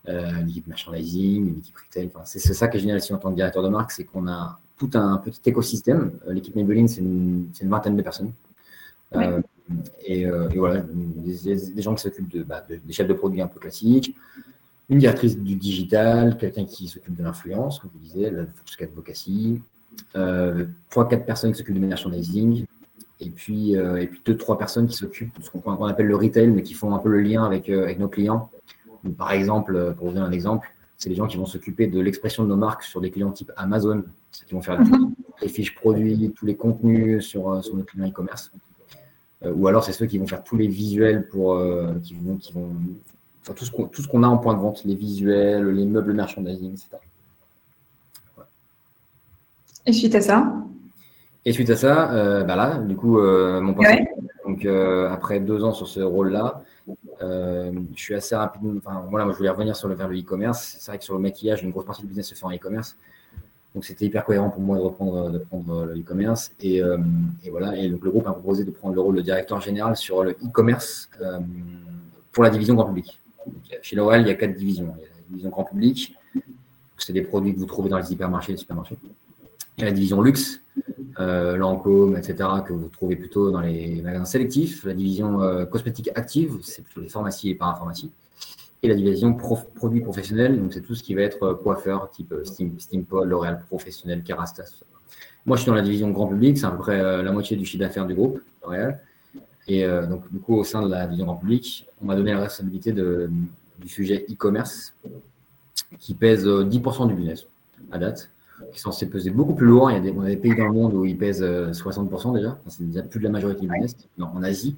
euh, 0.09 0.41
une 0.41 0.49
équipe 0.49 0.67
merchandising, 0.67 1.49
une 1.49 1.59
équipe 1.59 1.77
retail. 1.77 2.11
c'est 2.25 2.55
ça 2.55 2.69
qui 2.69 2.77
est 2.77 2.81
génial 2.81 2.99
ici 2.99 3.13
en 3.13 3.19
tant 3.19 3.31
que 3.31 3.37
directeur 3.37 3.63
de 3.63 3.69
marque, 3.69 3.91
c'est 3.91 4.05
qu'on 4.05 4.27
a 4.29 4.59
tout 4.79 4.91
un 4.95 5.19
petit 5.19 5.41
écosystème. 5.47 6.13
Euh, 6.27 6.33
l'équipe 6.33 6.55
Maybelline, 6.55 6.89
c'est 6.89 7.01
une, 7.01 7.49
vingtaine 7.63 7.97
de 7.97 8.03
personnes. 8.03 8.33
Euh, 9.15 9.41
et, 10.05 10.27
voilà, 10.57 10.83
des, 10.83 11.83
gens 11.83 11.95
qui 11.95 12.03
s'occupent 12.03 12.39
bah, 12.47 12.65
de, 12.69 12.77
des 12.77 12.93
chefs 12.93 13.09
de 13.09 13.13
produits 13.13 13.43
un 13.43 13.49
peu 13.49 13.61
classiques, 13.61 14.17
une 14.89 14.99
directrice 14.99 15.39
du 15.39 15.55
digital, 15.55 16.37
quelqu'un 16.39 16.65
qui 16.65 16.89
s'occupe 16.89 17.15
de 17.15 17.23
l'influence, 17.23 17.79
comme 17.79 17.91
vous 17.93 17.99
disiez, 17.99 18.31
la 18.31 18.45
advocacy, 18.81 19.61
euh, 20.17 20.65
trois, 20.91 21.09
quatre 21.09 21.27
personnes 21.27 21.53
qui 21.53 21.59
s'occupent 21.59 21.75
du 21.75 21.81
merchandising, 21.81 22.65
et 23.21 23.31
puis, 23.31 23.73
et 23.73 24.07
puis 24.07 24.21
deux, 24.25 24.37
trois 24.37 24.57
personnes 24.57 24.87
qui 24.87 24.97
s'occupent 24.97 25.37
de 25.39 25.45
ce 25.45 25.51
qu'on 25.51 25.85
appelle 25.87 26.07
le 26.07 26.17
retail, 26.17 26.49
mais 26.49 26.63
qui 26.63 26.75
font 26.75 26.95
un 26.95 26.99
peu 26.99 27.09
le 27.09 27.21
lien 27.21 27.45
avec, 27.45 27.69
avec 27.69 27.99
nos 27.99 28.09
clients. 28.09 28.49
par 29.17 29.33
exemple, 29.33 29.95
pour 29.97 30.07
vous 30.07 30.13
donner 30.15 30.25
un 30.25 30.31
exemple, 30.31 30.69
c'est 30.99 31.09
les 31.09 31.15
gens 31.15 31.29
qui 31.29 31.37
vont 31.37 31.47
s'occuper 31.47 31.87
de 31.87 32.01
l'expression 32.01 32.43
de 32.43 32.49
nos 32.49 32.57
marques 32.57 32.83
sur 32.83 33.01
des 33.01 33.11
clients 33.11 33.31
type 33.31 33.53
Amazon, 33.57 34.05
ceux 34.33 34.45
qui 34.45 34.55
vont 34.55 34.63
faire 34.63 34.81
mhm. 34.81 35.15
les 35.41 35.49
fiches 35.49 35.75
produits, 35.77 36.33
tous 36.37 36.45
les 36.45 36.57
contenus 36.57 37.25
sur, 37.25 37.53
euh, 37.53 37.63
sur 37.63 37.77
nos 37.77 37.85
clients 37.85 38.09
e-commerce. 38.09 38.51
Euh, 39.45 39.53
ou 39.55 39.69
alors, 39.69 39.85
c'est 39.85 39.93
ceux 39.93 40.07
qui 40.07 40.19
vont 40.19 40.27
faire 40.27 40.43
tous 40.43 40.57
les 40.57 40.67
visuels 40.67 41.29
pour, 41.29 41.55
euh, 41.55 41.95
qui 42.03 42.15
vont, 42.15 42.37
qui 42.37 42.53
vont 42.53 42.75
tout 43.45 43.65
ce 44.03 44.09
qu'on 44.09 44.23
a 44.23 44.29
en 44.29 44.39
point 44.39 44.55
de 44.55 44.61
vente, 44.61 44.83
les 44.85 44.95
visuels, 44.95 45.69
les 45.71 45.87
meubles 45.87 46.13
merchandising, 46.13 46.73
etc. 46.73 46.89
Et 49.87 49.93
suite 49.93 50.15
à 50.15 50.21
ça 50.21 50.53
Et 51.45 51.53
suite 51.53 51.71
à 51.71 51.77
ça, 51.77 52.45
bah 52.45 52.57
là, 52.57 52.79
du 52.79 52.95
coup, 52.95 53.19
mon 53.19 53.73
poste, 53.75 53.91
donc 54.47 54.67
après 54.67 55.41
deux 55.41 55.65
ans 55.65 55.73
sur 55.73 55.89
ce 55.89 56.01
rôle-là, 56.01 56.63
euh, 57.23 57.73
je 57.95 58.01
suis 58.01 58.15
assez 58.15 58.35
rapide. 58.35 58.63
Enfin, 58.79 59.05
voilà, 59.09 59.25
moi, 59.25 59.33
je 59.33 59.39
voulais 59.39 59.51
revenir 59.51 59.77
sur 59.77 59.89
le 59.89 59.95
vers 59.95 60.09
le 60.09 60.19
e-commerce. 60.19 60.77
C'est 60.79 60.91
vrai 60.91 60.99
que 60.99 61.05
sur 61.05 61.15
le 61.15 61.21
maquillage, 61.21 61.63
une 61.63 61.71
grosse 61.71 61.85
partie 61.85 62.03
du 62.03 62.09
business 62.09 62.29
se 62.29 62.35
fait 62.35 62.45
en 62.45 62.53
e-commerce. 62.53 62.97
Donc, 63.75 63.85
c'était 63.85 64.07
hyper 64.07 64.25
cohérent 64.25 64.51
pour 64.51 64.63
moi 64.63 64.77
de 64.77 64.83
reprendre, 64.83 65.31
de 65.31 65.39
prendre 65.39 65.85
le 65.85 65.99
e-commerce. 65.99 66.53
Et, 66.61 66.83
euh, 66.83 66.99
et, 67.45 67.51
voilà. 67.51 67.77
Et 67.77 67.89
donc, 67.89 68.03
le 68.03 68.11
groupe 68.11 68.27
a 68.27 68.33
proposé 68.33 68.65
de 68.65 68.71
prendre 68.71 68.95
le 68.95 69.01
rôle 69.01 69.17
de 69.17 69.23
directeur 69.23 69.61
général 69.61 69.97
sur 69.97 70.23
le 70.25 70.33
e-commerce 70.33 71.09
euh, 71.21 71.41
pour 72.33 72.45
la 72.45 72.51
division 72.51 72.75
grand 72.75 72.87
public. 72.87 73.21
Chez 73.83 73.97
L'Oréal, 73.97 74.23
il 74.23 74.29
y 74.29 74.31
a 74.31 74.35
quatre 74.35 74.57
divisions. 74.57 74.95
Il 74.99 75.03
y 75.03 75.05
a 75.05 75.09
la 75.09 75.23
division 75.29 75.51
grand 75.51 75.65
public. 75.65 76.15
C'est 76.99 77.13
des 77.13 77.23
produits 77.23 77.55
que 77.55 77.59
vous 77.59 77.67
trouvez 77.67 77.89
dans 77.89 77.99
les 77.99 78.13
hypermarchés 78.13 78.53
et 78.53 78.55
les 78.55 78.59
supermarchés. 78.59 78.97
Il 79.77 79.83
y 79.83 79.85
a 79.85 79.87
la 79.87 79.93
division 79.93 80.21
luxe, 80.21 80.61
euh, 81.21 81.57
Lancôme, 81.57 82.17
etc., 82.17 82.37
que 82.67 82.73
vous 82.73 82.89
trouvez 82.89 83.17
plutôt 83.17 83.51
dans 83.51 83.61
les 83.61 84.03
magasins 84.03 84.25
sélectifs. 84.25 84.85
La 84.85 84.95
division 84.95 85.41
euh, 85.41 85.65
cosmétique 85.65 86.11
active, 86.15 86.59
c'est 86.63 86.83
plutôt 86.83 87.01
les 87.01 87.09
pharmacies 87.09 87.51
et 87.51 87.55
parapharmacies. 87.55 88.11
Et 88.83 88.89
la 88.89 88.95
division 88.95 89.35
produits 89.35 90.01
professionnels, 90.01 90.61
donc 90.61 90.73
c'est 90.73 90.81
tout 90.81 90.95
ce 90.95 91.03
qui 91.03 91.15
va 91.15 91.23
être 91.23 91.43
euh, 91.45 91.55
coiffeur, 91.55 92.11
type 92.11 92.35
Steam, 92.45 92.79
Steampol, 92.79 93.29
L'Oréal 93.29 93.63
professionnel, 93.69 94.23
Kerastase. 94.23 94.83
Moi, 95.47 95.57
je 95.57 95.63
suis 95.63 95.69
dans 95.69 95.77
la 95.77 95.83
division 95.83 96.11
grand 96.11 96.27
public, 96.27 96.59
c'est 96.59 96.67
à 96.67 96.71
peu 96.71 96.79
près 96.79 97.23
la 97.23 97.33
moitié 97.33 97.57
du 97.57 97.65
chiffre 97.65 97.83
d'affaires 97.83 98.07
du 98.07 98.15
groupe, 98.15 98.41
L'Oréal. 98.63 99.01
Et 99.69 99.87
donc, 100.09 100.31
du 100.33 100.39
coup, 100.39 100.55
au 100.55 100.65
sein 100.65 100.83
de 100.83 100.89
la 100.91 101.05
division 101.05 101.27
grand 101.27 101.37
public, 101.37 101.87
on 102.03 102.07
m'a 102.07 102.17
donné 102.17 102.33
la 102.33 102.41
responsabilité 102.41 102.93
du 102.93 103.89
sujet 103.89 104.25
e-commerce, 104.31 104.95
qui 105.99 106.15
pèse 106.15 106.47
10% 106.47 107.07
du 107.09 107.15
business 107.15 107.47
à 107.93 107.99
date 107.99 108.31
qui 108.73 108.81
sont 108.81 108.91
censés 108.91 109.09
peser 109.09 109.31
beaucoup 109.31 109.55
plus 109.55 109.67
lourd. 109.67 109.91
Il 109.91 109.95
y 109.95 109.97
a 109.97 110.01
des, 110.01 110.11
on 110.11 110.23
a 110.23 110.27
des 110.27 110.37
pays 110.37 110.55
dans 110.55 110.67
le 110.67 110.73
monde 110.73 110.95
où 110.95 111.05
ils 111.05 111.17
pèsent 111.17 111.43
60% 111.43 112.31
euh, 112.31 112.39
déjà. 112.39 112.59
c'est 112.67 112.87
déjà 112.87 113.03
plus 113.03 113.21
de 113.21 113.25
la 113.25 113.31
majorité 113.31 113.63
du 113.63 113.69
business. 113.69 113.97
en 114.21 114.43
Asie, 114.43 114.77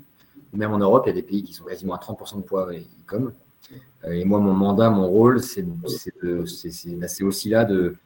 ou 0.53 0.57
même 0.57 0.73
en 0.73 0.79
Europe, 0.79 1.05
il 1.07 1.11
y 1.11 1.13
a 1.13 1.15
des 1.15 1.23
pays 1.23 1.43
qui 1.43 1.53
sont 1.53 1.65
quasiment 1.65 1.95
à 1.95 1.99
30% 1.99 2.37
de 2.37 2.43
poids 2.43 2.71
e-com. 2.73 3.33
Euh, 4.05 4.13
et 4.13 4.25
moi, 4.25 4.41
mon 4.41 4.53
mandat, 4.53 4.91
mon 4.91 5.09
rôle, 5.09 5.41
c'est 5.41 5.65
aussi 7.23 7.49
là 7.49 7.65
de, 7.65 7.97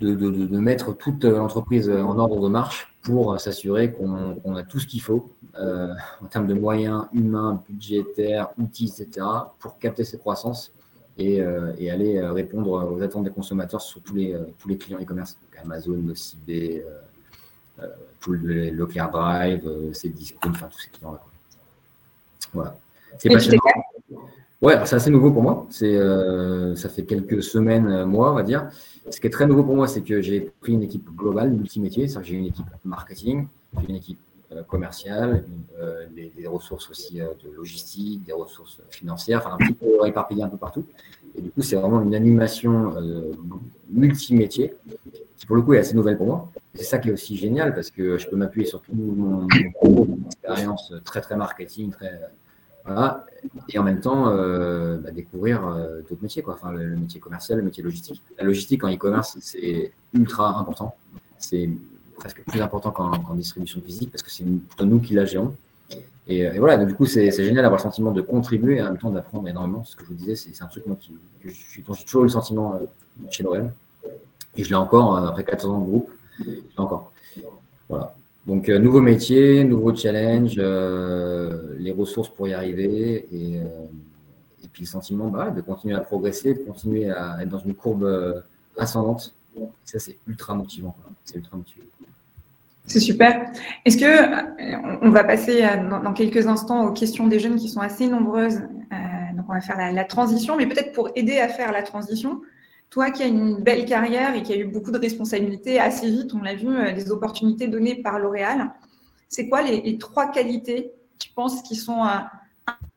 de, 0.00 0.14
de, 0.14 0.30
de, 0.30 0.58
mettre 0.58 0.96
toute 0.96 1.24
l'entreprise 1.24 1.90
en 1.90 2.18
ordre 2.18 2.40
de 2.40 2.48
marche 2.48 2.94
pour 3.02 3.40
s'assurer 3.40 3.92
qu'on 3.92 4.54
a 4.54 4.62
tout 4.62 4.78
ce 4.78 4.86
qu'il 4.86 5.00
faut 5.00 5.30
euh, 5.58 5.92
en 6.22 6.26
termes 6.26 6.46
de 6.46 6.54
moyens 6.54 7.06
humains, 7.12 7.62
budgétaires, 7.68 8.50
outils, 8.58 8.92
etc., 8.96 9.26
pour 9.58 9.78
capter 9.78 10.04
cette 10.04 10.20
croissance 10.20 10.72
euh, 11.20 11.72
et, 11.78 11.90
aller 11.90 12.18
euh, 12.18 12.32
répondre 12.32 12.70
aux 12.92 13.02
attentes 13.02 13.24
des 13.24 13.30
consommateurs 13.30 13.80
sur 13.80 14.00
tous 14.02 14.14
les, 14.14 14.34
euh, 14.34 14.44
tous 14.60 14.68
les 14.68 14.78
clients 14.78 15.00
e-commerce, 15.00 15.36
Amazon, 15.60 15.96
Nocibé, 15.96 16.84
tout 18.20 18.32
le 18.32 18.70
Leclerc 18.70 19.10
Drive, 19.10 19.92
Cdiscount, 19.92 20.50
enfin 20.50 20.68
tous 20.68 20.78
ces 20.78 20.90
clients-là. 20.90 21.20
Voilà. 22.52 22.76
C'est 23.18 23.30
passionnant. 23.30 23.60
Ouais, 24.60 24.74
c'est 24.84 24.96
assez 24.96 25.10
nouveau 25.10 25.30
pour 25.30 25.42
moi. 25.42 25.66
C'est, 25.70 25.98
ça 26.76 26.88
fait 26.88 27.04
quelques 27.04 27.42
semaines, 27.42 28.04
mois, 28.04 28.32
on 28.32 28.34
va 28.34 28.42
dire. 28.42 28.70
Ce 29.10 29.20
qui 29.20 29.26
est 29.26 29.30
très 29.30 29.46
nouveau 29.46 29.62
pour 29.62 29.76
moi, 29.76 29.88
c'est 29.88 30.02
que 30.02 30.20
j'ai 30.20 30.40
pris 30.60 30.72
une 30.72 30.82
équipe 30.82 31.08
globale, 31.16 31.50
multimétier. 31.50 32.08
C'est-à-dire 32.08 32.22
que 32.22 32.28
j'ai 32.28 32.38
une 32.38 32.46
équipe 32.46 32.66
marketing, 32.84 33.46
j'ai 33.80 33.88
une 33.88 33.96
équipe 33.96 34.18
euh, 34.52 34.62
commerciales, 34.62 35.44
euh, 35.78 36.06
des, 36.14 36.46
ressources 36.46 36.88
aussi 36.88 37.20
euh, 37.20 37.26
de 37.44 37.54
logistique, 37.54 38.24
des 38.24 38.32
ressources 38.32 38.80
financières, 38.88 39.42
enfin 39.44 39.56
un 39.56 39.58
petit 39.58 39.74
peu 39.74 40.06
éparpillé 40.06 40.42
un 40.42 40.48
peu 40.48 40.56
partout. 40.56 40.86
Et 41.36 41.42
du 41.42 41.50
coup, 41.50 41.60
c'est 41.60 41.76
vraiment 41.76 42.00
une 42.00 42.14
animation 42.14 42.94
multimétier 43.90 44.74
qui, 45.36 45.44
pour 45.44 45.54
le 45.56 45.60
coup, 45.60 45.74
est 45.74 45.78
assez 45.80 45.94
nouvelle 45.94 46.16
pour 46.16 46.26
moi. 46.26 46.50
C'est 46.74 46.84
ça 46.84 46.98
qui 46.98 47.10
est 47.10 47.12
aussi 47.12 47.36
génial 47.36 47.74
parce 47.74 47.90
que 47.90 48.16
je 48.16 48.26
peux 48.26 48.36
m'appuyer 48.36 48.66
sur 48.66 48.80
tout 48.80 48.94
mon, 48.94 49.46
expérience 50.26 50.94
très, 51.04 51.20
très 51.20 51.36
marketing, 51.36 51.90
très. 51.90 52.18
Et 53.68 53.78
en 53.78 53.84
même 53.84 54.00
temps, 54.00 54.26
bah, 54.26 55.10
découvrir 55.10 55.62
d'autres 56.08 56.22
métiers, 56.22 56.42
quoi. 56.42 56.54
Enfin, 56.54 56.72
le, 56.72 56.96
métier 56.96 57.20
commercial, 57.20 57.58
le 57.58 57.64
métier 57.64 57.82
logistique. 57.82 58.22
La 58.38 58.44
logistique 58.44 58.82
en 58.84 58.92
e-commerce, 58.92 59.36
c'est 59.40 59.92
ultra 60.12 60.58
important. 60.58 60.96
C'est 61.38 61.70
presque 62.16 62.42
plus 62.46 62.60
important 62.60 62.90
qu'en 62.90 63.34
distribution 63.34 63.80
physique 63.80 64.10
parce 64.10 64.22
que 64.22 64.30
c'est 64.30 64.44
plutôt 64.44 64.84
nous 64.84 65.00
qui 65.00 65.14
la 65.14 65.24
gérons. 65.24 65.54
Et, 66.26 66.40
et 66.40 66.58
voilà, 66.58 66.76
donc, 66.76 66.88
du 66.88 66.94
coup, 66.94 67.06
c'est 67.06 67.30
génial 67.30 67.62
d'avoir 67.62 67.78
le 67.78 67.82
sentiment 67.82 68.12
de 68.12 68.20
contribuer 68.20 68.76
et 68.76 68.82
en 68.82 68.86
même 68.86 68.98
temps 68.98 69.10
d'apprendre 69.10 69.48
énormément. 69.48 69.84
Ce 69.84 69.96
que 69.96 70.04
je 70.04 70.08
vous 70.08 70.14
disais, 70.14 70.36
c'est 70.36 70.62
un 70.62 70.66
truc 70.66 70.86
moi, 70.86 70.96
que 70.96 71.48
j'ai 71.48 71.82
toujours 72.04 72.22
eu 72.22 72.24
le 72.26 72.30
sentiment 72.30 72.74
euh, 72.74 72.86
chez 73.30 73.42
L'Oréal. 73.42 73.72
Et 74.56 74.64
je 74.64 74.68
l'ai 74.68 74.74
encore, 74.74 75.16
euh, 75.16 75.28
après 75.28 75.44
14 75.44 75.72
ans 75.72 75.80
de 75.80 75.86
groupe, 75.86 76.10
je 76.38 76.44
l'ai 76.44 76.62
encore. 76.76 77.12
Voilà. 77.88 78.14
Donc, 78.48 78.68
euh, 78.68 78.78
nouveau 78.78 79.00
métier, 79.00 79.62
nouveau 79.62 79.94
challenge, 79.94 80.56
les 80.56 81.92
ressources 81.92 82.30
pour 82.30 82.48
y 82.48 82.54
arriver 82.54 83.28
et, 83.32 83.56
et 83.56 84.68
puis 84.72 84.82
le 84.82 84.88
sentiment 84.88 85.28
bah, 85.28 85.50
de 85.50 85.60
continuer 85.60 85.94
à 85.94 86.00
progresser, 86.00 86.54
de 86.54 86.60
continuer 86.60 87.10
à 87.10 87.38
être 87.40 87.48
dans 87.48 87.60
une 87.60 87.74
courbe 87.74 88.42
ascendante. 88.76 89.34
ça, 89.84 89.98
c'est 90.00 90.16
ultra 90.26 90.54
motivant. 90.54 90.96
C'est 91.24 91.36
ultra 91.36 91.56
motivant. 91.56 91.84
C'est 92.88 93.00
super. 93.00 93.50
Est-ce 93.84 93.98
que 93.98 94.04
euh, 94.04 94.98
on 95.02 95.10
va 95.10 95.22
passer 95.22 95.62
euh, 95.62 96.00
dans, 96.02 96.12
quelques 96.14 96.46
instants 96.46 96.86
aux 96.86 96.92
questions 96.92 97.26
des 97.26 97.38
jeunes 97.38 97.56
qui 97.56 97.68
sont 97.68 97.80
assez 97.80 98.08
nombreuses. 98.08 98.56
Euh, 98.56 99.36
donc 99.36 99.44
on 99.48 99.52
va 99.52 99.60
faire 99.60 99.92
la, 99.92 100.04
transition, 100.04 100.56
mais 100.56 100.66
peut-être 100.66 100.92
pour 100.92 101.10
aider 101.14 101.38
à 101.38 101.48
faire 101.48 101.70
la 101.70 101.82
transition, 101.82 102.40
toi 102.90 103.10
qui 103.10 103.22
as 103.22 103.26
une 103.26 103.62
belle 103.62 103.84
carrière 103.84 104.34
et 104.34 104.42
qui 104.42 104.52
as 104.52 104.56
eu 104.56 104.64
beaucoup 104.64 104.90
de 104.90 104.98
responsabilités 104.98 105.78
assez 105.78 106.08
vite, 106.10 106.32
on 106.34 106.42
l'a 106.42 106.54
vu, 106.54 106.92
des 106.94 107.10
opportunités 107.10 107.68
données 107.68 107.96
par 107.96 108.18
L'Oréal. 108.18 108.72
C'est 109.28 109.48
quoi 109.48 109.62
les, 109.62 109.98
trois 109.98 110.30
qualités 110.30 110.92
tu 111.18 111.30
penses 111.30 111.62
qui 111.62 111.76
sont 111.76 112.02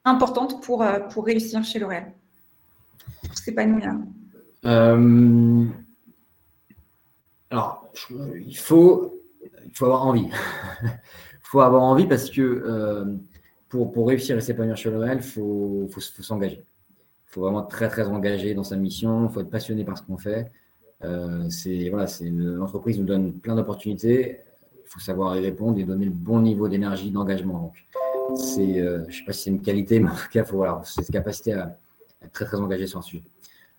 importantes 0.06 0.64
pour, 0.64 0.86
pour 1.12 1.26
réussir 1.26 1.64
chez 1.64 1.80
L'Oréal? 1.80 2.14
Pas 3.56 3.66
nous 3.66 3.82
Euh, 4.66 5.66
alors, 7.50 7.92
il 8.48 8.58
faut 8.58 9.22
il 9.72 9.78
faut 9.78 9.86
avoir 9.86 10.06
envie. 10.06 10.28
Il 10.84 10.90
faut 11.44 11.62
avoir 11.62 11.84
envie 11.84 12.06
parce 12.06 12.30
que 12.30 12.42
euh, 12.42 13.06
pour, 13.70 13.92
pour, 13.92 14.08
réussir 14.08 14.38
et 14.38 14.42
s'épanouir 14.42 14.76
chez 14.76 14.92
L'Oréal, 14.92 15.18
il 15.22 15.24
faut, 15.24 15.88
faut, 15.90 16.02
s'engager. 16.02 16.64
Il 17.32 17.36
faut 17.36 17.42
vraiment 17.42 17.64
être 17.64 17.70
très, 17.70 17.88
très 17.88 18.08
engagé 18.08 18.54
dans 18.54 18.64
sa 18.66 18.76
mission. 18.76 19.30
Il 19.30 19.34
faut 19.34 19.40
être 19.40 19.50
passionné 19.50 19.86
par 19.86 19.98
ce 19.98 20.04
qu'on 20.04 20.18
fait. 20.18 20.52
Euh, 21.06 21.48
voilà, 21.90 22.06
L'entreprise 22.30 23.00
nous 23.00 23.06
donne 23.06 23.32
plein 23.40 23.56
d'opportunités. 23.56 24.42
Il 24.76 24.88
faut 24.90 25.00
savoir 25.00 25.38
y 25.38 25.40
répondre 25.40 25.80
et 25.80 25.86
donner 25.86 26.04
le 26.04 26.12
bon 26.12 26.42
niveau 26.42 26.68
d'énergie, 26.68 27.10
d'engagement. 27.10 27.72
Donc, 28.28 28.38
c'est, 28.38 28.74
je 28.76 29.08
ne 29.08 29.12
sais 29.12 29.24
pas 29.26 29.32
si 29.32 29.44
c'est 29.44 29.50
une 29.50 29.62
qualité, 29.62 30.02
mais 30.02 30.10
en 30.10 30.16
tout 30.16 30.28
cas, 30.30 30.44
faut, 30.44 30.58
voilà, 30.58 30.82
c'est 30.84 31.04
cette 31.04 31.12
capacité 31.12 31.54
à 31.54 31.80
être 32.22 32.34
très, 32.34 32.44
très 32.44 32.58
engagé 32.58 32.86
sur 32.86 33.00
un 33.00 33.02
sujet. 33.02 33.24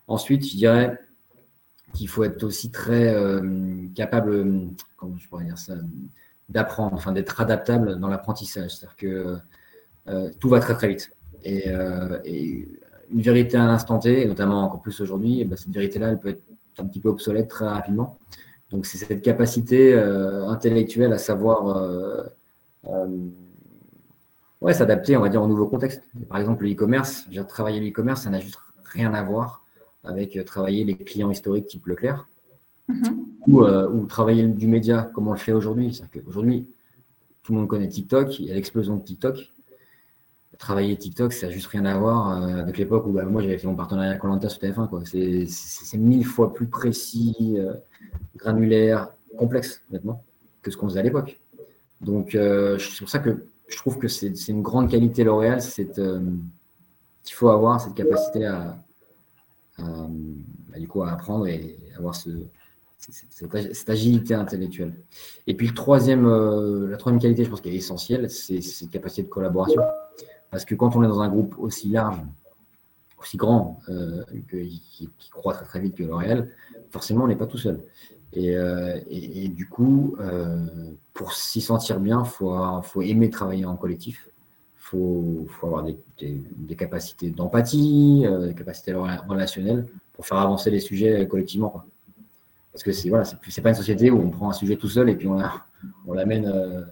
Ensuite, 0.07 0.43
je 0.47 0.57
dirais 0.57 0.97
qu'il 1.93 2.09
faut 2.09 2.23
être 2.23 2.41
aussi 2.41 2.71
très 2.71 3.15
capable, 3.93 4.71
comment 4.97 5.15
je 5.15 5.29
pourrais 5.29 5.45
dire 5.45 5.59
ça, 5.59 5.75
d'apprendre, 6.49 6.95
enfin 6.95 7.11
d'être 7.11 7.39
adaptable 7.39 7.99
dans 7.99 8.07
l'apprentissage. 8.07 8.71
C'est-à-dire 8.71 8.95
que 8.95 9.37
tout 10.39 10.49
va 10.49 10.59
très 10.59 10.73
très 10.73 10.87
vite. 10.87 11.11
Et, 11.43 11.71
une 13.11 13.21
vérité 13.21 13.57
à 13.57 13.65
l'instant 13.65 13.99
T, 13.99 14.21
et 14.21 14.25
notamment 14.25 14.63
encore 14.63 14.81
plus 14.81 14.99
aujourd'hui, 15.01 15.41
eh 15.41 15.45
ben, 15.45 15.55
cette 15.55 15.73
vérité-là, 15.73 16.09
elle 16.09 16.19
peut 16.19 16.29
être 16.29 16.43
un 16.77 16.85
petit 16.85 16.99
peu 16.99 17.09
obsolète 17.09 17.47
très 17.47 17.67
rapidement. 17.67 18.17
Donc 18.71 18.85
c'est 18.85 18.97
cette 18.97 19.21
capacité 19.21 19.93
euh, 19.93 20.47
intellectuelle 20.47 21.13
à 21.13 21.19
savoir 21.19 21.77
euh, 21.77 22.23
euh, 22.87 23.07
ouais, 24.61 24.73
s'adapter, 24.73 25.15
on 25.15 25.21
va 25.21 25.29
dire, 25.29 25.43
au 25.43 25.47
nouveau 25.47 25.67
contexte. 25.67 26.01
Par 26.27 26.39
exemple, 26.39 26.63
le 26.63 26.71
e-commerce, 26.71 27.25
j'ai 27.29 27.45
travaillé 27.45 27.79
l'e-commerce, 27.79 28.23
ça 28.23 28.31
n'a 28.31 28.39
juste 28.39 28.57
rien 28.83 29.13
à 29.13 29.21
voir 29.21 29.63
avec 30.03 30.43
travailler 30.45 30.83
les 30.83 30.95
clients 30.95 31.29
historiques 31.29 31.67
type 31.67 31.85
Leclerc 31.85 32.27
ou, 33.47 33.63
ou, 33.63 34.05
travailler 34.07 34.43
du 34.43 34.67
média 34.67 35.09
comme 35.13 35.27
on 35.27 35.31
le 35.31 35.37
fait 35.37 35.53
aujourd'hui. 35.53 36.01
Aujourd'hui, 36.27 36.67
tout 37.43 37.53
le 37.53 37.59
monde 37.59 37.67
connaît 37.67 37.87
TikTok, 37.87 38.39
il 38.39 38.47
y 38.47 38.51
a 38.51 38.55
l'explosion 38.55 38.97
de 38.97 39.03
TikTok 39.03 39.52
travailler 40.63 40.95
TikTok, 40.95 41.33
ça 41.33 41.47
n'a 41.47 41.51
juste 41.51 41.67
rien 41.67 41.85
à 41.85 41.97
voir 41.97 42.41
euh, 42.41 42.61
avec 42.61 42.77
l'époque 42.77 43.05
où 43.05 43.11
bah, 43.11 43.25
moi 43.25 43.41
j'avais 43.41 43.57
fait 43.57 43.67
mon 43.67 43.75
partenariat 43.75 44.15
Colanta 44.15 44.47
sur 44.47 44.61
TF1. 44.61 45.47
C'est 45.47 45.97
mille 45.97 46.25
fois 46.25 46.53
plus 46.53 46.67
précis, 46.67 47.55
euh, 47.57 47.73
granulaire, 48.37 49.09
complexe, 49.37 49.81
honnêtement, 49.89 50.23
que 50.61 50.71
ce 50.71 50.77
qu'on 50.77 50.87
faisait 50.87 51.01
à 51.01 51.03
l'époque. 51.03 51.39
Donc 51.99 52.33
euh, 52.33 52.77
c'est 52.79 52.99
pour 52.99 53.09
ça 53.09 53.19
que 53.19 53.45
je 53.67 53.77
trouve 53.77 53.97
que 53.97 54.07
c'est 54.07 54.29
une 54.47 54.61
grande 54.61 54.89
qualité 54.89 55.23
L'Oréal, 55.23 55.61
c'est 55.61 55.91
qu'il 55.91 57.33
faut 57.33 57.49
avoir 57.49 57.81
cette 57.81 57.95
capacité 57.95 58.45
à, 58.45 58.77
bah, 59.77 60.79
du 60.79 60.87
coup, 60.87 61.03
à 61.03 61.11
apprendre 61.11 61.47
et 61.47 61.77
avoir 61.97 62.15
ce, 62.15 62.29
cette, 62.99 63.89
agilité 63.89 64.33
intellectuelle. 64.33 64.93
Et 65.45 65.55
puis 65.55 65.67
la 65.67 65.73
troisième 65.73 67.19
qualité, 67.19 67.43
je 67.43 67.49
pense 67.49 67.59
qu'elle 67.59 67.73
est 67.73 67.77
essentielle, 67.77 68.29
c'est 68.29 68.61
cette 68.61 68.91
capacité 68.91 69.23
de 69.23 69.29
collaboration. 69.29 69.81
Parce 70.53 70.65
que 70.65 70.75
quand 70.75 70.95
on 70.95 71.03
est 71.03 71.07
dans 71.07 71.21
un 71.21 71.29
groupe 71.29 71.55
aussi 71.57 71.89
large, 71.89 72.21
aussi 73.19 73.37
grand, 73.37 73.79
euh, 73.89 74.23
qui, 74.51 75.09
croît 75.31 75.55
très 75.55 75.65
très 75.65 75.79
vite 75.79 75.95
que 75.95 76.03
L'Oréal, 76.03 76.47
forcément, 76.91 77.23
on 77.23 77.27
n'est 77.27 77.35
pas 77.35 77.47
tout 77.47 77.57
seul. 77.57 77.79
Et, 78.33 78.55
euh, 78.55 78.99
du 79.47 79.67
coup, 79.67 80.15
euh, 80.19 80.63
pour 81.15 81.33
s'y 81.33 81.59
sentir 81.59 81.99
bien, 81.99 82.21
il 82.23 82.29
faut, 82.83 83.01
aimer 83.01 83.31
travailler 83.31 83.65
en 83.65 83.75
collectif. 83.75 84.29
Il 84.75 84.81
faut, 84.99 85.47
avoir 85.63 85.83
des, 85.83 86.75
capacités 86.77 87.31
d'empathie, 87.31 88.23
des 88.45 88.53
capacités 88.53 88.93
relationnelles 88.93 89.87
pour 90.13 90.27
faire 90.27 90.37
avancer 90.37 90.69
les 90.69 90.81
sujets 90.81 91.27
collectivement. 91.27 91.81
Parce 92.71 92.83
que 92.83 92.91
c'est 92.91 93.09
voilà, 93.09 93.23
pas 93.25 93.69
une 93.69 93.75
société 93.75 94.11
où 94.11 94.19
on 94.19 94.29
prend 94.29 94.51
un 94.51 94.53
sujet 94.53 94.75
tout 94.75 94.89
seul 94.89 95.09
et 95.09 95.15
puis 95.15 95.27
on 95.27 96.13
l'amène 96.13 96.85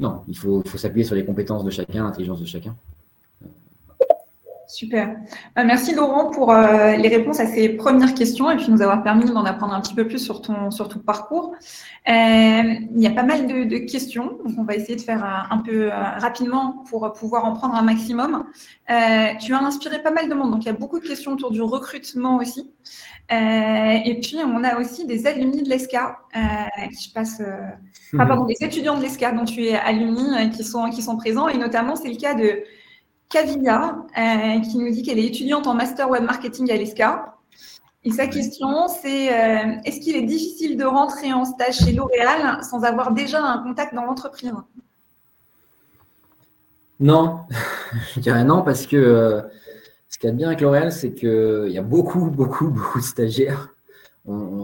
non, 0.00 0.22
il 0.28 0.36
faut, 0.36 0.62
s'appuyer 0.64 1.04
sur 1.04 1.14
les 1.14 1.26
compétences 1.26 1.62
de 1.62 1.70
chacun, 1.70 2.04
l'intelligence 2.04 2.40
de 2.40 2.46
chacun. 2.46 2.74
Super. 4.70 5.16
Euh, 5.58 5.64
merci 5.66 5.96
Laurent 5.96 6.30
pour 6.30 6.52
euh, 6.52 6.94
les 6.94 7.08
réponses 7.08 7.40
à 7.40 7.46
ces 7.46 7.70
premières 7.70 8.14
questions 8.14 8.52
et 8.52 8.56
puis 8.56 8.70
nous 8.70 8.82
avoir 8.82 9.02
permis 9.02 9.24
d'en 9.24 9.44
apprendre 9.44 9.74
un 9.74 9.80
petit 9.80 9.94
peu 9.94 10.06
plus 10.06 10.20
sur 10.20 10.42
ton, 10.42 10.70
sur 10.70 10.88
ton 10.88 11.00
parcours. 11.00 11.56
Euh, 12.08 12.12
il 12.12 13.02
y 13.02 13.06
a 13.08 13.10
pas 13.10 13.24
mal 13.24 13.48
de, 13.48 13.78
questions, 13.78 14.38
donc 14.44 14.56
on 14.58 14.62
va 14.62 14.76
essayer 14.76 14.94
de 14.94 15.00
faire 15.00 15.48
un 15.50 15.58
peu 15.58 15.90
rapidement 16.18 16.84
pour 16.88 17.12
pouvoir 17.12 17.46
en 17.46 17.54
prendre 17.54 17.74
un 17.74 17.82
maximum. 17.82 18.44
tu 19.40 19.54
as 19.54 19.58
inspiré 19.58 20.02
pas 20.02 20.12
mal 20.12 20.28
de 20.28 20.34
monde, 20.34 20.52
donc 20.52 20.62
il 20.62 20.66
y 20.66 20.70
a 20.70 20.74
beaucoup 20.74 21.00
de 21.00 21.06
questions 21.06 21.32
autour 21.32 21.50
du 21.50 21.62
recrutement 21.62 22.36
aussi. 22.36 22.70
et 23.30 24.18
puis 24.22 24.36
on 24.44 24.62
a 24.62 24.78
aussi 24.78 25.04
des 25.06 25.26
alumni 25.26 25.62
de 25.62 25.68
l'ESCA 25.68 26.18
qui 26.32 27.08
je 27.08 27.12
passe 27.12 27.42
ah, 28.18 28.26
pardon, 28.26 28.44
des 28.44 28.56
étudiants 28.60 28.96
de 28.96 29.02
l'ESCA 29.02 29.32
dont 29.32 29.44
tu 29.44 29.64
es 29.64 29.76
alumni 29.76 30.50
qui 30.50 30.62
sont, 30.62 30.90
qui 30.90 31.02
sont 31.02 31.16
présents. 31.16 31.48
Et 31.48 31.58
notamment, 31.58 31.96
c'est 31.96 32.08
le 32.08 32.16
cas 32.16 32.34
de 32.34 32.62
Kavia, 33.30 34.04
euh, 34.18 34.60
qui 34.60 34.76
nous 34.76 34.90
dit 34.90 35.02
qu'elle 35.02 35.18
est 35.18 35.26
étudiante 35.26 35.66
en 35.66 35.74
master 35.74 36.10
web 36.10 36.24
marketing 36.24 36.70
à 36.70 36.76
l'ESCA. 36.76 37.36
Et 38.02 38.10
sa 38.10 38.26
question, 38.26 38.88
c'est 38.88 39.32
euh, 39.32 39.76
est-ce 39.84 40.00
qu'il 40.00 40.16
est 40.16 40.22
difficile 40.22 40.76
de 40.76 40.84
rentrer 40.84 41.32
en 41.32 41.44
stage 41.44 41.78
chez 41.78 41.92
L'Oréal 41.92 42.62
sans 42.64 42.82
avoir 42.82 43.12
déjà 43.12 43.42
un 43.42 43.62
contact 43.62 43.94
dans 43.94 44.04
l'entreprise? 44.04 44.52
Non, 46.98 47.40
je 48.14 48.20
dirais 48.20 48.44
non, 48.44 48.62
parce 48.62 48.86
que 48.86 49.42
ce 50.08 50.18
qu'il 50.18 50.26
y 50.26 50.30
a 50.30 50.32
de 50.32 50.36
bien 50.36 50.48
avec 50.48 50.60
L'Oréal, 50.60 50.90
c'est 50.90 51.12
qu'il 51.14 51.70
y 51.70 51.78
a 51.78 51.82
beaucoup, 51.82 52.30
beaucoup, 52.30 52.68
beaucoup 52.70 52.98
de 52.98 53.04
stagiaires. 53.04 53.72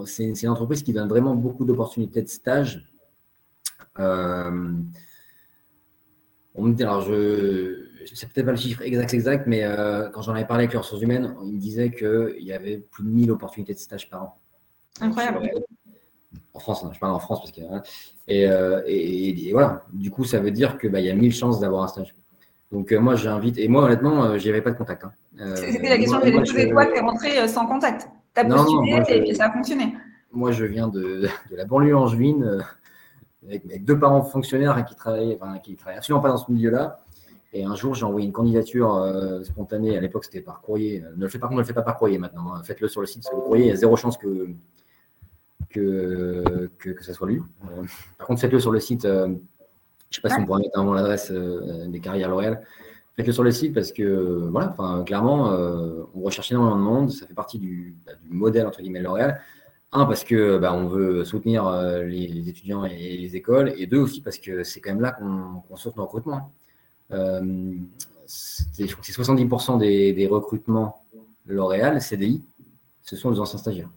C'est 0.07 0.43
une 0.43 0.49
entreprise 0.49 0.83
qui 0.83 0.93
donne 0.93 1.09
vraiment 1.09 1.35
beaucoup 1.35 1.65
d'opportunités 1.65 2.23
de 2.23 2.29
stage. 2.29 2.87
Euh, 3.99 4.73
on 6.55 6.63
me 6.63 6.75
dit, 6.75 6.83
alors 6.83 7.03
je 7.03 7.86
c'est 8.15 8.33
peut-être 8.33 8.47
pas 8.47 8.53
le 8.53 8.57
chiffre 8.57 8.83
exact, 8.83 9.15
exact, 9.15 9.47
mais 9.47 9.65
euh, 9.65 10.09
quand 10.11 10.23
j'en 10.23 10.35
avais 10.35 10.45
parlé 10.45 10.65
avec 10.65 10.73
les 10.73 10.79
ressources 10.79 11.03
humaines, 11.03 11.35
ils 11.45 11.55
me 11.55 11.59
disaient 11.59 11.91
qu'il 11.91 12.43
y 12.43 12.53
avait 12.53 12.79
plus 12.79 13.05
de 13.05 13.09
1000 13.09 13.31
opportunités 13.31 13.75
de 13.75 13.79
stage 13.79 14.09
par 14.09 14.23
an. 14.23 14.39
Incroyable. 15.01 15.51
En 16.55 16.59
France, 16.59 16.85
hein, 16.85 16.91
je 16.93 16.99
parle 16.99 17.13
en 17.13 17.19
France 17.19 17.41
parce 17.41 17.53
que 17.53 17.61
hein. 17.61 17.83
euh, 18.31 18.83
et, 18.87 19.49
et, 19.49 19.53
voilà. 19.53 19.85
Du 19.93 20.11
coup, 20.11 20.25
ça 20.25 20.39
veut 20.39 20.51
dire 20.51 20.79
que 20.79 20.89
bah, 20.89 21.01
y 21.01 21.11
a 21.11 21.15
1000 21.15 21.35
chances 21.35 21.61
d'avoir 21.61 21.83
un 21.85 21.89
stage. 21.89 22.15
Donc 22.73 22.93
moi, 22.93 23.15
j'invite. 23.15 23.59
Et 23.59 23.69
moi, 23.69 23.85
honnêtement, 23.85 24.37
j'y 24.39 24.49
avais 24.49 24.63
pas 24.63 24.71
de 24.71 24.77
contact. 24.77 25.05
Hein. 25.05 25.13
C'était 25.55 25.89
la 25.89 25.99
question 25.99 26.19
que 26.19 26.27
j'allais 26.27 26.39
poser. 26.39 26.71
Toi, 26.71 26.87
tu 26.87 26.97
es 26.97 27.01
rentré 27.01 27.49
sans 27.49 27.67
contact. 27.67 28.09
Tu 28.35 28.41
as 28.41 28.45
postulé 28.45 29.03
et 29.09 29.21
puis 29.23 29.35
ça 29.35 29.47
a 29.47 29.53
fonctionné. 29.53 29.95
Moi, 30.33 30.53
je 30.53 30.65
viens 30.65 30.89
de, 30.89 31.29
de 31.51 31.57
la 31.57 31.65
banlieue 31.65 31.97
angevine 31.97 32.63
avec, 33.49 33.85
deux 33.85 33.99
parents 33.99 34.23
fonctionnaires 34.23 34.85
qui 34.85 34.95
travaillaient, 34.95 35.39
enfin, 35.41 35.59
qui 35.59 35.77
travaillaient 35.77 35.99
absolument 35.99 36.23
pas 36.23 36.29
dans 36.29 36.37
ce 36.37 36.51
milieu-là. 36.51 37.01
Et 37.53 37.65
un 37.65 37.75
jour, 37.75 37.95
j'ai 37.95 38.05
envoyé 38.05 38.27
une 38.27 38.33
candidature 38.33 38.95
euh, 38.95 39.43
spontanée. 39.43 39.97
À 39.97 40.01
l'époque, 40.01 40.25
c'était 40.25 40.41
par 40.41 40.61
courrier. 40.61 41.03
Ne 41.17 41.23
le 41.23 41.29
faites 41.29 41.41
pas, 41.41 41.49
ne 41.49 41.57
le 41.57 41.65
faites 41.65 41.75
pas 41.75 41.83
par 41.83 41.97
courrier 41.97 42.19
maintenant. 42.19 42.55
Hein. 42.55 42.63
Faites-le 42.65 42.89
sur 42.89 43.01
le 43.01 43.07
site. 43.07 43.23
Parce 43.23 43.35
que 43.35 43.41
le 43.41 43.47
courrier, 43.47 43.65
il 43.67 43.69
y 43.69 43.73
a 43.73 43.77
zéro 43.77 43.97
chance 43.97 44.17
que 44.17 44.49
que, 45.69 46.71
que, 46.79 47.05
ça 47.05 47.13
soit 47.13 47.29
lu. 47.29 47.43
Euh, 47.65 47.83
par 48.17 48.27
contre, 48.27 48.41
faites-le 48.41 48.61
sur 48.61 48.73
le 48.73 48.81
site. 48.81 49.05
Euh, 49.05 49.27
je 49.27 49.33
ne 49.33 49.37
sais 50.11 50.21
pas 50.23 50.31
si 50.31 50.41
on 50.41 50.47
pourra 50.47 50.59
mettre 50.61 50.79
avant 50.79 50.95
l'adresse 50.95 51.31
des 51.31 52.01
carrières 52.01 52.31
L'Oréal. 52.31 52.63
Faites-le 53.17 53.33
sur 53.33 53.43
le 53.43 53.51
site 53.51 53.75
parce 53.75 53.93
que, 53.93 54.49
voilà, 54.51 54.75
clairement, 55.05 55.51
on 56.15 56.21
recherche 56.21 56.53
énormément 56.53 56.77
de 56.77 56.83
monde. 56.83 57.11
Ça 57.11 57.27
fait 57.27 57.35
partie 57.35 57.59
du, 57.59 57.97
bah, 58.07 58.13
du 58.23 58.31
modèle, 58.31 58.67
entre 58.67 58.81
guillemets, 58.81 59.03
L'Oréal. 59.03 59.41
Un, 59.93 60.05
parce 60.05 60.25
que 60.25 60.59
bah, 60.59 60.75
on 60.75 60.89
veut 60.89 61.25
soutenir 61.25 61.67
euh, 61.67 62.03
les, 62.03 62.49
étudiants 62.49 62.85
et 62.85 63.17
les 63.17 63.37
écoles, 63.37 63.73
et 63.77 63.87
deux 63.87 63.99
aussi 63.99 64.21
parce 64.21 64.39
que 64.39 64.65
c'est 64.65 64.81
quand 64.81 64.91
même 64.91 65.01
là 65.01 65.13
qu'on 65.13 65.63
qu 65.75 65.89
nos 65.97 66.05
recrutements. 66.05 66.53
Euh, 67.13 67.75
c'est 68.27 68.85
70% 68.85 69.79
des, 69.79 70.27
recrutements 70.27 71.03
L'Oréal, 71.47 72.01
CDI, 72.01 72.43
ce 73.03 73.15
sont 73.15 73.31
les 73.31 73.39
anciens 73.39 73.59
stagiaires. 73.59 73.91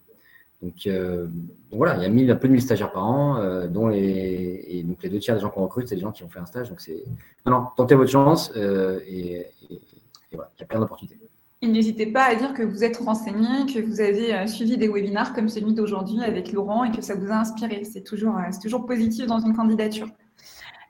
Donc, 0.62 0.86
euh, 0.86 1.28
voilà, 1.72 1.96
il 1.96 2.04
y 2.04 2.06
a 2.06 2.10
mille, 2.10 2.30
un 2.30 2.36
peu 2.36 2.48
de 2.48 2.54
1000 2.54 2.62
stagiaires 2.62 2.92
par 2.92 3.08
an, 3.08 3.68
dont 3.68 3.88
les, 3.88 4.66
et 4.68 4.84
donc 4.84 5.02
les 5.02 5.10
deux 5.10 5.20
tiers 5.20 5.36
des 5.36 5.42
gens 5.42 5.50
qu'on 5.50 5.64
recrute, 5.64 5.88
c'est 5.88 5.96
des 5.96 6.02
gens 6.02 6.12
qui 6.12 6.24
ont 6.24 6.30
fait 6.30 6.40
un 6.40 6.46
stage. 6.46 6.70
Donc 6.70 6.80
c'est 6.82 7.04
non, 7.46 7.54
non, 7.54 7.66
tentez 7.76 7.96
votre 7.96 8.12
chance 8.12 8.52
et, 8.56 9.48
et 9.72 10.36
voilà, 10.36 10.52
il 10.58 10.60
y 10.60 10.64
a 10.64 10.68
plein 10.68 10.80
d'opportunités. 10.80 11.18
N'hésitez 11.62 12.06
pas 12.06 12.24
à 12.24 12.36
dire 12.36 12.54
que 12.54 12.64
vous 12.64 12.86
êtes 12.86 12.98
renseigné, 12.98 13.66
que 13.66 13.82
vous 13.82 14.00
avez 14.00 14.34
euh, 14.34 14.48
suivi 14.48 14.78
des 14.78 14.88
webinaires 14.88 15.34
comme 15.34 15.50
celui 15.50 15.74
d'aujourd'hui 15.74 16.24
avec 16.24 16.54
Laurent 16.54 16.86
et 16.86 16.92
que 16.92 17.02
ça 17.02 17.16
vous 17.16 17.30
a 17.30 17.36
inspiré. 17.36 17.84
C'est 17.84 18.04
toujours, 18.04 18.38
euh, 18.38 18.50
toujours 18.62 18.86
positif 18.86 19.26
dans 19.26 19.40
une 19.40 19.54
candidature. 19.54 20.08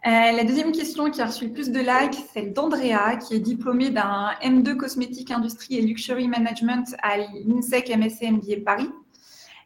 Euh, 0.07 0.31
la 0.31 0.43
deuxième 0.45 0.71
question 0.71 1.11
qui 1.11 1.21
a 1.21 1.25
reçu 1.25 1.47
le 1.47 1.51
plus 1.51 1.71
de 1.71 1.79
likes, 1.79 2.23
celle 2.33 2.53
d'Andrea, 2.53 3.17
qui 3.17 3.35
est 3.35 3.39
diplômée 3.39 3.89
d'un 3.89 4.29
M2 4.41 4.77
cosmétique 4.77 5.29
industrie 5.29 5.77
et 5.77 5.81
luxury 5.81 6.29
management 6.29 6.95
à 7.01 7.17
l'INSEC 7.17 7.89
MSC 7.89 8.31
MBA 8.31 8.63
Paris. 8.65 8.89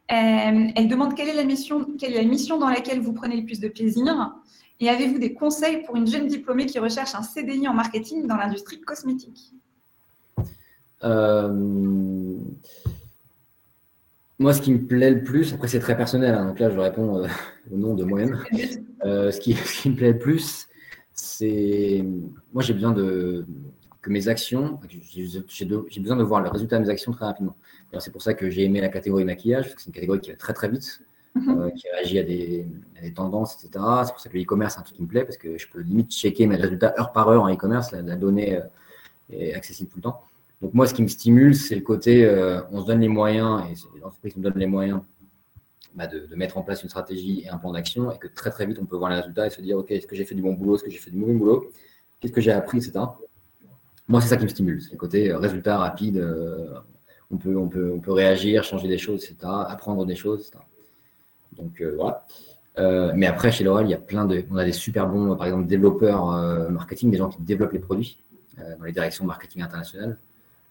elle 0.08 0.88
demande 0.88 1.14
quelle 1.16 1.30
est, 1.30 1.36
la 1.36 1.44
mission, 1.44 1.86
quelle 2.00 2.14
est 2.14 2.24
la 2.24 2.28
mission 2.28 2.58
dans 2.58 2.70
laquelle 2.70 3.00
vous 3.00 3.14
prenez 3.14 3.38
le 3.38 3.46
plus 3.46 3.60
de 3.60 3.68
plaisir? 3.68 4.34
Et 4.80 4.90
avez-vous 4.90 5.20
des 5.20 5.34
conseils 5.34 5.84
pour 5.84 5.96
une 5.96 6.08
jeune 6.08 6.26
diplômée 6.26 6.66
qui 6.66 6.80
recherche 6.80 7.14
un 7.14 7.22
CDI 7.22 7.68
en 7.68 7.74
marketing 7.74 8.26
dans 8.26 8.36
l'industrie 8.36 8.82
cosmétique? 8.82 9.54
Euh, 11.04 12.38
moi, 14.44 14.54
ce 14.54 14.62
qui 14.62 14.74
me 14.74 14.86
plaît 14.86 15.12
le 15.12 15.24
plus, 15.24 15.54
après 15.54 15.70
c'est 15.70 15.80
très 15.80 15.96
personnel, 15.96 16.36
hein, 16.36 16.46
donc 16.48 16.60
là 16.60 16.70
je 16.70 16.78
réponds 16.78 17.24
euh, 17.24 17.28
au 17.72 17.78
nom 17.78 17.96
de 17.96 18.04
moi-même. 18.04 18.44
Euh, 19.06 19.32
ce, 19.32 19.40
qui, 19.40 19.56
me 19.90 19.96
plaît 19.96 20.12
le 20.12 20.20
plus, 20.20 20.68
c'est 21.14 22.04
moi 22.52 22.62
j'ai 22.62 22.74
besoin 22.74 22.92
de 22.92 23.46
que 24.02 24.10
mes 24.10 24.28
actions, 24.28 24.82
j'ai 24.90 26.02
besoin 26.02 26.18
de 26.18 26.24
voir 26.24 26.42
le 26.42 26.50
résultat 26.50 26.78
de 26.78 26.84
mes 26.84 26.90
actions 26.90 27.14
très 27.14 27.24
rapidement. 27.24 27.56
C'est 28.00 28.12
pour 28.12 28.22
ça 28.22 28.34
que 28.34 28.50
j'ai 28.50 28.66
aimé 28.66 28.82
la 28.82 28.90
catégorie 28.90 29.24
maquillage, 29.24 29.64
parce 29.64 29.76
que 29.76 29.82
c'est 29.82 29.88
une 29.88 29.94
catégorie 29.94 30.20
qui 30.20 30.32
va 30.32 30.36
très 30.36 30.52
très 30.52 30.68
vite. 30.68 31.00
mhm. 31.36 31.72
qui 31.72 31.88
réagit 31.90 32.20
à 32.20 32.24
des, 32.24 32.68
tendances, 33.16 33.56
etc. 33.56 33.86
C'est 34.04 34.12
pour 34.12 34.20
ça 34.20 34.30
que 34.30 34.36
le 34.36 34.44
e-commerce, 34.44 34.74
c'est 34.74 34.82
un 34.82 34.84
truc 34.84 34.98
qui 34.98 35.04
me 35.04 35.08
plaît 35.08 35.24
parce 35.24 35.38
que 35.38 35.58
je 35.58 35.68
peux 35.70 35.80
limite 35.80 36.12
checker 36.12 36.48
mes 36.48 36.58
résultats 36.58 36.94
heure 37.00 37.14
par 37.14 37.30
heure 37.30 37.44
en 37.44 37.54
e-commerce. 37.54 37.92
La, 37.92 38.02
la, 38.02 38.18
donnée 38.18 38.60
est 39.30 39.54
accessible 39.54 39.90
tout 39.90 39.98
le 39.98 40.04
temps. 40.04 40.20
Donc 40.64 40.74
moi, 40.74 40.88
ce 40.88 40.96
qui 40.96 41.04
me 41.04 41.08
stimule, 41.08 41.56
c'est 41.56 41.76
le 41.76 41.82
côté, 41.82 42.28
on 42.72 42.82
se 42.82 42.88
donne 42.88 43.02
les 43.02 43.08
moyens, 43.08 43.62
et 43.70 44.30
qui 44.30 44.38
nous 44.38 44.44
donnent 44.44 44.58
les 44.58 44.66
moyens 44.66 45.02
bah, 45.96 46.08
de, 46.08 46.28
mettre 46.36 46.58
en 46.58 46.64
place 46.64 46.82
une 46.82 46.90
stratégie 46.90 47.44
et 47.46 47.50
un 47.50 47.58
plan 47.58 47.72
d'action 47.72 48.12
et 48.12 48.18
que 48.18 48.28
très 48.28 48.50
très 48.50 48.66
vite 48.66 48.80
on 48.82 48.86
peut 48.86 48.96
voir 48.96 49.12
les 49.12 49.18
résultats 49.18 49.46
et 49.46 49.52
se 49.52 49.62
dire 49.62 49.78
ok 49.78 49.92
est-ce 49.92 50.08
que 50.08 50.16
j'ai 50.16 50.26
fait 50.26 50.34
du 50.34 50.42
bon 50.42 50.54
boulot, 50.54 50.76
est-ce 50.76 50.84
que 50.84 50.90
j'ai 50.90 50.98
fait 50.98 51.12
du 51.12 51.18
mauvais 51.18 51.34
boulot, 51.34 51.72
qu'est-ce 52.20 52.34
que 52.34 52.42
j'ai 52.42 52.52
appris, 52.52 52.80
etc. 52.80 53.00
Moi 54.08 54.20
c'est 54.20 54.28
ça 54.28 54.38
qui 54.38 54.44
me 54.44 54.50
stimule, 54.50 54.82
c'est 54.82 54.94
le 54.94 54.98
côté 54.98 55.30
euh, 55.30 55.38
résultat 55.38 55.78
rapide, 55.78 56.18
euh, 56.18 56.74
on, 57.30 57.38
peut, 57.38 57.56
on, 57.56 57.68
peut, 57.68 57.92
on 57.94 58.00
peut 58.00 58.12
réagir, 58.12 58.64
changer 58.64 58.88
des 58.88 58.98
choses, 58.98 59.24
etc. 59.24 59.38
Apprendre 59.44 60.04
des 60.06 60.16
choses, 60.16 60.48
etc. 60.48 60.64
Donc 61.58 61.80
euh, 61.80 61.96
voilà. 61.96 63.14
mais 63.14 63.28
après 63.28 63.52
chez 63.52 63.64
L'Oréal 63.64 63.86
il 63.86 63.92
y 63.92 63.94
a 63.94 64.00
plein 64.00 64.26
de, 64.26 64.44
on 64.50 64.58
a 64.58 64.66
des 64.66 64.72
super 64.72 65.08
bons 65.08 65.36
par 65.36 65.46
exemple 65.46 65.68
développeurs 65.68 66.72
marketing, 66.72 67.12
des 67.12 67.18
gens 67.18 67.30
qui 67.30 67.42
développent 67.44 67.74
les 67.74 67.80
produits 67.80 68.18
dans 68.58 68.84
les 68.84 68.92
directions 68.92 69.26
marketing 69.26 69.62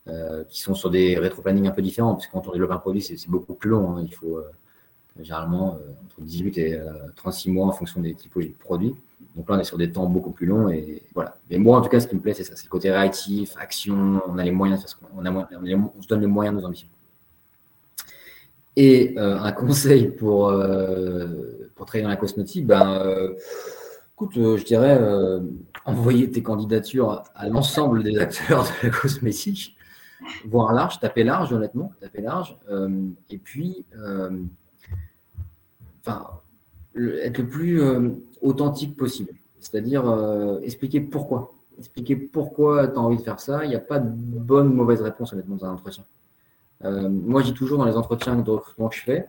international. 0.07 0.47
qui 0.49 0.61
sont 0.61 0.75
sur 0.75 0.91
des 0.91 1.19
rétro-planning 1.19 1.67
un 1.67 1.71
peu 1.71 1.83
différents, 1.83 2.15
parce 2.15 2.27
que 2.27 2.33
quand 2.33 2.47
on 2.49 2.53
développe 2.53 2.73
un 2.73 2.79
produit, 2.79 3.03
c'est 3.03 3.29
beaucoup 3.29 3.55
plus 3.55 3.71
long. 3.71 3.97
Hein. 3.97 4.05
Il 4.07 4.15
faut, 4.15 4.41
généralement 5.21 5.75
euh, 5.75 5.93
entre 6.05 6.21
18 6.21 6.59
et 6.59 6.81
36 7.17 7.49
euh, 7.49 7.53
mois 7.53 7.67
en 7.67 7.73
fonction 7.73 8.01
des 8.01 8.15
typologies 8.15 8.53
de 8.53 8.59
produits. 8.59 8.95
Donc 9.37 9.49
là, 9.49 9.57
on 9.57 9.59
est 9.59 9.65
sur 9.65 9.79
des 9.79 9.91
temps 9.91 10.07
beaucoup 10.07 10.31
plus 10.31 10.47
longs. 10.47 10.69
Et 10.69 11.03
voilà. 11.15 11.37
Mais 11.51 11.59
moi, 11.59 11.79
en 11.79 11.83
tout 11.83 11.89
cas, 11.89 12.01
ce 12.01 12.07
qui 12.07 12.15
me 12.15 12.21
plaît, 12.21 12.35
c'est 12.35 12.45
ça 12.45 12.57
c'est 12.57 12.65
le 12.65 12.71
côté 12.71 12.91
réactif, 12.91 13.55
action. 13.59 14.23
On 14.27 14.39
a 14.39 14.45
les 14.45 14.51
moyens, 14.51 14.85
on, 15.17 15.25
a, 15.25 15.31
on 15.31 16.03
se 16.03 16.09
donne 16.09 16.21
les 16.21 16.27
moyens 16.27 16.57
de 16.57 16.61
nos 16.61 16.67
ambitions. 16.67 16.89
Et 18.77 19.15
euh, 19.19 19.39
un 19.39 19.53
conseil 19.53 20.09
pour, 20.09 20.53
pour 21.75 21.87
travailler 21.87 22.05
dans 22.05 22.09
la 22.09 22.17
cosmétique, 22.17 22.67
ben, 22.67 23.33
écoute, 24.15 24.33
je 24.35 24.65
dirais 24.65 24.99
envoyer 25.85 26.31
tes 26.31 26.43
candidatures 26.43 27.25
à 27.35 27.49
l'ensemble 27.49 28.03
des 28.03 28.19
acteurs 28.19 28.65
de 28.65 28.89
la 28.89 28.91
cosmétique, 28.91 29.77
voir 30.47 30.73
large, 30.73 31.01
taper 31.01 31.25
large, 31.25 31.53
honnêtement, 31.53 31.93
taper 32.01 32.23
large. 32.23 32.57
et 33.31 33.39
puis, 33.39 33.85
enfin, 36.01 36.27
être 36.97 37.39
le 37.39 37.47
plus 37.47 37.81
euh, 37.81 38.11
authentique 38.41 38.97
possible. 38.97 39.33
C'est-à-dire 39.61 40.09
euh, 40.09 40.61
expliquer 40.61 41.01
pourquoi. 41.01 41.53
Expliquer 41.79 42.17
pourquoi 42.17 42.89
tu 42.89 42.97
as 42.97 43.01
envie 43.01 43.17
de 43.17 43.23
faire 43.23 43.41
ça. 43.41 43.65
Il 43.65 43.69
n'y 43.69 43.75
a 43.75 43.81
pas 43.81 43.99
de 43.99 44.09
bonne 44.09 44.69
ou 44.69 44.75
mauvaise 44.75 45.01
réponse 45.01 45.33
honnêtement 45.33 45.57
dans 45.57 45.67
un 45.67 45.73
entretien. 45.73 46.05
Euh, 46.85 47.09
moi, 47.09 47.43
je 47.43 47.47
dis 47.47 47.55
toujours 47.55 47.79
dans 47.79 47.85
les 47.85 47.97
entretiens 47.97 48.37
de 48.37 48.51
recrutement 48.51 48.89
que 48.89 48.97
je 48.97 49.03
fais, 49.03 49.27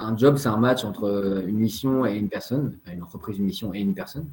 un 0.00 0.16
job, 0.16 0.36
c'est 0.36 0.48
un 0.48 0.56
match 0.56 0.84
entre 0.84 1.42
une 1.46 1.56
mission 1.56 2.06
et 2.06 2.16
une 2.16 2.28
personne, 2.28 2.78
une 2.90 3.02
entreprise, 3.02 3.36
une 3.38 3.44
mission 3.44 3.74
et 3.74 3.80
une 3.80 3.94
personne 3.94 4.26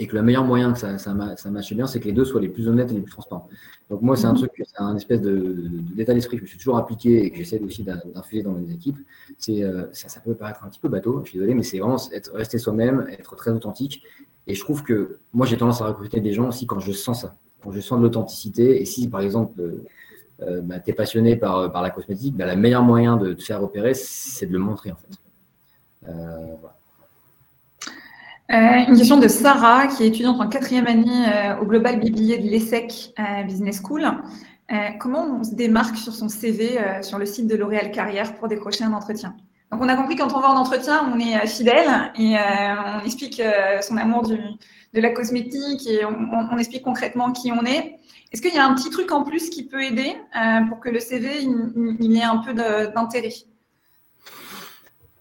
et 0.00 0.06
que 0.06 0.16
le 0.16 0.22
meilleur 0.22 0.44
moyen 0.44 0.72
que 0.72 0.78
ça, 0.78 0.96
ça, 0.96 1.12
marche 1.12 1.74
bien, 1.74 1.86
c'est 1.86 2.00
que 2.00 2.06
les 2.06 2.12
deux 2.12 2.24
soient 2.24 2.40
les 2.40 2.48
plus 2.48 2.66
honnêtes 2.68 2.90
et 2.90 2.94
les 2.94 3.02
plus 3.02 3.12
transparents. 3.12 3.46
Donc 3.90 4.00
moi, 4.00 4.16
c'est 4.16 4.24
un 4.24 4.32
mhm. 4.32 4.38
truc, 4.38 4.52
c'est 4.56 4.80
un 4.80 4.96
espèce 4.96 5.20
d'état 5.20 6.14
d'esprit 6.14 6.38
que 6.38 6.46
je 6.46 6.48
suis 6.48 6.56
toujours 6.56 6.78
appliqué 6.78 7.22
et 7.22 7.30
que 7.30 7.36
j'essaie 7.36 7.60
aussi 7.60 7.82
d'infuser 7.82 8.42
dans 8.42 8.52
mes 8.52 8.72
équipes. 8.72 8.96
C'est, 9.36 9.62
euh, 9.62 9.84
ça, 9.92 10.20
peut 10.20 10.34
paraître 10.34 10.64
un 10.64 10.70
petit 10.70 10.80
peu 10.80 10.88
bateau, 10.88 11.20
je 11.22 11.28
suis 11.28 11.38
désolé, 11.38 11.54
mais 11.54 11.62
c'est 11.62 11.80
vraiment 11.80 11.98
être, 12.14 12.32
rester 12.32 12.56
soi-même, 12.56 13.08
être 13.10 13.36
très 13.36 13.50
authentique. 13.50 14.02
Et 14.46 14.54
je 14.54 14.60
trouve 14.60 14.82
que 14.84 15.18
moi, 15.34 15.44
j'ai 15.44 15.58
tendance 15.58 15.82
à 15.82 15.86
recruter 15.88 16.20
des 16.20 16.32
gens 16.32 16.48
aussi 16.48 16.66
quand 16.66 16.80
je 16.80 16.92
sens 16.92 17.20
ça, 17.20 17.36
quand 17.62 17.70
je 17.70 17.80
sens 17.80 17.98
de 17.98 18.04
l'authenticité. 18.04 18.80
Et 18.80 18.86
si, 18.86 19.06
par 19.06 19.20
exemple, 19.20 19.60
euh, 19.60 19.84
euh, 20.40 20.62
bah, 20.62 20.80
tu 20.80 20.92
es 20.92 20.94
passionné 20.94 21.36
par, 21.36 21.70
par 21.70 21.82
la 21.82 21.90
cosmétique, 21.90 22.34
bah, 22.34 22.46
le 22.46 22.58
meilleur 22.58 22.82
moyen 22.82 23.18
de 23.18 23.34
te 23.34 23.42
faire 23.42 23.60
repérer, 23.60 23.92
c'est 23.92 24.46
de 24.46 24.52
le 24.54 24.60
montrer 24.60 24.92
en 24.92 24.96
fait. 24.96 25.18
Voilà. 26.00 26.79
Euh, 28.50 28.84
une 28.88 28.96
question 28.96 29.16
de 29.16 29.28
Sarah, 29.28 29.86
qui 29.86 30.02
est 30.02 30.08
étudiante 30.08 30.40
en 30.40 30.48
quatrième 30.48 30.88
année 30.88 31.24
euh, 31.32 31.60
au 31.60 31.66
Global 31.66 32.00
BBA 32.00 32.38
de 32.38 32.48
l'ESSEC 32.50 33.14
euh, 33.16 33.44
Business 33.44 33.80
School. 33.80 34.04
comment 34.98 35.38
on 35.38 35.44
se 35.44 35.54
démarque 35.54 35.96
sur 35.96 36.12
son 36.12 36.28
CV 36.28 36.78
sur 37.02 37.18
le 37.18 37.26
site 37.26 37.46
de 37.46 37.56
L'Oréal 37.56 37.92
Carrière 37.92 38.34
pour 38.34 38.48
décrocher 38.48 38.84
un 38.84 38.92
entretien? 38.92 39.34
Donc, 39.70 39.80
on 39.82 39.88
a 39.88 39.94
compris 39.94 40.16
quand 40.16 40.32
on 40.34 40.40
va 40.40 40.48
en 40.50 40.56
entretien, 40.56 41.12
on 41.14 41.18
est 41.20 41.46
fidèle 41.46 41.88
et 42.16 42.36
on 42.36 43.04
explique 43.04 43.42
son 43.82 43.96
amour 43.96 44.28
de 44.28 45.00
la 45.00 45.10
cosmétique 45.10 45.86
et 45.88 46.04
on, 46.04 46.58
explique 46.58 46.82
concrètement 46.82 47.32
qui 47.32 47.52
on 47.52 47.64
est. 47.64 47.98
Est-ce 48.32 48.42
qu'il 48.42 48.54
y 48.54 48.58
a 48.58 48.66
un 48.66 48.74
petit 48.74 48.90
truc 48.90 49.10
en 49.10 49.24
plus 49.24 49.50
qui 49.50 49.64
peut 49.64 49.82
aider 49.82 50.14
pour 50.68 50.78
que 50.78 50.88
le 50.88 51.00
CV 51.00 51.42
il, 51.42 52.16
ait 52.16 52.22
un 52.22 52.38
peu 52.38 52.54
d'intérêt? 52.54 53.34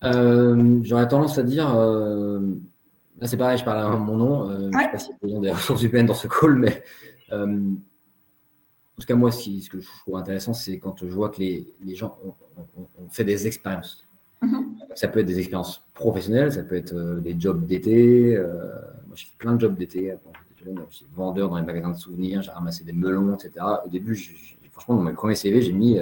J'aurais 0.04 1.08
tendance 1.08 1.40
à 1.40 1.44
dire 1.44 1.76
Là, 3.20 3.28
c'est 3.28 3.38
pareil, 3.38 3.58
je 3.58 3.66
parle 3.66 3.80
à 3.80 3.98
mon 3.98 4.16
nom. 4.16 4.50
Euh, 4.50 4.70
je 4.72 4.78
ne 4.78 4.82
sais 4.82 4.92
pas 4.92 4.98
s'il 4.98 5.30
y 5.30 5.36
a 5.36 5.40
des 5.40 5.52
ressources 5.52 5.84
humaines 5.84 6.06
dans 6.06 6.14
ce 6.14 6.28
call, 6.28 6.56
mais 6.56 6.84
euh, 7.34 7.46
en 7.46 9.02
tout 9.02 9.06
cas, 9.06 9.16
moi, 9.16 9.32
ce, 9.32 9.70
que 9.70 9.82
je 9.82 9.88
trouve 10.02 10.16
intéressant, 10.16 10.54
c'est 10.54 10.80
quand 10.80 10.96
je 11.00 11.12
vois 11.12 11.30
que 11.30 11.40
les, 11.40 11.96
gens 11.96 12.18
ont, 12.26 12.34
fait 13.10 13.26
des 13.26 13.46
expériences. 13.46 14.06
Mm-hmm. 14.42 14.96
Ça 14.96 15.10
peut 15.10 15.20
être 15.20 15.26
des 15.26 15.40
expériences 15.40 15.84
professionnelles, 15.94 16.54
ça 16.54 16.64
peut 16.64 16.76
être 16.76 16.94
euh, 16.94 17.20
des 17.20 17.36
jobs 17.38 17.66
d'été. 17.66 18.38
moi, 19.08 19.16
j'ai 19.16 19.26
fait 19.26 19.38
plein 19.38 19.54
de 19.56 19.60
jobs 19.60 19.76
d'été. 19.76 20.16
J'étais 20.58 20.72
vendeur 21.14 21.50
dans 21.50 21.58
les 21.58 21.66
magasins 21.66 21.92
de 21.92 21.98
souvenirs, 21.98 22.42
j'ai 22.42 22.52
ramassé 22.52 22.84
des 22.86 22.94
melons, 22.94 23.36
etc. 23.36 23.66
Au 23.86 23.90
début, 23.90 24.16
franchement, 24.72 24.96
dans 24.96 25.02
mes 25.02 25.14
premiers 25.14 25.36
CV, 25.36 25.62
j'ai 25.62 25.74
mis 25.74 26.00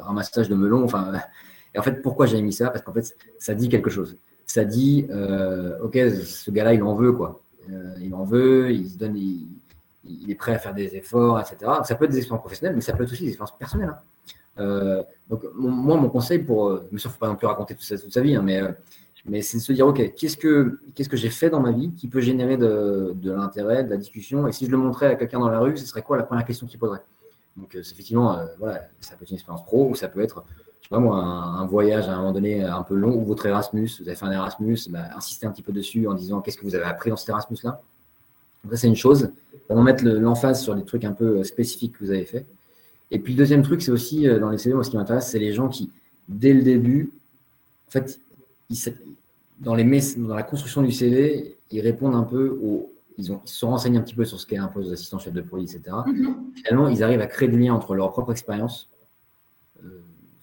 ramassage 0.00 0.48
de 0.48 0.56
melons. 0.56 0.82
Enfin, 0.82 1.12
et 1.74 1.78
en 1.78 1.82
fait, 1.82 2.02
pourquoi 2.02 2.26
j'ai 2.26 2.42
mis 2.42 2.52
ça? 2.52 2.70
Parce 2.70 2.84
qu'en 2.84 2.92
fait, 2.92 3.16
ça 3.38 3.54
dit 3.54 3.68
quelque 3.68 3.90
chose 3.90 4.16
ça 4.54 4.64
dit, 4.64 5.04
euh, 5.10 5.80
ok, 5.82 5.94
ce 5.94 6.48
gars-là, 6.52 6.74
il 6.74 6.82
en 6.84 6.94
veut, 6.94 7.12
quoi. 7.12 7.40
Euh, 7.72 7.92
il 8.00 8.14
en 8.14 8.22
veut, 8.22 8.70
il 8.70 8.88
se 8.88 8.96
donne, 8.96 9.16
il, 9.16 10.30
est 10.30 10.36
prêt 10.36 10.54
à 10.54 10.60
faire 10.60 10.74
des 10.74 10.94
efforts, 10.94 11.40
etc. 11.40 11.72
ça 11.82 11.96
peut 11.96 12.04
être 12.04 12.12
des 12.12 12.18
expériences 12.18 12.42
professionnelles, 12.42 12.76
mais 12.76 12.80
ça 12.80 12.92
peut 12.92 13.02
être 13.02 13.10
aussi 13.10 13.24
des 13.24 13.30
expériences 13.30 13.58
personnelles. 13.58 13.88
Hein. 13.88 13.98
Euh, 14.60 15.02
donc, 15.28 15.42
moi, 15.56 15.96
mon 15.96 16.08
conseil 16.08 16.38
pour, 16.38 16.78
bien 16.88 16.98
sûr, 16.98 17.10
faut 17.10 17.18
pas 17.18 17.26
non 17.26 17.34
plus 17.34 17.48
raconter 17.48 17.74
tout 17.74 17.82
ça 17.82 17.98
toute 17.98 18.14
sa 18.14 18.20
vie, 18.20 18.36
hein, 18.36 18.42
mais, 18.44 18.62
mais 19.26 19.42
c'est 19.42 19.58
de 19.58 19.62
se 19.62 19.72
dire, 19.72 19.88
ok, 19.88 20.14
qu'est-ce 20.14 20.36
que, 20.36 20.78
qu'est-ce 20.94 21.08
que 21.08 21.16
j'ai 21.16 21.30
fait 21.30 21.50
dans 21.50 21.60
ma 21.60 21.72
vie 21.72 21.90
qui 21.90 22.06
peut 22.06 22.20
générer 22.20 22.56
de, 22.56 23.12
de 23.16 23.32
l'intérêt, 23.32 23.82
de 23.82 23.90
la 23.90 23.96
discussion, 23.96 24.46
et 24.46 24.52
si 24.52 24.66
je 24.66 24.70
le 24.70 24.76
montrais 24.76 25.06
à 25.06 25.14
quelqu'un 25.16 25.40
dans 25.40 25.48
la 25.48 25.58
rue, 25.58 25.76
ce 25.76 25.84
serait 25.84 26.02
quoi 26.02 26.16
la 26.16 26.22
première 26.22 26.44
question 26.44 26.68
qu'il 26.68 26.78
poserait? 26.78 27.02
Donc, 27.56 27.74
effectivement, 27.74 28.38
voilà, 28.60 28.82
ça 29.00 29.16
peut 29.16 29.24
être 29.24 29.30
une 29.30 29.36
expérience 29.36 29.64
pro, 29.64 29.88
ou 29.88 29.96
ça 29.96 30.06
peut 30.06 30.20
être 30.20 30.44
je 30.84 30.88
sais 30.88 30.94
pas 30.96 31.00
moi, 31.00 31.16
un, 31.16 31.64
voyage 31.64 32.08
à 32.08 32.12
un 32.12 32.18
moment 32.18 32.32
donné 32.32 32.62
un 32.62 32.82
peu 32.82 32.94
long, 32.94 33.16
ou 33.16 33.24
votre 33.24 33.46
Erasmus, 33.46 33.88
vous 34.00 34.06
avez 34.06 34.16
fait 34.16 34.26
un 34.26 34.32
Erasmus, 34.32 34.76
bah, 34.90 35.04
insister 35.16 35.46
un 35.46 35.50
petit 35.50 35.62
peu 35.62 35.72
dessus 35.72 36.06
en 36.06 36.12
disant 36.12 36.42
qu'est-ce 36.42 36.58
que 36.58 36.66
vous 36.66 36.74
avez 36.74 36.84
appris 36.84 37.08
dans 37.08 37.16
cet 37.16 37.30
Erasmus-là. 37.30 37.80
Ça, 38.70 38.76
c'est 38.76 38.86
une 38.86 38.94
chose. 38.96 39.30
Vraiment 39.66 39.82
mettre 39.82 40.04
l'emphase 40.04 40.62
sur 40.62 40.74
des 40.74 40.84
trucs 40.84 41.04
un 41.04 41.12
peu 41.12 41.38
euh, 41.38 41.42
spécifiques 41.42 41.94
que 41.94 42.04
vous 42.04 42.10
avez 42.10 42.26
fait. 42.26 42.44
Et 43.10 43.18
puis, 43.18 43.32
le 43.32 43.38
deuxième 43.38 43.62
truc, 43.62 43.80
c'est 43.80 43.92
aussi 43.92 44.28
euh, 44.28 44.38
dans 44.38 44.50
les 44.50 44.58
CV, 44.58 44.74
moi, 44.74 44.84
ce 44.84 44.90
qui 44.90 44.98
m'intéresse, 44.98 45.28
c'est 45.28 45.38
les 45.38 45.54
gens 45.54 45.68
qui, 45.68 45.90
dès 46.28 46.52
le 46.52 46.62
début, 46.62 47.12
en 47.88 47.90
fait, 47.90 48.20
dans, 49.60 49.74
les, 49.74 49.84
dans 50.18 50.34
la 50.34 50.42
construction 50.42 50.82
du 50.82 50.92
CV, 50.92 51.56
ils 51.70 51.80
répondent 51.80 52.14
un 52.14 52.24
peu 52.24 52.58
aux. 52.62 52.90
Ils, 53.16 53.32
ont, 53.32 53.40
se 53.46 53.64
renseignent 53.64 53.96
un 53.96 54.02
petit 54.02 54.14
peu 54.14 54.26
sur 54.26 54.38
ce 54.38 54.46
qu'est 54.46 54.58
un 54.58 54.66
poste 54.66 54.90
d'assistant 54.90 55.18
chef 55.18 55.32
de 55.32 55.40
produit, 55.40 55.64
etc. 55.64 55.96
Mm-hmm. 56.04 56.34
Finalement, 56.56 56.88
ils 56.88 57.02
arrivent 57.02 57.20
à 57.22 57.26
créer 57.26 57.48
du 57.48 57.58
lien 57.58 57.72
entre 57.72 57.94
leur 57.94 58.10
propre 58.10 58.32
expérience, 58.32 58.90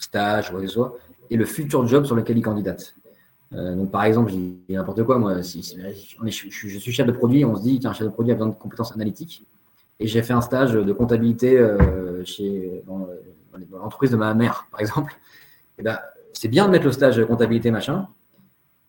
stage, 0.03 0.51
soit, 0.67 0.95
et 1.29 1.37
le 1.37 1.45
futur 1.45 1.87
job 1.87 2.05
sur 2.05 2.15
lequel 2.15 2.37
il 2.37 2.41
candidate. 2.41 2.95
Euh, 3.53 3.75
donc, 3.75 3.91
par 3.91 4.03
exemple, 4.03 4.31
dis 4.31 4.59
n'importe 4.69 5.03
quoi, 5.03 5.17
moi, 5.17 5.43
si, 5.43 5.61
je, 5.61 6.79
suis 6.79 6.91
chef 6.91 7.05
de 7.05 7.11
produit, 7.11 7.43
on 7.43 7.55
se 7.55 7.61
dit, 7.61 7.79
tiens, 7.79 7.93
chef 7.93 8.07
de 8.07 8.11
produit 8.11 8.31
a 8.31 8.35
besoin 8.35 8.49
de 8.49 8.55
compétences 8.55 8.93
analytiques, 8.93 9.45
et 9.99 10.07
j'ai 10.07 10.23
fait 10.23 10.33
un 10.33 10.41
stage 10.41 10.73
de 10.73 10.93
comptabilité 10.93 11.57
euh, 11.57 12.23
chez, 12.25 12.81
dans, 12.87 13.07
l'entreprise 13.71 14.11
de 14.11 14.15
ma 14.15 14.33
mère, 14.33 14.67
par 14.71 14.79
exemple. 14.79 15.13
Et 15.77 15.83
ben, 15.83 15.99
c'est 16.33 16.47
bien 16.47 16.65
de 16.65 16.71
mettre 16.71 16.85
le 16.85 16.91
stage 16.91 17.17
de 17.17 17.23
comptabilité, 17.23 17.71
machin, 17.71 18.07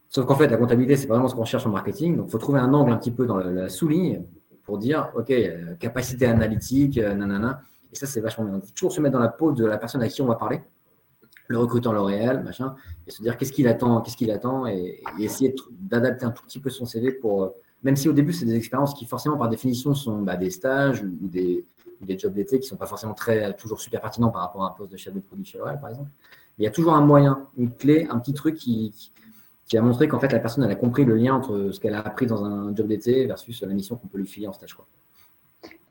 sauf 0.08 0.26
qu'en 0.26 0.36
fait, 0.36 0.48
la 0.48 0.56
comptabilité, 0.56 0.96
c'est 0.96 1.08
vraiment 1.08 1.28
ce 1.28 1.34
qu'on 1.34 1.44
cherche 1.44 1.66
en 1.66 1.70
marketing, 1.70 2.16
donc 2.16 2.26
il 2.28 2.30
faut 2.30 2.38
trouver 2.38 2.60
un 2.60 2.72
angle 2.72 2.92
un 2.92 2.98
petit 2.98 3.10
peu 3.10 3.26
dans 3.26 3.36
la, 3.36 3.68
sous-ligne 3.68 4.22
pour 4.64 4.78
dire, 4.78 5.10
OK, 5.16 5.30
euh, 5.30 5.74
capacité 5.74 6.26
analytique, 6.26 6.98
nanana, 6.98 7.62
et 7.92 7.96
ça, 7.96 8.06
c'est 8.06 8.20
vachement 8.20 8.44
bien. 8.44 8.60
Faut 8.60 8.70
toujours 8.74 8.92
se 8.92 9.00
mettre 9.00 9.12
dans 9.12 9.22
la 9.22 9.28
peau 9.28 9.52
de 9.52 9.66
la 9.66 9.76
personne 9.76 10.02
à 10.02 10.08
qui 10.08 10.22
on 10.22 10.26
va 10.26 10.36
parler 10.36 10.62
le 11.52 11.58
recruteur 11.58 11.92
L'Oréal, 11.92 12.42
machin, 12.42 12.74
et 13.06 13.10
se 13.10 13.22
dire 13.22 13.36
qu'est-ce 13.36 13.52
qu'il 13.52 13.68
attend, 13.68 14.00
qu'est-ce 14.00 14.16
qu'il 14.16 14.30
attend, 14.30 14.66
et, 14.66 15.02
essayer 15.18 15.54
d'adapter 15.70 16.24
un 16.24 16.30
tout 16.30 16.42
petit 16.44 16.58
peu 16.58 16.70
son 16.70 16.86
CV 16.86 17.12
pour, 17.12 17.44
euh, 17.44 17.48
même 17.82 17.94
si 17.94 18.08
au 18.08 18.12
début 18.12 18.32
c'est 18.32 18.46
des 18.46 18.56
expériences 18.56 18.94
qui 18.94 19.04
forcément 19.04 19.36
par 19.36 19.48
définition 19.48 19.94
sont 19.94 20.22
bah, 20.22 20.36
des 20.36 20.50
stages 20.50 21.02
ou 21.02 21.28
des, 21.28 21.64
jobs 22.18 22.32
d'été 22.32 22.58
qui 22.58 22.66
sont 22.66 22.76
pas 22.76 22.86
forcément 22.86 23.14
très 23.14 23.54
toujours 23.54 23.80
super 23.80 24.00
pertinents 24.00 24.30
par 24.30 24.42
rapport 24.42 24.64
à 24.64 24.68
un 24.68 24.70
poste 24.70 24.90
de 24.90 24.96
chef 24.96 25.14
de 25.14 25.20
produit 25.20 25.44
chez 25.44 25.58
L'Oréal 25.58 25.78
par 25.80 25.90
exemple. 25.90 26.10
il 26.58 26.64
y 26.64 26.66
a 26.66 26.70
toujours 26.70 26.94
un 26.94 27.00
moyen, 27.00 27.46
une 27.56 27.70
clé, 27.70 28.08
un 28.10 28.18
petit 28.18 28.32
truc 28.32 28.56
qui, 28.56 28.92
qui, 29.66 29.76
a 29.76 29.82
montré 29.82 30.08
qu'en 30.08 30.18
fait 30.18 30.32
la 30.32 30.40
personne 30.40 30.64
elle 30.64 30.70
a 30.70 30.74
compris 30.74 31.04
le 31.04 31.14
lien 31.14 31.34
entre 31.34 31.70
ce 31.70 31.78
qu'elle 31.78 31.94
a 31.94 32.00
appris 32.00 32.26
dans 32.26 32.44
un 32.44 32.74
job 32.74 32.88
d'été 32.88 33.26
versus 33.26 33.62
la 33.62 33.68
mission 33.68 33.96
qu'on 33.96 34.08
peut 34.08 34.18
lui 34.18 34.26
filer 34.26 34.48
en 34.48 34.52
stage. 34.52 34.74
Quoi. 34.74 34.86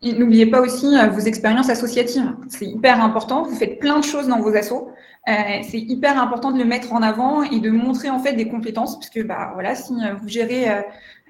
N'oubliez 0.03 0.47
pas 0.47 0.61
aussi 0.61 0.87
vos 1.11 1.19
expériences 1.19 1.69
associatives. 1.69 2.35
C'est 2.49 2.65
hyper 2.65 3.03
important. 3.03 3.43
Vous 3.43 3.55
faites 3.55 3.79
plein 3.79 3.99
de 3.99 4.03
choses 4.03 4.27
dans 4.27 4.39
vos 4.39 4.55
assos. 4.55 4.89
c'est 5.27 5.77
hyper 5.77 6.19
important 6.19 6.51
de 6.51 6.57
le 6.57 6.65
mettre 6.65 6.93
en 6.93 7.03
avant 7.03 7.43
et 7.43 7.59
de 7.59 7.69
montrer 7.69 8.09
en 8.09 8.17
fait 8.17 8.33
des 8.33 8.47
compétences, 8.47 8.95
parce 8.95 9.11
que 9.11 9.21
bah 9.21 9.51
voilà, 9.53 9.75
si 9.75 9.93
vous 9.93 10.27
gérez 10.27 10.65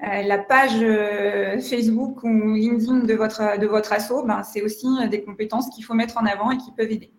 la 0.01 0.37
page 0.37 0.79
Facebook 1.59 2.23
ou 2.23 2.53
LinkedIn 2.55 2.99
de 2.99 3.13
votre 3.13 3.59
de 3.59 3.67
votre 3.67 3.91
asso, 3.91 4.23
ben, 4.25 4.41
c'est 4.43 4.61
aussi 4.61 4.87
des 5.09 5.21
compétences 5.21 5.69
qu'il 5.69 5.83
faut 5.83 5.93
mettre 5.93 6.17
en 6.17 6.25
avant 6.25 6.51
et 6.51 6.57
qui 6.57 6.71
peuvent 6.71 6.91
aider. 6.91 7.11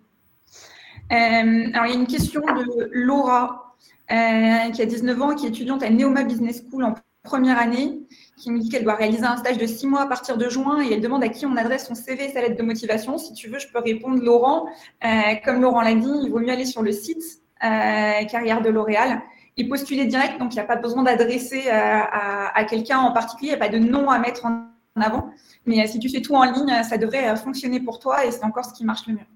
alors 1.11 1.84
il 1.86 1.92
y 1.92 1.96
a 1.96 1.98
une 1.98 2.07
question 2.07 2.40
de 2.40 2.88
Laura 2.92 3.76
qui 4.09 4.82
a 4.82 4.86
19 4.86 5.20
ans, 5.22 5.34
qui 5.34 5.44
est 5.44 5.50
étudiante 5.50 5.82
à 5.82 5.90
Neoma 5.90 6.24
Business 6.24 6.64
School 6.70 6.84
en 6.84 6.94
première 7.22 7.59
année, 7.59 8.00
qui 8.37 8.51
me 8.51 8.59
dit 8.59 8.68
qu'elle 8.68 8.85
doit 8.85 8.95
réaliser 8.95 9.24
un 9.24 9.37
stage 9.37 9.59
de 9.59 9.66
six 9.66 9.87
mois 9.87 10.03
à 10.03 10.07
partir 10.07 10.37
de 10.37 10.49
juin 10.49 10.83
et 10.83 10.93
elle 10.93 11.01
demande 11.01 11.22
à 11.22 11.28
qui 11.28 11.47
on 11.47 11.57
adresse 11.57 11.87
son 11.87 11.95
CV 11.95 12.24
et 12.24 12.28
sa 12.30 12.41
lettre 12.41 12.57
de 12.57 12.62
motivation. 12.62 13.18
Si 13.18 13.35
tu 13.35 13.49
veux, 13.49 13.59
je 13.59 13.68
peux 13.68 13.78
répondre 13.78 14.22
Laurent. 14.22 14.66
Euh, 15.05 15.09
comme 15.45 15.61
Laurent 15.61 15.83
l'a 15.83 15.95
dit, 15.95 16.11
il 16.22 16.30
vaut 16.30 16.41
mieux 16.41 16.51
aller 16.51 16.64
sur 16.64 16.83
le 16.83 16.93
site 16.93 17.22
euh, 17.62 18.24
Carrière 18.24 18.62
de 18.62 18.70
L'Oréal 18.70 19.20
et 19.57 19.68
postuler 19.68 20.07
direct. 20.07 20.39
Donc, 20.39 20.53
il 20.53 20.57
n'y 20.57 20.62
a 20.62 20.66
pas 20.66 20.76
besoin 20.76 21.03
d'adresser 21.03 21.64
euh, 21.66 21.70
à, 21.72 22.64
quelqu'un 22.64 22.99
en 22.99 23.12
particulier. 23.12 23.51
Il 23.51 23.57
n'y 23.57 23.62
a 23.62 23.66
pas 23.66 23.72
de 23.72 23.78
nom 23.78 24.09
à 24.11 24.18
mettre 24.18 24.47
en 24.47 24.66
avant. 24.97 25.30
Mais 25.66 25.87
si 25.87 25.99
tu 25.99 26.09
fais 26.09 26.20
tout 26.20 26.35
en 26.35 26.45
ligne, 26.45 26.83
ça 26.83 26.97
devrait 26.97 27.37
fonctionner 27.37 27.80
pour 27.80 27.99
toi 27.99 28.24
et 28.24 28.30
c'est 28.30 28.45
encore 28.45 28.64
ce 28.64 28.72
qui 28.72 28.85
marche 28.85 29.07
le 29.07 29.14
mieux. 29.14 29.26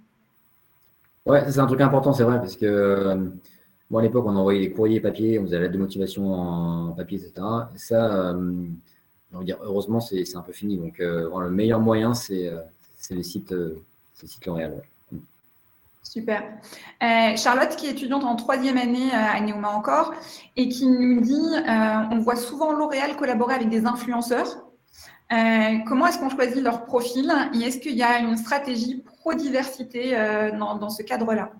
Ouais, 1.26 1.50
c'est 1.50 1.58
un 1.58 1.66
truc 1.66 1.80
important, 1.80 2.12
c'est 2.12 2.22
vrai, 2.22 2.38
parce 2.38 2.56
que 2.56 3.32
Bon, 3.88 3.98
à 3.98 4.02
l'époque, 4.02 4.24
on 4.26 4.34
envoyait 4.34 4.60
des 4.60 4.72
courriers 4.72 5.00
papier, 5.00 5.38
on 5.38 5.44
faisait 5.44 5.56
la 5.56 5.62
lettre 5.62 5.74
de 5.74 5.78
motivation 5.78 6.32
en 6.32 6.92
papier, 6.92 7.18
etc. 7.18 7.46
Et 7.72 7.78
ça, 7.78 8.32
euh, 8.32 8.52
dire, 9.42 9.58
heureusement, 9.62 10.00
c'est 10.00 10.24
un 10.34 10.42
peu 10.42 10.52
fini. 10.52 10.76
Donc, 10.76 10.98
euh, 10.98 11.30
le 11.40 11.50
meilleur 11.50 11.78
moyen, 11.78 12.12
c'est 12.12 12.48
euh, 12.48 12.58
les 13.10 13.22
sites, 13.22 13.54
L'Oréal. 14.44 14.82
Super. 16.02 16.42
Charlotte, 17.36 17.76
qui 17.76 17.86
est 17.86 17.90
étudiante 17.90 18.24
en 18.24 18.34
troisième 18.34 18.78
année 18.78 19.10
à 19.12 19.38
Neoma 19.40 19.68
encore, 19.68 20.14
et 20.56 20.68
qui 20.68 20.88
nous 20.88 21.20
dit 21.20 21.46
on 22.10 22.18
voit 22.20 22.36
souvent 22.36 22.72
L'Oréal 22.72 23.16
collaborer 23.16 23.54
avec 23.54 23.68
des 23.68 23.84
influenceurs. 23.84 24.64
comment 25.28 26.06
est-ce 26.06 26.18
qu'on 26.18 26.30
choisit 26.30 26.62
leur 26.62 26.86
profil? 26.86 27.30
Et 27.54 27.58
est-ce 27.64 27.78
qu'il 27.78 27.96
y 27.96 28.02
a 28.02 28.20
une 28.20 28.36
stratégie 28.36 29.04
pro-diversité 29.20 30.12
dans, 30.58 30.88
ce 30.88 31.02
cadre-là? 31.02 31.50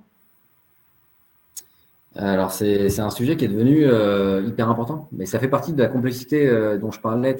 Alors, 2.18 2.50
c'est 2.50 2.98
un 2.98 3.10
sujet 3.10 3.36
qui 3.36 3.44
est 3.44 3.48
devenu 3.48 3.84
euh, 3.84 4.42
hyper 4.46 4.70
important, 4.70 5.08
mais 5.12 5.26
ça 5.26 5.38
fait 5.38 5.48
partie 5.48 5.74
de 5.74 5.82
la 5.82 5.88
complexité 5.88 6.48
euh, 6.48 6.78
dont 6.78 6.90
je 6.90 7.00
parlais 7.00 7.36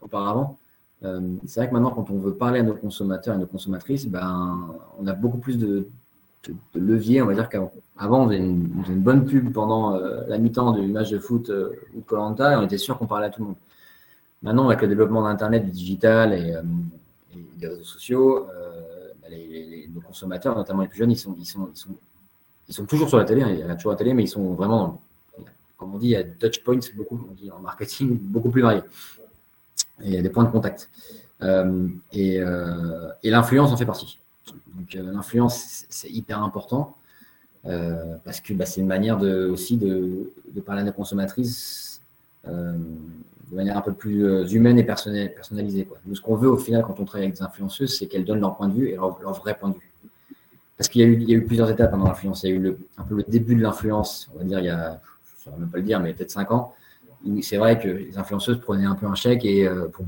auparavant. 0.00 0.58
Euh, 1.04 1.20
c'est 1.46 1.60
vrai 1.60 1.68
que 1.68 1.74
maintenant, 1.74 1.90
quand 1.90 2.10
on 2.10 2.18
veut 2.18 2.34
parler 2.34 2.60
à 2.60 2.62
nos 2.62 2.74
consommateurs 2.74 3.34
et 3.34 3.38
nos 3.38 3.46
consommatrices, 3.46 4.06
ben, 4.06 4.70
on 4.98 5.06
a 5.08 5.12
beaucoup 5.12 5.38
plus 5.38 5.58
de, 5.58 5.88
leviers. 6.74 7.20
On 7.20 7.26
va 7.26 7.34
dire 7.34 7.48
qu'avant, 7.48 7.72
on, 7.98 8.28
faisait 8.28 8.38
une, 8.38 9.00
bonne 9.00 9.24
pub 9.24 9.52
pendant 9.52 9.98
la 9.98 10.38
mi-temps 10.38 10.72
du 10.72 10.86
match 10.86 11.10
de 11.10 11.18
foot 11.18 11.48
ou 11.48 12.00
de 12.00 12.04
Colanta 12.06 12.52
et 12.52 12.56
on 12.56 12.62
était 12.62 12.78
sûr 12.78 12.96
qu'on 12.98 13.08
parlait 13.08 13.26
à 13.26 13.30
tout 13.30 13.40
le 13.40 13.48
monde. 13.48 13.56
Maintenant, 14.42 14.68
avec 14.68 14.82
le 14.82 14.86
développement 14.86 15.22
d'Internet, 15.22 15.64
du 15.64 15.72
digital 15.72 16.32
et, 16.32 16.54
des 17.56 17.66
réseaux 17.66 17.82
sociaux, 17.82 18.46
ben, 19.22 19.32
nos 19.92 20.00
consommateurs, 20.00 20.54
notamment 20.54 20.82
les 20.82 20.88
plus 20.88 20.98
jeunes, 20.98 21.10
ils 21.10 21.16
sont 21.16 21.34
ils 22.68 22.74
sont 22.74 22.86
toujours 22.86 23.08
sur 23.08 23.18
la 23.18 23.24
télé, 23.24 23.42
hein, 23.42 23.50
il 23.50 23.58
y 23.58 23.62
a 23.62 23.74
toujours 23.74 23.92
la 23.92 23.98
télé, 23.98 24.14
mais 24.14 24.24
ils 24.24 24.28
sont 24.28 24.54
vraiment, 24.54 25.00
comme 25.76 25.94
on 25.94 25.98
dit, 25.98 26.16
a 26.16 26.24
touch 26.24 26.62
points, 26.62 26.80
beaucoup, 26.96 27.26
on 27.30 27.34
dit 27.34 27.50
en 27.50 27.60
marketing, 27.60 28.18
beaucoup 28.18 28.50
plus 28.50 28.62
variés. 28.62 28.82
Il 30.02 30.12
y 30.12 30.16
a 30.16 30.22
des 30.22 30.30
points 30.30 30.44
de 30.44 30.50
contact. 30.50 30.90
Euh, 31.42 31.88
euh, 32.16 33.12
et, 33.22 33.30
l'influence 33.30 33.72
en 33.72 33.76
fait 33.76 33.86
partie. 33.86 34.18
Donc 34.74 34.94
euh, 34.94 35.12
l'influence, 35.12 35.84
c'est 35.88 36.10
hyper 36.10 36.42
important 36.42 36.96
parce 38.24 38.40
que 38.40 38.54
bah, 38.54 38.64
c'est 38.64 38.80
une 38.80 38.86
manière 38.86 39.18
de, 39.18 39.48
aussi 39.48 39.76
de, 39.76 40.30
parler 40.64 40.82
à 40.82 40.84
nos 40.84 40.92
consommatrices 40.92 42.00
de 42.46 43.56
manière 43.56 43.76
un 43.76 43.80
peu 43.80 43.92
plus 43.92 44.52
humaine 44.52 44.78
et 44.78 44.84
personnalisée. 44.84 45.84
Quoi. 45.84 45.98
ce 46.14 46.20
qu'on 46.20 46.36
veut 46.36 46.48
au 46.48 46.58
final 46.58 46.84
quand 46.86 47.00
on 47.00 47.04
travaille 47.04 47.24
avec 47.24 47.36
des 47.36 47.42
influenceuses, 47.42 47.98
c'est 47.98 48.06
qu'elles 48.06 48.24
donnent 48.24 48.38
leur 48.38 48.56
point 48.56 48.68
de 48.68 48.74
vue 48.74 48.90
et 48.90 48.94
leur 48.94 49.32
vrai 49.32 49.58
point 49.58 49.70
de 49.70 49.74
vue. 49.74 49.92
Parce 50.76 50.88
qu'il 50.88 51.00
y, 51.00 51.34
a 51.34 51.36
eu 51.36 51.44
plusieurs 51.44 51.70
étapes 51.70 51.90
pendant 51.90 52.06
l'influence. 52.06 52.42
Il 52.42 52.50
y 52.50 52.52
a 52.52 52.56
eu 52.56 52.76
un 52.98 53.02
peu 53.04 53.16
le 53.16 53.24
début 53.26 53.54
de 53.54 53.62
l'influence, 53.62 54.30
on 54.34 54.38
va 54.38 54.44
dire 54.44 54.58
il 54.58 54.66
y 54.66 54.68
a, 54.68 55.00
je 55.24 55.40
ne 55.40 55.44
saurais 55.44 55.58
même 55.58 55.70
pas 55.70 55.78
le 55.78 55.84
dire, 55.84 56.00
mais 56.00 56.12
peut-être 56.12 56.30
5 56.30 56.50
ans, 56.50 56.74
c'est 57.42 57.56
vrai 57.56 57.78
que 57.78 57.88
les 57.88 58.18
influenceuses 58.18 58.60
prenaient 58.60 58.84
un 58.84 58.94
peu 58.94 59.06
un 59.06 59.14
chèque 59.14 59.44
et, 59.44 59.66
euh, 59.66 59.88
pour, 59.88 60.04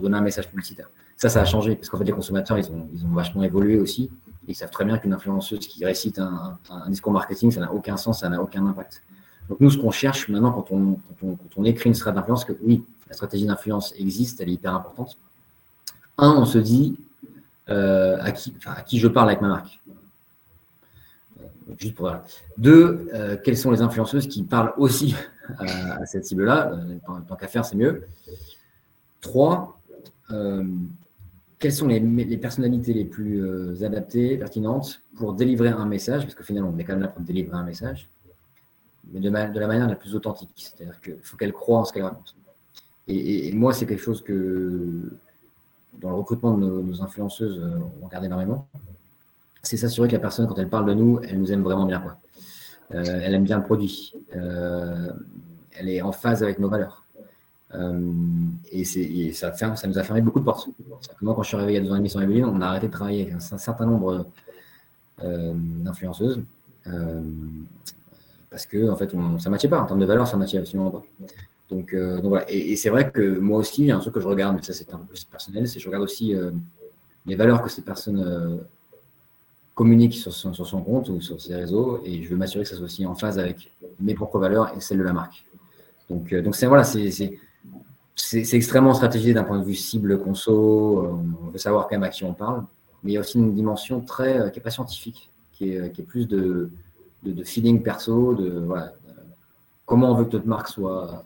donner 0.00 0.16
un 0.16 0.22
message 0.22 0.48
publicitaire. 0.48 0.88
Ça, 1.16 1.28
ça 1.28 1.42
a 1.42 1.44
changé 1.44 1.76
parce 1.76 1.88
qu'en 1.88 1.98
fait, 1.98 2.04
les 2.04 2.12
consommateurs, 2.12 2.58
ils 2.58 2.70
ont, 2.72 2.88
vachement 3.12 3.42
évolué 3.42 3.78
aussi. 3.78 4.10
ils 4.48 4.56
savent 4.56 4.70
très 4.70 4.84
bien 4.84 4.98
qu'une 4.98 5.12
influenceuse 5.12 5.60
qui 5.60 5.84
récite 5.84 6.18
un, 6.18 6.58
discours 6.88 7.12
marketing, 7.12 7.50
ça 7.50 7.60
n'a 7.60 7.72
aucun 7.72 7.96
sens, 7.96 8.20
ça 8.20 8.28
n'a 8.28 8.42
aucun 8.42 8.66
impact. 8.66 9.02
Donc, 9.48 9.60
nous, 9.60 9.70
ce 9.70 9.78
qu'on 9.78 9.90
cherche 9.90 10.28
maintenant 10.28 10.52
quand 10.52 10.70
on, 10.70 10.94
quand 10.94 11.26
on, 11.26 11.36
quand 11.36 11.48
on 11.58 11.64
écrit 11.64 11.90
une 11.90 11.94
stratégie 11.94 12.20
d'influence, 12.20 12.44
que 12.44 12.54
oui, 12.62 12.84
la 13.08 13.14
stratégie 13.14 13.46
d'influence 13.46 13.94
existe, 13.98 14.40
elle 14.40 14.48
est 14.48 14.54
hyper 14.54 14.74
importante. 14.74 15.18
Un, 16.18 16.32
on 16.32 16.44
se 16.44 16.58
dit, 16.58 16.96
euh, 17.68 18.18
à, 18.20 18.32
qui, 18.32 18.98
je 18.98 19.06
parle 19.06 19.28
avec 19.28 19.40
ma 19.40 19.48
marque. 19.48 19.80
Euh, 21.70 22.16
Deux, 22.58 23.08
euh, 23.14 23.36
quelles 23.42 23.56
sont 23.56 23.70
les 23.70 23.82
influenceuses 23.82 24.26
qui 24.26 24.42
parlent 24.42 24.72
aussi 24.76 25.14
à, 25.58 26.04
cette 26.06 26.26
cible-là? 26.26 26.72
Tant, 27.06 27.36
qu'à 27.36 27.46
faire, 27.46 27.64
c'est 27.64 27.76
mieux. 27.76 28.06
Trois, 29.20 29.80
quelles 31.58 31.72
sont 31.72 31.86
les, 31.86 32.36
personnalités 32.36 32.92
les 32.92 33.04
plus 33.04 33.84
adaptées, 33.84 34.36
pertinentes 34.36 35.02
pour 35.16 35.34
délivrer 35.34 35.68
un 35.68 35.86
message, 35.86 36.22
parce 36.22 36.34
que 36.34 36.42
finalement, 36.42 36.72
on 36.74 36.78
est 36.78 36.84
quand 36.84 36.94
même 36.94 37.02
là 37.02 37.08
pour 37.08 37.22
délivrer 37.22 37.56
un 37.56 37.62
message, 37.62 38.08
mais 39.12 39.20
de, 39.20 39.30
la 39.30 39.66
manière 39.68 39.88
la 39.88 39.94
plus 39.94 40.16
authentique. 40.16 40.50
C'est-à-dire 40.56 41.00
qu'il 41.00 41.22
faut 41.22 41.36
qu'elle 41.36 41.52
croie 41.52 41.78
en 41.78 41.84
ce 41.84 41.92
qu'elle 41.92 42.02
raconte. 42.02 42.34
et, 43.06 43.52
moi, 43.52 43.72
c'est 43.72 43.86
quelque 43.86 44.02
chose 44.02 44.22
que, 44.22 45.12
dans 46.00 46.10
le 46.10 46.16
recrutement 46.16 46.56
de 46.56 46.66
nos, 46.82 47.02
influenceuses, 47.02 47.58
euh, 47.58 47.78
on 48.00 48.06
regarde 48.06 48.24
énormément, 48.24 48.66
c'est 49.62 49.76
s'assurer 49.76 50.08
que 50.08 50.14
la 50.14 50.18
personne, 50.18 50.46
quand 50.46 50.58
elle 50.58 50.68
parle 50.68 50.86
de 50.86 50.94
nous, 50.94 51.20
elle 51.22 51.38
nous 51.38 51.52
aime 51.52 51.62
vraiment 51.62 51.86
bien. 51.86 52.02
Euh, 52.94 53.20
elle 53.22 53.34
aime 53.34 53.44
bien 53.44 53.58
le 53.58 53.64
produit. 53.64 54.12
Euh, 54.34 55.12
elle 55.78 55.88
est 55.88 56.02
en 56.02 56.12
phase 56.12 56.42
avec 56.42 56.58
nos 56.58 56.68
valeurs. 56.68 57.04
et, 58.70 59.32
ça, 59.32 59.52
nous 59.86 59.98
a 59.98 60.02
fermé 60.02 60.20
beaucoup 60.20 60.40
de 60.40 60.44
portes. 60.44 60.68
Moi, 61.20 61.34
quand 61.34 61.42
je 61.42 61.48
suis 61.48 61.56
arrivé 61.56 61.72
il 61.72 61.76
y 61.76 61.78
a 61.78 61.82
deux 61.82 61.92
ans 61.92 61.94
et 61.94 61.98
demi 61.98 62.10
sur 62.10 62.20
on 62.20 62.60
a 62.60 62.66
arrêté 62.66 62.88
de 62.88 62.92
travailler 62.92 63.22
avec 63.22 63.34
un, 63.34 63.58
certain 63.58 63.86
nombre 63.86 64.26
d'influenceuses 65.22 66.42
parce 68.52 68.66
que 68.66 68.90
en 68.90 68.96
fait, 68.96 69.10
ça 69.10 69.16
ne 69.16 69.48
matchait 69.48 69.68
pas. 69.68 69.80
En 69.80 69.86
termes 69.86 70.00
de 70.00 70.04
valeurs, 70.04 70.26
ça 70.26 70.36
ne 70.36 70.40
matchait 70.40 70.58
absolument 70.58 70.90
pas. 70.90 71.02
Donc, 71.72 71.94
euh, 71.94 72.20
voilà. 72.22 72.44
Et, 72.50 72.76
c'est 72.76 72.90
vrai 72.90 73.10
que 73.10 73.38
moi 73.38 73.58
aussi, 73.58 73.82
il 73.82 73.86
y 73.86 73.90
a 73.90 73.96
un 73.96 74.00
truc 74.00 74.14
que 74.14 74.20
je 74.20 74.28
regarde, 74.28 74.56
mais 74.56 74.62
ça 74.62 74.74
c'est 74.74 74.92
un 74.92 74.98
peu 74.98 75.06
plus 75.06 75.24
personnel, 75.24 75.66
c'est 75.66 75.76
que 75.76 75.80
je 75.80 75.88
regarde 75.88 76.04
aussi 76.04 76.34
euh, 76.34 76.50
les 77.24 77.34
valeurs 77.34 77.62
que 77.62 77.70
ces 77.70 77.80
personnes 77.80 78.22
euh, 78.22 78.56
communiquent 79.74 80.14
sur 80.14 80.32
son, 80.32 80.52
sur 80.52 80.66
son, 80.66 80.82
compte 80.82 81.08
ou 81.08 81.22
sur 81.22 81.40
ses 81.40 81.54
réseaux, 81.54 82.02
et 82.04 82.22
je 82.22 82.28
veux 82.28 82.36
m'assurer 82.36 82.64
que 82.64 82.68
ça 82.68 82.76
soit 82.76 82.84
aussi 82.84 83.06
en 83.06 83.14
phase 83.14 83.38
avec 83.38 83.72
mes 84.00 84.14
propres 84.14 84.38
valeurs 84.38 84.70
et 84.76 84.80
celles 84.80 84.98
de 84.98 85.02
la 85.02 85.14
marque. 85.14 85.46
Donc, 86.10 86.34
donc 86.34 86.54
c'est 86.54 86.66
voilà, 86.66 86.84
c'est 86.84 87.38
extrêmement 88.52 88.92
stratégique 88.92 89.32
d'un 89.32 89.44
point 89.44 89.58
de 89.58 89.64
vue 89.64 89.74
cible 89.74 90.18
conso. 90.18 91.22
On 91.42 91.48
veut 91.48 91.58
savoir 91.58 91.88
quand 91.88 91.94
même 91.94 92.02
à 92.02 92.10
qui 92.10 92.22
on 92.24 92.34
parle, 92.34 92.64
mais 93.02 93.12
il 93.12 93.14
y 93.14 93.16
a 93.16 93.20
aussi 93.20 93.38
une 93.38 93.54
dimension 93.54 94.02
très 94.02 94.50
qui 94.50 94.58
n'est 94.58 94.62
pas 94.62 94.70
scientifique, 94.70 95.30
qui 95.52 95.72
est, 95.72 95.90
qui 95.92 96.02
est 96.02 96.04
plus 96.04 96.28
de, 96.28 96.68
de, 97.22 97.44
feeling 97.44 97.82
perso, 97.82 98.34
de 98.34 98.50
voilà, 98.58 98.92
comment 99.86 100.10
on 100.10 100.14
veut 100.16 100.26
que 100.26 100.32
notre 100.32 100.48
marque 100.48 100.68
soit 100.68 101.24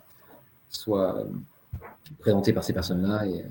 soit 0.68 1.24
présenté 2.18 2.52
par 2.52 2.64
ces 2.64 2.72
personnes-là. 2.72 3.26
Et, 3.26 3.44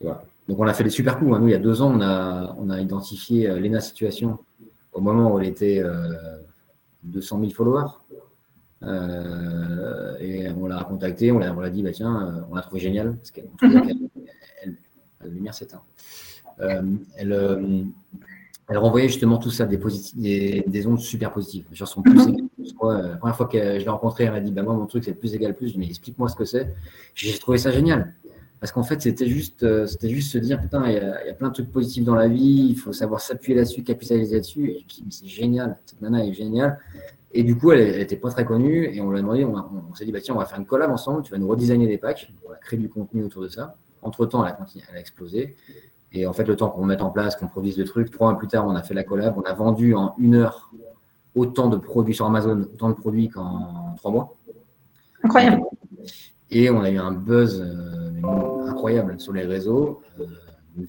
voilà. 0.00 0.22
Donc 0.48 0.58
on 0.60 0.66
a 0.66 0.74
fait 0.74 0.84
des 0.84 0.90
super 0.90 1.18
coups. 1.18 1.34
Hein. 1.34 1.40
Nous, 1.40 1.48
il 1.48 1.52
y 1.52 1.54
a 1.54 1.58
deux 1.58 1.82
ans, 1.82 1.92
on 1.94 2.00
a, 2.00 2.54
on 2.58 2.70
a 2.70 2.80
identifié 2.80 3.48
euh, 3.48 3.58
Lena 3.58 3.80
Situation 3.80 4.38
au 4.92 5.00
moment 5.00 5.34
où 5.34 5.40
elle 5.40 5.48
était 5.48 5.82
200 7.02 7.36
euh, 7.36 7.40
000 7.40 7.52
followers. 7.52 7.90
Euh, 8.82 10.16
et 10.20 10.48
on 10.50 10.66
l'a 10.66 10.84
contacté, 10.84 11.32
on 11.32 11.38
l'a 11.38 11.70
dit, 11.70 11.82
bah, 11.82 11.92
tiens, 11.92 12.46
on 12.50 12.54
l'a 12.54 12.62
trouvé 12.62 12.80
génial, 12.80 13.16
parce 13.16 13.30
qu'elle, 13.30 13.48
elle, 14.62 14.76
la 15.20 15.26
lumière 15.28 15.54
s'éteint. 15.54 15.82
elle, 16.58 17.88
elle 18.68 18.78
renvoyait 18.78 19.08
justement 19.08 19.38
tout 19.38 19.50
ça, 19.50 19.64
des, 19.64 19.78
des, 20.14 20.64
des, 20.66 20.86
ondes 20.86 20.98
super 20.98 21.32
positives. 21.32 21.66
Genre 21.72 21.86
sont 21.86 22.02
plus 22.02 22.20
égales 22.20 22.48
plus. 22.56 22.74
la 22.80 23.16
première 23.16 23.36
fois 23.36 23.46
que 23.46 23.58
je 23.58 23.84
l'ai 23.84 23.88
rencontrée, 23.88 24.24
elle 24.24 24.32
m'a 24.32 24.40
dit 24.40 24.50
bah, 24.50 24.62
Moi, 24.62 24.74
mon 24.74 24.86
truc, 24.86 25.04
c'est 25.04 25.14
plus 25.14 25.34
égal 25.34 25.54
plus. 25.54 25.68
Je 25.68 25.78
mais 25.78 25.86
explique-moi 25.86 26.28
ce 26.28 26.34
que 26.34 26.44
c'est. 26.44 26.74
J'ai 27.14 27.38
trouvé 27.38 27.58
ça 27.58 27.70
génial. 27.70 28.14
Parce 28.58 28.72
qu'en 28.72 28.82
fait, 28.82 29.00
c'était 29.02 29.26
juste, 29.26 29.62
euh, 29.62 29.86
c'était 29.86 30.08
juste 30.08 30.32
se 30.32 30.38
dire 30.38 30.60
Putain, 30.60 30.84
il 30.88 30.94
y, 30.94 30.98
a, 30.98 31.34
plein 31.34 31.48
de 31.48 31.54
trucs 31.54 31.70
positifs 31.70 32.04
dans 32.04 32.16
la 32.16 32.26
vie, 32.26 32.68
il 32.70 32.76
faut 32.76 32.92
savoir 32.92 33.20
s'appuyer 33.20 33.56
là-dessus, 33.56 33.84
capitaliser 33.84 34.34
là-dessus. 34.34 34.70
Et 34.70 34.86
c'est 35.10 35.26
génial, 35.26 35.78
cette 35.84 36.00
nana 36.00 36.26
est 36.26 36.32
géniale. 36.32 36.80
Et 37.32 37.44
du 37.44 37.56
coup, 37.56 37.70
elle 37.70 37.98
n'était 37.98 38.16
pas 38.16 38.30
très 38.30 38.44
connue 38.44 38.86
et 38.92 39.00
on 39.00 39.10
lui 39.10 39.18
a 39.18 39.22
demandé 39.22 39.44
on, 39.44 39.94
s'est 39.94 40.06
dit 40.06 40.12
bah, 40.12 40.20
Tiens, 40.20 40.34
on 40.34 40.38
va 40.38 40.46
faire 40.46 40.58
une 40.58 40.66
collab 40.66 40.90
ensemble, 40.90 41.22
tu 41.22 41.30
vas 41.30 41.38
nous 41.38 41.46
redesigner 41.46 41.86
des 41.86 41.98
packs, 41.98 42.32
on 42.44 42.50
va 42.50 42.56
créer 42.56 42.78
du 42.78 42.88
contenu 42.88 43.22
autour 43.22 43.42
de 43.42 43.48
ça. 43.48 43.76
Entre-temps, 44.02 44.44
elle, 44.46 44.56
elle 44.88 44.96
a, 44.96 45.00
explosé. 45.00 45.54
Et 46.16 46.26
en 46.26 46.32
fait, 46.32 46.44
le 46.44 46.56
temps 46.56 46.70
qu'on 46.70 46.86
mette 46.86 47.02
en 47.02 47.10
place, 47.10 47.36
qu'on 47.36 47.46
produise 47.46 47.76
le 47.76 47.84
truc, 47.84 48.10
trois 48.10 48.30
mois 48.30 48.38
plus 48.38 48.48
tard, 48.48 48.66
on 48.66 48.74
a 48.74 48.82
fait 48.82 48.94
la 48.94 49.04
collab, 49.04 49.36
on 49.36 49.42
a 49.42 49.52
vendu 49.52 49.94
en 49.94 50.14
une 50.16 50.34
heure 50.34 50.72
autant 51.34 51.68
de 51.68 51.76
produits 51.76 52.14
sur 52.14 52.24
Amazon, 52.24 52.62
autant 52.62 52.88
de 52.88 52.94
produits 52.94 53.28
qu'en 53.28 53.94
trois 53.98 54.10
mois. 54.10 54.34
Incroyable. 55.22 55.62
Et 56.50 56.70
on 56.70 56.80
a 56.80 56.90
eu 56.90 56.96
un 56.96 57.12
buzz 57.12 57.60
euh, 57.60 58.66
incroyable 58.66 59.20
sur 59.20 59.34
les 59.34 59.44
réseaux, 59.44 60.00
euh, 60.18 60.24
une, 60.78 60.86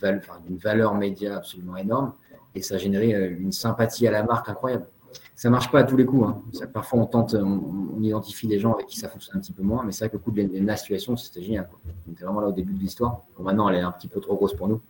valeur, 0.58 0.96
média 0.96 1.36
absolument 1.36 1.76
énorme, 1.76 2.14
et 2.56 2.62
ça 2.62 2.76
a 2.76 2.78
généré 2.78 3.14
euh, 3.14 3.36
une 3.38 3.52
sympathie 3.52 4.08
à 4.08 4.12
la 4.12 4.24
marque 4.24 4.48
incroyable. 4.48 4.88
Ça 5.36 5.50
marche 5.50 5.70
pas 5.70 5.80
à 5.80 5.84
tous 5.84 5.98
les 5.98 6.06
coups. 6.06 6.26
Hein. 6.26 6.42
parfois, 6.74 7.00
on 7.00 7.06
tente, 7.06 7.34
on, 7.34 8.02
identifie 8.02 8.48
des 8.48 8.60
gens 8.60 8.74
avec 8.74 8.86
qui 8.86 8.98
ça 8.98 9.10
fonctionne 9.10 9.38
un 9.38 9.42
petit 9.42 9.52
peu 9.52 9.64
moins, 9.64 9.84
mais 9.84 9.92
c'est 9.92 10.06
vrai 10.06 10.10
que 10.10 10.16
le 10.16 10.22
coup 10.22 10.32
de 10.32 10.66
la 10.66 10.78
situation, 10.78 11.18
c'était 11.18 11.42
génial. 11.42 11.68
On 12.08 12.14
était 12.14 12.24
vraiment 12.24 12.40
là 12.40 12.48
au 12.48 12.54
début 12.54 12.74
de 12.74 12.80
l'histoire. 12.80 13.24
maintenant, 13.38 13.68
elle 13.68 13.76
est 13.76 13.82
un 13.82 13.92
petit 13.92 14.08
peu 14.08 14.22
trop 14.22 14.36
grosse 14.36 14.54
pour 14.54 14.70
nous 14.70 14.82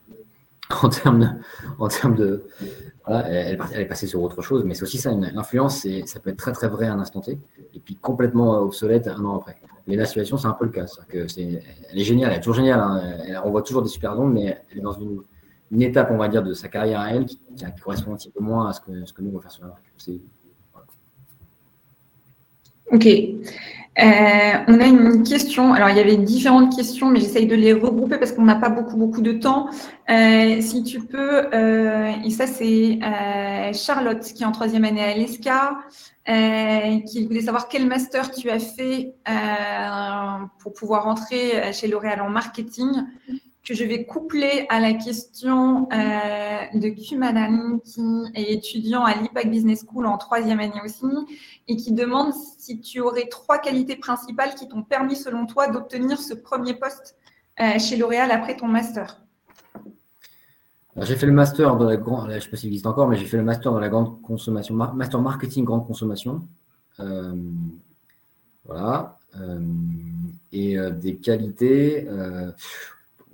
en 0.84 0.90
termes 0.90 1.20
de, 1.20 1.28
en 1.80 1.88
termes 1.88 2.16
de 2.16 2.44
elle, 3.08 3.60
est 3.74 3.86
passée 3.86 4.08
sur 4.08 4.22
autre 4.22 4.42
chose, 4.42 4.64
mais 4.66 4.74
c'est 4.74 4.84
aussi 4.84 4.98
ça, 4.98 5.12
une 5.12 5.32
influence, 5.38 5.88
ça 6.06 6.20
peut 6.20 6.30
être 6.30 6.38
très 6.38 6.52
très 6.52 6.68
vrai 6.68 6.88
à 6.88 6.94
un 6.94 7.00
instant 7.00 7.22
T, 7.22 7.40
et 7.74 7.80
puis 7.80 7.96
complètement 7.96 8.60
obsolète 8.60 9.08
un 9.08 9.24
an 9.24 9.38
après. 9.38 9.56
Mais 9.88 9.96
la 9.96 10.06
situation, 10.06 10.38
c'est 10.38 10.48
un 10.48 10.54
peu 10.54 10.66
le 10.66 10.72
cas. 10.72 10.86
Que 11.08 11.20
est, 11.20 11.64
elle 11.90 12.00
est 12.00 12.04
géniale, 12.04 12.32
elle 12.32 12.38
est 12.38 12.42
toujours 12.42 12.56
géniale. 12.56 12.82
Hein. 12.82 13.42
on 13.46 13.52
voit 13.52 13.62
toujours 13.62 13.82
des 13.82 13.90
super 13.90 14.20
ondes, 14.20 14.34
mais 14.34 14.58
elle 14.70 14.80
est 14.80 14.82
dans 14.82 14.92
une, 14.92 15.82
étape, 15.82 16.10
on 16.12 16.18
va 16.18 16.28
dire, 16.28 16.44
de 16.44 16.54
sa 16.54 16.68
carrière 16.68 17.00
à 17.00 17.12
elle 17.12 17.26
qui, 17.26 17.40
correspond 17.82 18.14
un 18.14 18.18
petit 18.18 18.30
peu 18.30 18.44
moins 18.44 18.70
à 18.70 18.74
ce 18.74 18.82
que, 18.82 19.06
ce 19.06 19.14
que 19.14 19.22
nous, 19.22 19.32
on 19.32 19.38
va 19.38 19.42
faire 19.42 19.52
sur 19.52 19.64
la 19.64 19.70
marque. 19.70 19.84
Ok. 22.92 23.08
Euh, 24.00 24.54
on 24.68 24.80
a 24.80 24.86
une 24.86 25.24
question. 25.24 25.74
Alors, 25.74 25.90
il 25.90 25.98
y 25.98 26.00
avait 26.00 26.18
différentes 26.18 26.76
questions, 26.76 27.10
mais 27.10 27.20
j'essaye 27.20 27.48
de 27.48 27.56
les 27.56 27.74
regrouper 27.74 28.18
parce 28.18 28.32
qu'on 28.32 28.44
n'a 28.44 28.56
pas 28.56 28.70
beaucoup, 28.70 28.96
beaucoup 28.96 29.22
de 29.22 29.34
temps. 29.34 29.70
Euh, 30.10 30.62
si 30.62 30.84
tu 30.84 31.00
peux, 31.00 31.48
euh, 31.54 32.12
et 32.24 32.30
ça, 32.30 32.46
c'est 32.46 33.00
Charlotte 33.74 34.22
qui 34.22 34.44
est 34.44 34.46
en 34.46 34.52
troisième 34.52 34.86
année 34.86 35.04
à 35.04 35.16
l'ESCA, 35.16 35.80
qui 36.26 37.26
voulait 37.26 37.42
savoir 37.42 37.70
quel 37.70 37.88
master 37.88 38.32
tu 38.32 38.50
as 38.50 38.60
fait 38.60 39.16
pour 40.60 40.74
pouvoir 40.74 41.08
entrer 41.08 41.74
chez 41.74 41.88
L'Oréal 41.88 42.22
en 42.22 42.30
marketing 42.30 43.04
que 43.68 43.74
je 43.74 43.84
vais 43.84 44.06
coupler 44.06 44.66
à 44.70 44.80
la 44.80 44.94
question 44.94 45.90
euh, 45.92 46.80
de 46.80 46.88
Kumanan, 46.88 47.82
qui 47.82 48.02
est 48.34 48.54
étudiant 48.54 49.04
à 49.04 49.14
l'IPAC 49.14 49.52
Business 49.52 49.86
School 49.86 50.06
en 50.06 50.18
troisième 50.18 50.62
année 50.62 50.80
aussi, 50.86 51.06
et 51.68 51.76
qui 51.76 51.92
demande 51.92 52.32
si 52.58 52.80
tu 52.80 53.02
aurais 53.02 53.28
trois 53.28 53.58
qualités 53.58 53.98
principales 53.98 54.56
qui 54.56 54.70
t'ont 54.70 54.84
permis, 54.84 55.18
selon 55.18 55.46
toi, 55.46 55.68
d'obtenir 55.68 56.18
ce 56.18 56.34
premier 56.34 56.76
poste 56.76 57.18
euh, 57.60 57.78
chez 57.78 57.98
L'Oréal 57.98 58.32
après 58.32 58.56
ton 58.56 58.68
master. 58.68 59.22
J'ai 61.02 61.18
fait 61.18 61.26
le 61.26 61.34
master 61.34 61.76
dans 61.76 61.86
la 61.86 61.98
grande, 61.98 62.30
je 62.30 62.36
ne 62.36 62.40
sais 62.40 62.50
pas 62.50 62.58
existe 62.64 62.88
encore, 62.88 63.10
mais 63.10 63.18
j'ai 63.18 63.26
fait 63.26 63.38
le 63.38 63.44
master 63.44 63.74
dans 63.74 63.80
la 63.80 63.90
grande 63.90 64.22
consommation, 64.22 64.76
master 64.76 65.22
marketing 65.22 65.66
grande 65.66 65.86
consommation. 65.86 66.42
Euh, 67.02 67.36
voilà. 68.66 69.18
et 70.52 70.78
des 71.02 71.18
qualités 71.18 72.08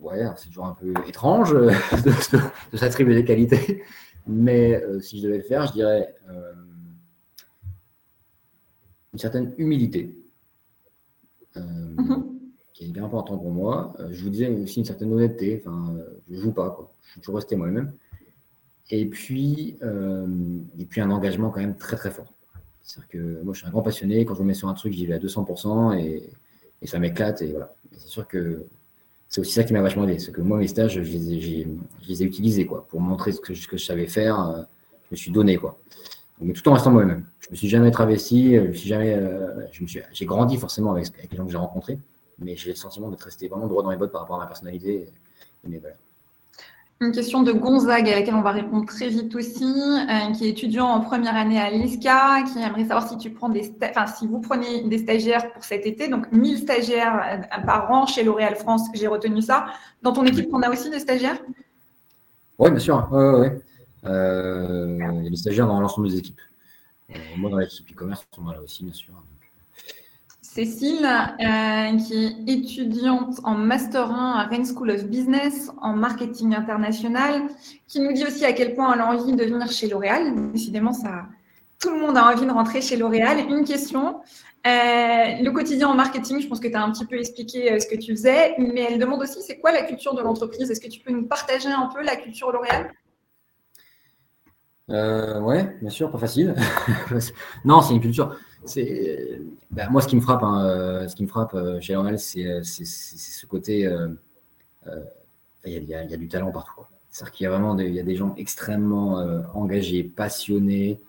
ouais, 0.04 0.26
c'est 0.38 0.48
toujours 0.48 0.66
un 0.66 0.74
peu 0.74 0.94
étrange 1.08 1.54
euh, 1.54 1.72
de, 2.72 2.78
s'attribuer 2.78 3.16
des 3.16 3.26
qualités. 3.26 3.84
Mais 4.28 4.82
euh, 4.84 5.00
si 5.00 5.20
je 5.20 5.24
devais 5.24 5.38
le 5.38 5.44
faire, 5.44 5.66
je 5.68 5.74
dirais 5.74 6.14
euh, 6.30 6.54
une 9.14 9.20
certaine 9.20 9.54
humilité, 9.58 10.16
mhm. 11.56 12.26
qui 12.74 12.86
est 12.86 12.92
bien 12.92 13.06
important 13.06 13.38
pour 13.38 13.52
moi. 13.52 13.96
je 14.12 14.24
vous 14.24 14.30
disais 14.30 14.50
aussi 14.50 14.80
une 14.80 14.86
certaine 14.86 15.12
honnêteté. 15.12 15.62
Enfin, 15.66 15.96
je 16.30 16.36
ne 16.36 16.42
joue 16.42 16.52
pas, 16.52 16.72
quoi. 16.72 16.92
je 17.06 17.12
suis 17.12 17.22
toujours 17.22 17.36
resté 17.36 17.56
moi-même. 17.56 17.94
Et 18.90 19.06
puis, 19.06 19.78
et 20.80 20.86
puis 20.86 21.02
un 21.02 21.10
engagement 21.10 21.50
quand 21.50 21.62
même 21.62 21.76
très 21.76 21.96
très 21.96 22.12
fort. 22.12 22.34
C'est-à-dire 22.82 23.10
que 23.10 23.44
moi, 23.44 23.54
je 23.54 23.60
suis 23.60 23.68
un 23.68 23.72
grand 23.72 23.82
passionné. 23.82 24.26
Quand 24.26 24.36
je 24.36 24.42
me 24.42 24.48
mets 24.48 24.54
sur 24.54 24.68
un 24.68 24.74
truc, 24.74 24.94
j'y 24.94 25.06
vais 25.06 25.14
à 25.14 25.20
200% 25.20 25.98
et, 25.98 26.30
et 26.82 26.88
ça 26.88 27.00
m'éclate. 27.00 27.42
Et 27.42 27.52
voilà. 27.52 27.76
C'est 27.92 28.08
sûr 28.08 28.28
que 28.28 28.66
c'est 29.34 29.42
aussi 29.42 29.54
ça 29.54 29.64
qui 29.64 29.74
m'a 29.74 29.82
vachement 29.82 30.04
aidé. 30.04 30.20
C'est 30.20 30.32
que 30.32 30.42
moi, 30.42 30.60
mes 30.60 30.68
stages, 30.68 31.02
je 31.02 31.02
les 31.02 32.22
ai, 32.22 32.24
utilisés 32.24 32.68
quoi, 32.68 32.86
pour 32.88 33.02
montrer 33.02 33.32
ce 33.32 33.42
que, 33.42 33.56
je 33.56 33.78
savais 33.84 34.06
faire. 34.06 34.40
Euh, 34.40 34.62
je 35.06 35.08
me 35.10 35.16
suis 35.16 35.32
donné. 35.32 35.58
Quoi. 35.58 35.80
Mais 36.40 36.54
tout 36.54 36.70
en 36.70 36.74
restant 36.74 36.92
moi-même. 36.92 37.26
Je 37.40 37.50
me 37.50 37.56
suis 37.56 37.68
jamais 37.68 37.90
travesti. 37.90 38.56
Je 38.56 38.72
jamais, 38.74 39.16
euh, 39.16 39.66
je 39.72 39.82
me 39.82 39.88
suis, 39.88 40.02
j'ai 40.12 40.26
grandi 40.28 40.56
forcément 40.58 40.92
avec, 40.92 41.08
les 41.32 41.36
gens 41.36 41.46
que 41.46 41.52
j'ai 41.52 41.58
rencontrés. 41.58 41.98
Mais 42.38 42.56
j'ai 42.56 42.70
le 42.70 42.76
sentiment 42.76 43.10
d'être 43.10 43.24
resté 43.24 43.48
vraiment 43.48 43.66
droit 43.66 43.82
dans 43.82 43.90
les 43.90 43.98
bottes 43.98 44.12
par 44.12 44.22
rapport 44.22 44.36
à 44.36 44.40
ma 44.42 44.46
personnalité 44.46 45.12
et 45.64 45.68
mes 45.68 45.80
valeurs. 45.80 45.98
Une 47.02 47.12
question 47.12 47.44
de 47.44 47.52
Gonzague 47.52 48.08
à 48.08 48.16
laquelle 48.16 48.36
on 48.36 48.42
va 48.42 48.52
répondre 48.52 48.86
très 48.86 49.10
vite 49.10 49.36
aussi, 49.36 49.66
euh, 49.66 50.32
qui 50.32 50.46
est 50.46 50.50
étudiant 50.50 50.86
en 50.86 51.02
première 51.02 51.36
année 51.36 51.60
à 51.60 51.70
l'ISCA, 51.70 52.44
qui 52.44 52.60
aimerait 52.60 52.86
savoir 52.86 53.10
si 53.10 53.18
tu 53.18 53.30
prends 53.30 53.50
des, 53.50 53.74
enfin, 53.84 54.08
si 54.08 54.26
vous 54.26 54.40
prenez 54.40 54.84
des 54.84 55.00
stagiaires 55.00 55.52
pour 55.52 55.64
cet 55.66 55.86
été, 55.86 56.08
donc 56.08 56.32
1000 56.32 56.60
stagiaires 56.60 57.22
euh, 57.26 57.66
par 57.66 57.92
an 57.92 58.06
chez 58.06 58.24
L'Oréal 58.24 58.56
France, 58.56 58.84
j'ai 58.94 59.08
retenu 59.08 59.42
ça. 59.42 59.66
Dans 60.02 60.14
ton 60.14 60.24
équipe, 60.24 60.48
on 60.54 60.62
a 60.62 60.70
aussi 60.70 60.90
des 60.90 61.00
stagiaires? 61.00 61.38
Oui, 62.58 62.72
bien 62.72 62.80
sûr. 62.80 63.10
Euh, 63.14 63.50
il 64.06 65.24
y 65.24 65.28
a 65.28 65.30
des 65.30 65.36
stagiaires 65.36 65.68
dans 65.68 65.82
l'ensemble 65.82 66.08
des 66.10 66.18
équipes. 66.20 66.40
moi, 67.38 67.50
dans 67.50 67.58
l'équipe 67.58 67.90
e-commerce, 67.92 68.26
on 68.38 68.44
sont 68.44 68.50
là 68.50 68.62
aussi, 68.62 68.84
bien 68.86 68.94
sûr. 68.94 69.14
Cécile, 70.54 71.04
euh, 71.04 71.98
qui 71.98 72.26
est 72.26 72.54
étudiante 72.54 73.40
en 73.44 73.56
Master 73.56 74.12
1 74.12 74.34
à 74.34 74.44
Rennes 74.44 74.68
School 74.68 74.92
of 74.92 75.06
Business 75.06 75.72
en 75.82 75.94
marketing 75.94 76.54
international, 76.54 77.42
qui 77.88 78.00
nous 78.00 78.14
dit 78.14 78.24
aussi 78.24 78.46
à 78.46 78.54
quel 78.54 78.76
point 78.76 78.94
elle 78.94 79.02
a 79.02 79.08
envie 79.08 79.34
de 79.34 79.44
venir 79.44 79.72
chez 79.72 79.88
L'Oréal. 79.88 80.52
Décidément, 80.52 80.94
ça, 80.94 81.26
tout 81.82 81.90
le 81.90 82.00
monde 82.00 82.16
a 82.18 82.32
envie 82.32 82.46
de 82.46 82.52
rentrer 82.52 82.82
chez 82.82 82.98
L'Oréal. 82.98 83.40
Une 83.50 83.66
question. 83.66 84.22
Euh, 84.68 85.42
le 85.42 85.50
quotidien 85.50 85.88
en 85.88 85.96
marketing, 85.96 86.40
je 86.40 86.48
pense 86.48 86.60
que 86.60 86.68
tu 86.68 86.76
as 86.76 86.84
un 86.84 86.92
petit 86.92 87.06
peu 87.06 87.18
expliqué 87.18 87.72
euh, 87.74 87.80
ce 87.80 87.88
que 87.88 87.96
tu 87.96 88.12
faisais, 88.12 88.54
mais 88.60 88.86
elle 88.92 89.00
demande 89.00 89.24
aussi 89.24 89.42
c'est 89.42 89.58
quoi 89.58 89.72
la 89.72 89.82
culture 89.82 90.14
de 90.14 90.22
l'entreprise? 90.22 90.70
Est-ce 90.70 90.82
que 90.82 90.88
tu 90.88 91.00
peux 91.00 91.12
nous 91.12 91.26
partager 91.26 91.70
un 91.70 91.88
peu 91.88 92.04
la 92.04 92.16
culture 92.16 92.52
L'Oréal? 92.52 92.92
Euh, 94.92 95.40
Ouais, 95.40 95.76
bien 95.82 95.90
sûr, 95.90 96.12
pas 96.12 96.20
facile. 96.20 96.54
non, 97.66 97.82
c'est 97.82 97.96
une 97.96 98.02
culture 98.02 98.38
bah, 99.72 99.90
moi 99.90 100.02
ce 100.02 100.08
qui 100.08 100.16
me 100.16 100.22
frappe, 100.22 100.44
hein, 100.44 100.66
euh, 100.66 101.08
ce 101.08 101.16
qui 101.16 101.24
me 101.24 101.28
frappe 101.28 101.54
euh, 101.54 101.80
chez 101.82 101.94
L'Oréal, 101.94 102.20
c'est 102.20 102.64
ce 102.64 103.46
côté. 103.46 103.86
Euh, 103.86 104.10
il 105.66 105.84
y, 105.86 105.96
a 105.96 106.18
du 106.18 106.28
talent 106.28 106.52
partout. 106.52 106.82
C'est-à-dire 107.10 107.32
qu'il 107.32 107.44
y 107.46 107.48
a 107.48 107.52
vraiment 107.52 107.74
des, 107.74 108.16
gens 108.18 108.34
extrêmement 108.36 109.16
engagés, 109.54 110.04
passionnés, 110.04 111.00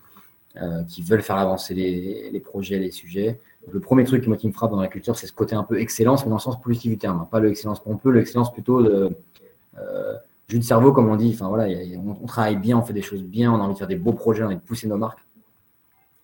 qui 0.89 1.03
veulent 1.03 1.23
faire 1.23 1.39
avancer 1.39 1.75
les, 1.75 2.41
projets, 2.41 2.79
les 2.79 2.93
sujets. 2.93 3.41
le 3.73 3.81
premier 3.81 4.05
truc 4.05 4.29
moi, 4.29 4.37
qui 4.37 4.47
me 4.47 4.53
frappe 4.53 4.71
dans 4.71 4.81
la 4.81 4.87
culture, 4.87 5.17
c'est 5.17 5.27
ce 5.27 5.33
côté 5.33 5.57
un 5.57 5.65
peu 5.65 5.81
excellence, 5.81 6.25
mais 6.25 6.31
dans 6.31 6.37
le 6.37 6.41
sens 6.41 6.61
positif 6.63 6.93
du 6.93 6.99
terme. 6.99 7.19
Hein. 7.19 7.29
Pas 7.29 7.41
l'excellence 7.41 7.83
pompeux, 7.83 8.13
l'excellence 8.13 8.53
plutôt 8.53 8.81
de 8.81 9.11
jus 10.47 10.61
de 10.61 10.65
cerveau, 10.65 10.93
comme 10.93 11.09
on 11.09 11.17
dit. 11.17 11.33
Enfin, 11.35 11.49
voilà, 11.49 11.75
on, 11.97 12.17
on, 12.23 12.27
travaille 12.27 12.57
bien, 12.57 12.79
on 12.79 12.83
fait 12.83 12.93
des 12.93 13.03
choses 13.03 13.25
bien, 13.25 13.53
on 13.53 13.57
a 13.57 13.65
envie 13.65 13.75
de 13.75 13.79
faire 13.79 13.89
des 13.89 13.97
beaux 13.97 14.13
projets, 14.13 14.43
on 14.43 14.47
a 14.47 14.49
envie 14.51 14.57
de 14.57 14.61
pousser 14.61 14.87
nos 14.87 14.99
marques. 14.99 15.25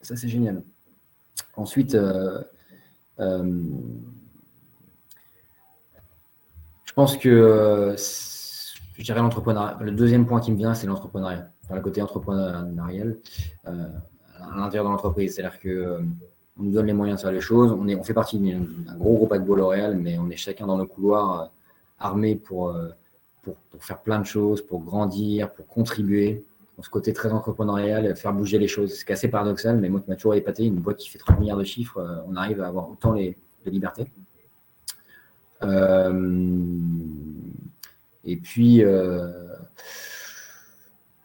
Ça, 0.03 0.15
c'est 0.15 0.29
génial. 0.29 0.63
Ensuite, 1.57 1.95
euh, 1.95 2.43
euh, 3.19 3.63
je 6.85 6.93
pense 6.93 7.17
que 7.17 7.29
euh, 7.29 7.97
l'entrepreneuriat. 9.15 9.79
Le 9.81 9.93
deuxième 9.93 10.27
point 10.27 10.41
qui 10.41 10.53
me 10.53 10.57
vient, 10.57 10.75
c'est 10.75 10.87
l'entrepreneuriat. 10.87 11.51
le 11.71 11.81
côté 11.81 12.03
entrepreneurial 12.03 13.17
à 13.65 14.57
l'intérieur 14.57 14.85
de 14.85 14.91
l'entreprise. 14.91 15.35
C'est-à-dire 15.35 15.61
que 15.61 16.01
on 16.59 16.65
nous 16.65 16.73
donne 16.73 16.87
les 16.87 16.93
moyens 16.93 17.19
de 17.19 17.23
faire 17.23 17.33
les 17.33 17.41
choses. 17.41 17.73
On, 17.73 17.89
est, 17.89 17.95
on 17.95 18.03
fait 18.03 18.15
partie 18.15 18.39
d'un 18.39 18.97
gros 18.97 19.15
groupe 19.15 19.33
de 19.33 19.55
L'Oréal, 19.55 19.97
mais 19.97 20.19
on 20.19 20.29
est 20.29 20.37
chacun 20.37 20.67
dans 20.67 20.77
nos 20.77 20.87
couloirs 20.87 21.51
armés 21.99 22.35
pour, 22.35 22.75
pour, 23.43 23.55
pour, 23.55 23.85
faire 23.85 24.01
plein 24.01 24.19
de 24.19 24.27
choses, 24.27 24.61
pour 24.61 24.83
grandir, 24.83 25.51
pour 25.53 25.67
contribuer 25.67 26.45
ce 26.83 26.91
côté 26.91 27.13
très 27.13 27.31
entrepreneurial, 27.33 28.17
faire 28.17 28.33
bouger 28.33 28.59
les 28.59 28.69
choses. 28.69 28.95
C'est 28.95 29.11
assez 29.13 29.29
paradoxal, 29.29 29.79
mais 29.79 29.89
moi 29.89 30.01
qui 30.01 30.09
m'a 30.09 30.17
toujours 30.17 30.35
épaté, 30.35 30.65
une 30.65 30.77
boîte 30.77 30.99
qui 30.99 31.09
fait 31.09 31.19
30 31.19 31.41
milliards 31.41 31.59
de 31.59 31.65
chiffres, 31.65 31.99
euh, 31.99 32.17
on 32.29 32.37
arrive 32.37 32.61
à 32.61 32.69
avoir 32.69 32.91
autant 32.91 33.13
les, 33.13 33.37
de 33.65 33.71
liberté. 33.71 34.11
Euh, 35.63 36.49
et 38.25 38.37
puis, 38.37 38.83
euh, 38.85 39.29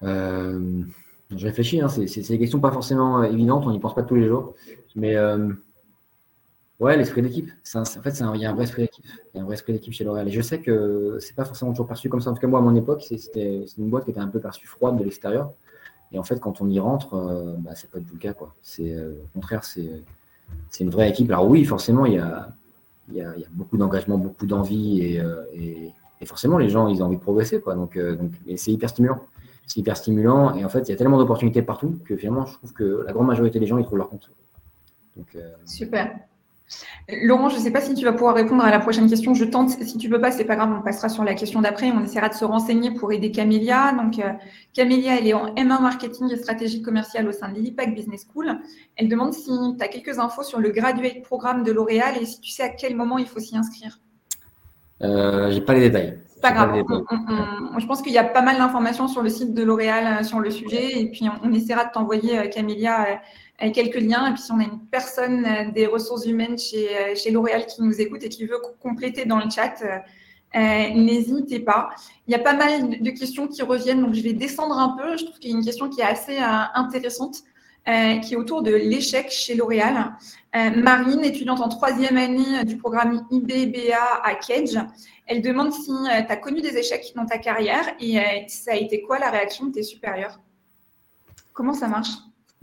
je 0.01 1.45
réfléchis, 1.45 1.82
hein, 1.82 1.88
c'est 1.89 2.28
des 2.28 2.39
questions 2.39 2.60
pas 2.60 2.72
forcément 2.72 3.24
évidentes, 3.24 3.66
on 3.66 3.72
n'y 3.72 3.80
pense 3.80 3.95
pas 3.95 4.03
tous 4.03 4.16
les 4.16 4.28
jours, 4.28 4.56
mais 4.95 5.16
Ouais, 6.80 6.97
l'esprit 6.97 7.21
d'équipe. 7.21 7.49
En 7.73 7.86
fait, 7.86 8.19
il 8.19 8.41
y 8.41 8.45
a 8.45 8.49
un 8.49 8.53
vrai 8.53 8.65
esprit 8.65 8.82
d'équipe. 8.82 9.05
Un 9.34 9.43
vrai 9.43 9.53
esprit 9.53 9.71
d'équipe 9.71 9.93
chez 9.93 10.03
L'Oréal. 10.03 10.28
Et 10.28 10.32
je 10.32 10.41
sais 10.41 10.59
que 10.59 11.17
c'est 11.21 11.36
pas 11.36 11.45
forcément 11.45 11.71
toujours 11.71 11.88
perçu 11.88 12.09
comme 12.09 12.19
ça. 12.19 12.32
En 12.32 12.34
tout 12.34 12.41
cas, 12.41 12.47
moi, 12.47 12.59
à 12.59 12.61
mon 12.61 12.76
époque, 12.76 13.01
c'était 13.01 13.65
une 13.78 13.89
boîte 13.89 14.03
qui 14.03 14.11
était 14.11 14.19
un 14.19 14.28
peu 14.28 14.39
perçue 14.39 14.67
froide 14.67 14.97
de 14.97 15.03
l'extérieur. 15.03 15.53
Et 16.11 16.19
en 16.19 16.23
fait, 16.23 16.39
quand 16.39 16.61
on 16.61 16.69
y 16.69 16.80
rentre, 16.80 17.13
euh, 17.13 17.55
bah, 17.57 17.71
c'est 17.76 17.89
pas 17.89 17.99
du 17.99 18.05
tout 18.05 18.15
le 18.15 18.19
cas. 18.19 18.34
Quoi. 18.34 18.53
Euh, 18.80 19.13
au 19.23 19.28
contraire, 19.34 19.63
c'est 19.63 20.03
une 20.80 20.89
vraie 20.89 21.09
équipe. 21.09 21.32
Alors 21.32 21.47
oui, 21.47 21.63
forcément, 21.63 22.05
il 22.05 22.13
y 22.13 22.19
a, 22.19 22.49
il 23.09 23.15
y 23.15 23.21
a, 23.21 23.34
beaucoup 23.51 23.78
d'engagement, 23.78 24.17
beaucoup 24.17 24.45
d'envie 24.45 25.01
et, 25.01 25.21
euh, 25.21 25.43
et 26.19 26.26
forcément, 26.26 26.57
les 26.57 26.69
gens, 26.69 26.88
ils 26.89 27.01
ont 27.01 27.05
envie 27.05 27.17
de 27.17 27.21
progresser. 27.21 27.61
Quoi. 27.61 27.76
Donc, 27.76 27.97
donc 27.97 28.32
c'est 28.57 28.71
hyper 28.71 28.89
stimulant. 28.89 29.21
C'est 29.65 29.80
hyper 29.80 29.95
stimulant. 29.95 30.53
Et 30.55 30.65
en 30.65 30.69
fait, 30.69 30.82
il 30.82 30.89
y 30.89 30.93
a 30.93 30.97
tellement 30.97 31.17
d'opportunités 31.17 31.61
partout 31.61 31.99
que 32.03 32.17
finalement, 32.17 32.45
je 32.45 32.53
trouve 32.53 32.73
que 32.73 33.03
la 33.05 33.13
grande 33.13 33.28
majorité 33.28 33.59
des 33.59 33.65
gens, 33.65 33.78
ils 33.78 33.86
trouvent 33.86 33.97
leur 33.97 34.09
compte. 34.09 34.30
Donc, 35.15 35.38
Super. 35.65 36.17
Laurent, 37.24 37.49
je 37.49 37.57
ne 37.57 37.61
sais 37.61 37.72
pas 37.72 37.82
si 37.82 37.93
tu 37.93 38.03
vas 38.03 38.13
pouvoir 38.13 38.36
répondre 38.36 38.63
à 38.63 38.72
la 38.72 38.80
prochaine 38.80 39.07
question. 39.07 39.34
Je 39.34 39.45
tente. 39.45 39.70
Si 39.70 39.97
tu 39.97 40.07
ne 40.07 40.13
peux 40.13 40.22
pas, 40.22 40.32
c'est 40.32 40.45
pas 40.45 40.55
grave. 40.55 40.76
On 40.78 40.82
passera 40.82 41.09
sur 41.09 41.24
la 41.24 41.36
question 41.36 41.61
d'après. 41.61 41.91
On 41.91 42.03
essaiera 42.03 42.30
de 42.30 42.34
se 42.34 42.45
renseigner 42.45 42.91
pour 42.91 43.11
aider 43.11 43.32
Camélia. 43.32 43.93
Donc, 43.93 44.20
euh, 44.20 44.32
Camélia, 44.74 45.18
elle 45.20 45.28
est 45.28 45.34
en 45.34 45.53
M1 45.53 45.82
marketing 45.82 46.32
et 46.32 46.38
stratégie 46.38 46.82
commerciale 46.82 47.28
au 47.28 47.32
sein 47.32 47.49
de 47.49 47.55
Lilipac 47.55 47.93
Business 47.93 48.26
School. 48.32 48.59
Elle 48.95 49.07
demande 49.07 49.34
si 49.34 49.51
tu 49.78 49.84
as 49.84 49.88
quelques 49.88 50.18
infos 50.18 50.43
sur 50.43 50.59
le 50.59 50.72
graduate 50.72 51.22
programme 51.22 51.63
de 51.63 51.72
L'Oréal 51.72 52.16
et 52.20 52.26
si 52.26 52.41
tu 52.41 52.49
sais 52.49 52.63
à 52.63 52.70
quel 52.70 52.95
moment 52.95 53.20
il 53.20 53.28
faut 53.28 53.39
s'y 53.39 53.55
inscrire. 53.55 53.99
Euh, 55.01 55.51
j'ai 55.51 55.61
pas 55.61 55.74
les 55.74 55.82
détails. 55.82 56.20
C'est 56.28 56.41
pas 56.41 56.51
grave. 56.51 56.76
je 56.76 57.86
pense 57.86 58.01
qu'il 58.01 58.13
y 58.13 58.18
a 58.18 58.24
pas 58.24 58.41
mal 58.41 58.57
d'informations 58.57 59.07
sur 59.07 59.22
le 59.22 59.30
site 59.30 59.53
de 59.53 59.63
L'Oréal 59.63 60.22
euh, 60.22 60.24
sur 60.24 60.39
le 60.39 60.49
sujet. 60.49 60.99
Et 60.99 61.11
puis, 61.11 61.28
on, 61.43 61.51
essaiera 61.53 61.86
de 61.86 61.91
t'envoyer, 61.91 62.39
euh, 62.39 62.47
Quelques 63.58 63.95
liens. 63.95 64.28
Et 64.28 64.34
puis, 64.34 64.41
si 64.41 64.51
on 64.51 64.60
a 64.60 64.64
une 64.64 64.86
personne 64.91 65.45
euh, 65.45 65.72
des 65.72 65.88
ressources 65.88 66.26
humaines 66.26 66.58
chez, 66.58 66.89
euh, 66.89 67.16
chez 67.16 67.32
L'Oréal 67.32 67.66
qui 67.66 67.82
nous 67.82 68.01
écoute 68.01 68.22
et 68.24 68.30
qui 68.30 68.45
veut 68.45 68.58
compléter 68.82 69.24
dans 69.26 69.38
le 69.38 69.49
chat, 69.49 69.82
euh, 69.82 70.89
n'hésitez 70.93 71.62
pas. 71.62 71.89
Il 72.28 72.34
y 72.34 72.36
a 72.36 72.39
pas 72.39 72.53
mal 72.53 73.01
de 73.01 73.10
questions 73.12 73.47
qui 73.47 73.62
reviennent, 73.62 74.01
donc 74.01 74.14
je 74.14 74.22
vais 74.22 74.34
descendre 74.34 74.78
un 74.78 74.97
peu. 74.97 75.16
Je 75.18 75.24
trouve 75.24 75.39
qu'il 75.39 75.51
y 75.51 75.53
a 75.53 75.58
une 75.58 75.64
question 75.64 75.89
qui 75.89 76.01
est 76.01 76.06
assez 76.06 76.38
intéressante, 76.38 77.43
qui 77.86 78.34
est 78.34 78.36
autour 78.36 78.62
de 78.62 78.72
l'échec 78.72 79.30
chez 79.30 79.56
L'Oréal. 79.56 80.16
Marine, 80.53 81.24
étudiante 81.26 81.60
en 81.60 81.68
troisième 81.68 82.18
année 82.18 82.64
du 82.64 82.78
programme 82.78 83.26
IBBA 83.32 84.22
à 84.24 84.36
Cage, 84.36 84.80
elle 85.28 85.41
demande 85.41 85.74
si 85.74 85.91
tu 85.91 86.10
as 86.10 86.38
connu 86.38 86.62
des 86.62 86.78
échecs 86.78 87.12
dans 87.16 87.26
ta 87.26 87.38
carrière 87.38 87.86
et 87.99 88.18
ça 88.47 88.72
a 88.72 88.76
été 88.76 89.01
quoi 89.01 89.20
la 89.20 89.30
réaction 89.30 89.66
de 89.66 89.74
tes 89.74 89.84
supérieurs? 89.84 90.39
Comment 91.53 91.74
ça 91.74 91.89
marche? 91.89 92.12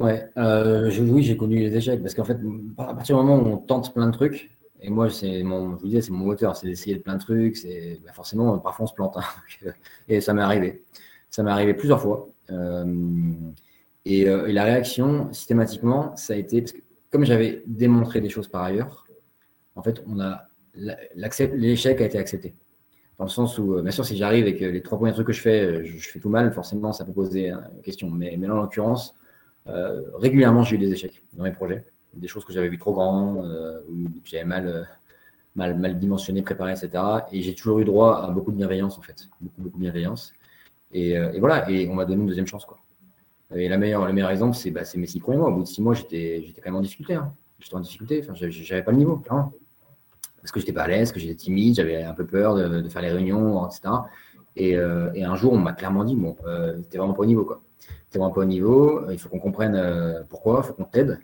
Ouais, 0.02 0.28
euh, 0.36 0.90
oui, 1.00 1.22
j'ai 1.22 1.36
connu 1.36 1.58
les 1.58 1.76
échecs 1.76 2.02
parce 2.02 2.12
qu'en 2.14 2.24
fait, 2.24 2.36
à 2.76 2.92
partir 2.92 3.16
du 3.16 3.24
moment 3.24 3.40
où 3.40 3.46
on 3.52 3.56
tente 3.56 3.94
plein 3.94 4.08
de 4.08 4.12
trucs, 4.12 4.50
et 4.80 4.90
moi, 4.90 5.08
c'est 5.08 5.44
mon, 5.44 5.76
je 5.76 5.80
vous 5.80 5.86
disais, 5.86 6.00
c'est 6.00 6.10
mon 6.10 6.24
moteur, 6.24 6.56
c'est 6.56 6.66
d'essayer 6.66 6.96
plein 6.96 7.14
de 7.14 7.20
trucs, 7.20 7.56
c'est 7.56 8.00
bah, 8.04 8.12
forcément, 8.12 8.58
parfois 8.58 8.82
on 8.84 8.86
se 8.88 8.94
plante, 8.94 9.16
hein, 9.16 9.22
euh, 9.66 9.70
et 10.08 10.20
ça 10.20 10.34
m'est 10.34 10.42
arrivé. 10.42 10.82
Ça 11.30 11.44
m'est 11.44 11.52
arrivé 11.52 11.72
plusieurs 11.72 12.00
fois. 12.02 12.28
Euh, 12.50 13.32
et, 14.04 14.24
la 14.24 14.64
réaction, 14.64 15.32
systématiquement, 15.32 16.16
ça 16.16 16.32
a 16.32 16.36
été 16.36 16.62
parce 16.62 16.72
que 16.72 16.80
comme 17.10 17.24
j'avais 17.24 17.62
démontré 17.66 18.20
des 18.20 18.28
choses 18.28 18.48
par 18.48 18.64
ailleurs, 18.64 19.06
en 19.76 19.82
fait, 19.84 20.02
on 20.08 20.18
a 20.18 20.48
l'échec 20.74 22.00
a 22.00 22.06
été 22.06 22.18
accepté. 22.18 22.56
Dans 23.18 23.24
le 23.24 23.30
sens 23.30 23.56
où, 23.58 23.80
bien 23.80 23.92
sûr, 23.92 24.04
si 24.04 24.16
j'arrive 24.16 24.48
et 24.48 24.56
que 24.56 24.64
les 24.64 24.82
trois 24.82 24.98
premiers 24.98 25.12
trucs 25.12 25.28
que 25.28 25.32
je 25.32 25.40
fais, 25.40 25.84
je, 25.84 26.08
fais 26.08 26.18
tout 26.18 26.30
mal, 26.30 26.52
forcément, 26.52 26.92
ça 26.92 27.04
peut 27.04 27.12
poser 27.12 27.50
une 27.50 27.82
question. 27.82 28.10
Mais, 28.10 28.36
mais 28.36 28.48
là, 28.48 28.54
en 28.56 28.62
l'occurrence, 28.62 29.14
euh, 29.68 30.02
régulièrement, 30.14 30.64
j'ai 30.64 30.76
eu 30.76 30.78
des 30.78 30.92
échecs 30.92 31.22
dans 31.34 31.44
mes 31.44 31.52
projets, 31.52 31.84
des 32.14 32.28
choses 32.28 32.44
que 32.44 32.52
j'avais 32.52 32.68
vues 32.68 32.78
trop 32.78 32.92
grands, 32.92 33.44
euh, 33.44 33.80
ou 33.88 34.04
que 34.20 34.28
j'avais 34.28 34.44
mal, 34.44 34.66
euh, 34.66 34.82
mal, 35.54 35.78
mal 35.78 35.98
dimensionné, 35.98 36.42
préparé, 36.42 36.72
etc. 36.72 36.90
Et 37.32 37.42
j'ai 37.42 37.54
toujours 37.54 37.78
eu 37.78 37.84
droit 37.84 38.22
à 38.24 38.30
beaucoup 38.30 38.50
de 38.50 38.56
bienveillance, 38.56 38.98
en 38.98 39.02
fait, 39.02 39.28
beaucoup, 39.40 39.78
de 39.78 39.82
bienveillance. 39.82 40.32
Et, 40.94 41.16
voilà, 41.38 41.70
et 41.70 41.88
on 41.88 41.94
m'a 41.94 42.04
donné 42.04 42.20
une 42.20 42.26
deuxième 42.26 42.46
chance, 42.46 42.66
quoi. 42.66 42.78
Et 43.54 43.68
la 43.68 43.78
meilleure, 43.78 44.06
le 44.06 44.12
meilleur 44.12 44.30
exemple, 44.30 44.56
c'est 44.56 44.70
bah, 44.70 44.82
mes 44.96 45.06
six 45.06 45.20
premiers 45.20 45.38
mois. 45.38 45.48
Au 45.48 45.54
bout 45.54 45.62
de 45.62 45.68
six 45.68 45.82
mois, 45.82 45.94
j'étais 45.94 46.54
quand 46.56 46.70
même 46.70 46.76
en 46.76 46.80
difficulté. 46.80 47.14
Hein. 47.14 47.32
J'étais 47.60 47.74
en 47.74 47.80
difficulté, 47.80 48.22
enfin, 48.22 48.34
j'avais 48.34 48.82
pas 48.82 48.92
le 48.92 48.98
niveau, 48.98 49.16
clairement. 49.16 49.52
Parce 50.40 50.52
que 50.52 50.60
j'étais 50.60 50.72
pas 50.72 50.82
à 50.82 50.88
l'aise, 50.88 51.12
que 51.12 51.20
j'étais 51.20 51.34
timide, 51.34 51.76
j'avais 51.76 52.02
un 52.02 52.14
peu 52.14 52.26
peur 52.26 52.56
de, 52.56 52.88
faire 52.88 53.02
les 53.02 53.10
réunions, 53.10 53.66
etc. 53.66 53.94
Et, 54.56 54.70
et 54.70 55.24
un 55.24 55.36
jour, 55.36 55.52
on 55.52 55.58
m'a 55.58 55.72
clairement 55.72 56.04
dit, 56.04 56.16
bon, 56.16 56.36
t'es 56.90 56.98
vraiment 56.98 57.14
pas 57.14 57.22
au 57.22 57.26
niveau, 57.26 57.44
quoi 57.44 57.61
tu 58.12 58.20
un 58.20 58.30
peu 58.30 58.40
au 58.40 58.44
niveau, 58.44 59.10
il 59.10 59.18
faut 59.18 59.28
qu'on 59.28 59.38
comprenne 59.38 59.74
euh, 59.74 60.22
pourquoi, 60.28 60.60
il 60.62 60.66
faut 60.66 60.74
qu'on 60.74 60.84
t'aide, 60.84 61.18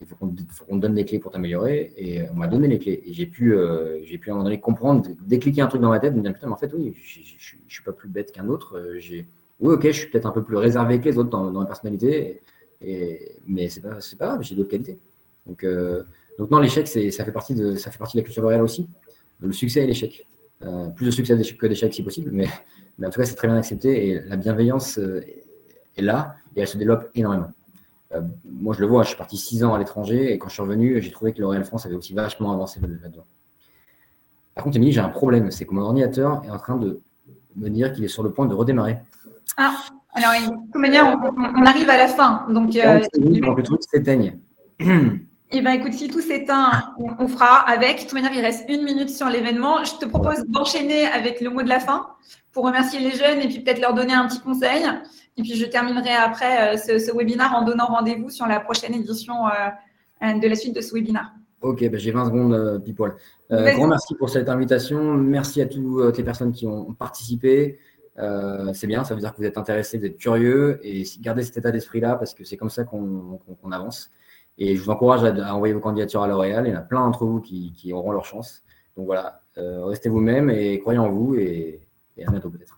il 0.00 0.06
faut 0.06 0.16
qu'on 0.16 0.28
te 0.28 0.80
donne 0.80 0.94
des 0.94 1.04
clés 1.04 1.18
pour 1.18 1.30
t'améliorer. 1.30 1.92
Et 1.96 2.28
on 2.30 2.34
m'a 2.34 2.46
donné 2.46 2.68
les 2.68 2.78
clés. 2.78 3.02
Et 3.06 3.12
j'ai 3.12 3.26
pu, 3.26 3.54
euh, 3.54 4.00
pu 4.20 4.28
à 4.28 4.32
un 4.32 4.34
moment 4.34 4.44
donné 4.44 4.60
comprendre, 4.60 5.08
décliquer 5.26 5.62
un 5.62 5.66
truc 5.66 5.80
dans 5.80 5.88
ma 5.88 6.00
tête, 6.00 6.14
me 6.14 6.20
dire 6.20 6.34
putain, 6.34 6.48
mais 6.48 6.52
en 6.52 6.56
fait, 6.56 6.72
oui, 6.74 6.94
je 6.94 7.20
ne 7.20 7.70
suis 7.70 7.82
pas 7.84 7.92
plus 7.92 8.08
bête 8.08 8.32
qu'un 8.32 8.48
autre. 8.48 8.76
Euh, 8.76 9.00
oui, 9.60 9.74
ok, 9.74 9.86
je 9.86 9.92
suis 9.92 10.10
peut-être 10.10 10.26
un 10.26 10.32
peu 10.32 10.42
plus 10.42 10.56
réservé 10.56 11.00
que 11.00 11.08
les 11.08 11.16
autres 11.16 11.30
dans, 11.30 11.50
dans 11.50 11.60
ma 11.60 11.66
personnalité, 11.66 12.42
mais 13.46 13.68
c'est 13.68 13.80
pas, 13.80 13.98
pas 14.18 14.26
grave, 14.26 14.42
j'ai 14.42 14.56
d'autres 14.56 14.70
qualités. 14.70 14.98
Donc, 15.46 15.64
donc 16.38 16.50
non, 16.50 16.58
l'échec, 16.58 16.88
ça 16.88 17.24
fait 17.24 17.32
partie 17.32 17.54
de, 17.54 17.76
ça 17.76 17.90
fait 17.90 17.98
partie 17.98 18.16
de 18.16 18.22
la 18.22 18.24
culture 18.24 18.42
L'Oréal 18.42 18.62
aussi. 18.62 18.88
Le 19.40 19.52
succès 19.52 19.84
et 19.84 19.86
l'échec. 19.86 20.26
plus 20.96 21.06
de 21.06 21.10
succès 21.12 21.40
que 21.56 21.66
d'échec 21.66 21.94
si 21.94 22.02
possible, 22.02 22.30
mais 22.32 22.48
en 23.06 23.10
tout 23.10 23.20
cas, 23.20 23.26
c'est 23.26 23.36
très 23.36 23.46
bien 23.46 23.56
accepté. 23.56 24.08
Et 24.08 24.20
la 24.22 24.36
bienveillance 24.36 24.98
est 25.96 26.02
là 26.02 26.36
et 26.56 26.60
elle 26.60 26.68
se 26.68 26.76
développe 26.76 27.10
énormément. 27.14 27.50
Euh, 28.12 28.20
moi, 28.44 28.74
je 28.74 28.80
le 28.80 28.86
vois, 28.86 29.02
je 29.02 29.08
suis 29.08 29.16
parti 29.16 29.36
six 29.36 29.64
ans 29.64 29.74
à 29.74 29.78
l'étranger 29.78 30.32
et 30.32 30.38
quand 30.38 30.48
je 30.48 30.54
suis 30.54 30.62
revenu, 30.62 31.00
j'ai 31.00 31.10
trouvé 31.10 31.32
que 31.32 31.40
L'Oréal 31.40 31.64
France 31.64 31.86
avait 31.86 31.94
aussi 31.94 32.14
vachement 32.14 32.52
avancé 32.52 32.80
là-dedans. 32.80 33.24
Par 34.54 34.64
contre, 34.64 34.76
Émilie, 34.76 34.92
j'ai 34.92 35.00
un 35.00 35.08
problème, 35.08 35.50
c'est 35.50 35.64
que 35.64 35.74
mon 35.74 35.82
ordinateur 35.82 36.42
est 36.44 36.50
en 36.50 36.58
train 36.58 36.76
de 36.76 37.00
me 37.56 37.68
dire 37.68 37.92
qu'il 37.92 38.04
est 38.04 38.08
sur 38.08 38.22
le 38.22 38.30
point 38.30 38.46
de 38.46 38.54
redémarrer. 38.54 38.98
Ah, 39.56 39.74
alors, 40.14 40.30
de 40.32 40.54
toute 40.54 40.76
manière, 40.76 41.18
on, 41.36 41.64
arrive 41.64 41.90
à 41.90 41.98
la 41.98 42.06
fin. 42.06 42.46
Donc, 42.48 42.76
euh, 42.76 43.00
le 43.18 43.62
truc 43.62 43.80
s'éteigne. 43.82 44.38
Eh 45.56 45.60
bien, 45.60 45.72
écoute, 45.72 45.92
si 45.92 46.08
tout 46.08 46.20
s'éteint, 46.20 46.94
on, 46.98 47.28
fera 47.28 47.60
avec. 47.68 47.98
De 47.98 48.02
toute 48.02 48.14
manière, 48.14 48.32
il 48.34 48.40
reste 48.40 48.68
une 48.68 48.82
minute 48.82 49.10
sur 49.10 49.28
l'événement. 49.28 49.84
Je 49.84 49.94
te 49.98 50.04
propose 50.04 50.44
d'enchaîner 50.48 51.06
avec 51.06 51.40
le 51.40 51.50
mot 51.50 51.62
de 51.62 51.68
la 51.68 51.78
fin 51.78 52.08
pour 52.52 52.64
remercier 52.64 52.98
les 52.98 53.12
jeunes 53.12 53.38
et 53.40 53.46
puis 53.46 53.60
peut-être 53.60 53.80
leur 53.80 53.94
donner 53.94 54.14
un 54.14 54.26
petit 54.26 54.40
conseil. 54.40 54.82
Et 55.36 55.42
puis, 55.42 55.56
je 55.56 55.66
terminerai 55.66 56.12
après 56.12 56.74
euh, 56.74 56.76
ce, 56.76 57.14
webinaire 57.14 57.52
en 57.54 57.64
donnant 57.64 57.86
rendez-vous 57.86 58.30
sur 58.30 58.46
la 58.46 58.60
prochaine 58.60 58.94
édition 58.94 59.46
euh, 59.48 60.38
de 60.38 60.48
la 60.48 60.54
suite 60.54 60.74
de 60.74 60.80
ce 60.80 60.94
webinaire. 60.94 61.32
Ok, 61.60 61.80
ben, 61.80 61.98
j'ai 61.98 62.12
20 62.12 62.26
secondes, 62.26 62.54
euh, 62.54 62.78
People. 62.78 63.16
grand 63.50 63.88
merci 63.88 64.14
pour 64.14 64.30
cette 64.30 64.48
invitation. 64.48 65.14
Merci 65.14 65.60
à 65.60 65.66
toutes 65.66 66.16
les 66.16 66.24
personnes 66.24 66.52
qui 66.52 66.66
ont 66.66 66.92
participé. 66.92 67.78
c'est 68.16 68.86
bien, 68.86 69.02
ça 69.02 69.14
veut 69.14 69.20
dire 69.20 69.32
que 69.32 69.38
vous 69.38 69.44
êtes 69.44 69.58
intéressés, 69.58 69.98
vous 69.98 70.04
êtes 70.04 70.18
curieux 70.18 70.78
et 70.84 71.02
gardez 71.20 71.42
cet 71.42 71.56
état 71.56 71.72
d'esprit-là 71.72 72.14
parce 72.16 72.32
que 72.32 72.44
c'est 72.44 72.56
comme 72.56 72.70
ça 72.70 72.84
qu'on 72.84 73.40
avance. 73.72 74.10
Et 74.56 74.76
je 74.76 74.82
vous 74.82 74.90
encourage 74.90 75.24
à, 75.24 75.54
envoyer 75.54 75.74
vos 75.74 75.80
candidatures 75.80 76.22
à 76.22 76.28
L'Oréal. 76.28 76.64
Il 76.66 76.70
y 76.70 76.76
en 76.76 76.78
a 76.78 76.82
plein 76.82 77.00
d'entre 77.00 77.26
vous 77.26 77.40
qui, 77.40 77.92
auront 77.92 78.12
leur 78.12 78.24
chance. 78.24 78.62
Donc 78.96 79.06
voilà, 79.06 79.40
restez 79.56 80.08
vous-même 80.08 80.48
et 80.48 80.78
croyez 80.78 81.00
en 81.00 81.10
vous 81.10 81.34
et 81.34 81.80
à 82.24 82.30
bientôt 82.30 82.50
peut-être. 82.50 82.73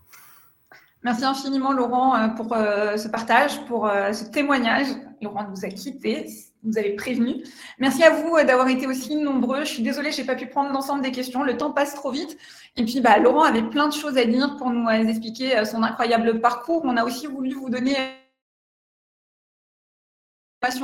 Merci 1.07 1.25
infiniment, 1.25 1.71
Laurent, 1.71 2.17
euh, 2.17 2.27
pour 2.27 2.53
euh, 2.53 2.97
ce 2.97 3.07
partage, 3.07 3.65
pour 3.67 3.87
euh, 3.87 4.13
ce 4.13 4.25
témoignage. 4.25 4.89
Laurent 5.23 5.47
nous 5.49 5.65
a 5.65 5.69
quittés, 5.69 6.27
vous 6.65 6.77
avez 6.79 6.97
prévenu. 6.97 7.45
Merci 7.79 8.03
à 8.03 8.11
vous 8.11 8.37
d'avoir 8.45 8.67
été 8.67 8.89
aussi 8.89 9.15
nombreux. 9.15 9.61
Je 9.61 9.69
suis 9.69 9.85
désolée, 9.85 10.11
je 10.11 10.21
n'ai 10.21 10.27
pas 10.27 10.35
pu 10.35 10.49
prendre 10.49 10.73
l'ensemble 10.73 11.03
des 11.03 11.13
questions. 11.13 11.45
Le 11.45 11.57
temps 11.57 11.71
passe 11.71 11.95
trop 11.95 12.11
vite. 12.11 12.37
Et 12.77 12.85
puis, 12.85 13.01
bah, 13.01 13.19
Laurent 13.19 13.45
avait 13.45 13.63
plein 13.63 13.87
de 13.87 13.93
choses 13.93 14.19
à 14.19 14.25
dire 14.25 14.57
pour 14.57 14.71
nous 14.71 14.91
expliquer 14.91 15.65
son 15.65 15.85
incroyable 15.85 16.41
parcours. 16.41 16.83
On 16.85 16.97
a 16.97 17.05
aussi 17.05 17.29
voulu 17.29 17.55
vous 17.55 17.71
donner 17.71 17.95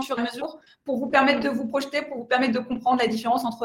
sur 0.02 0.18
mesure 0.18 0.58
pour 0.84 0.98
vous 0.98 1.08
permettre 1.08 1.40
de 1.40 1.48
vous 1.48 1.66
projeter, 1.66 2.02
pour 2.02 2.18
vous 2.18 2.24
permettre 2.24 2.52
de 2.52 2.58
comprendre 2.58 3.00
la 3.00 3.08
différence 3.08 3.44
entre 3.44 3.64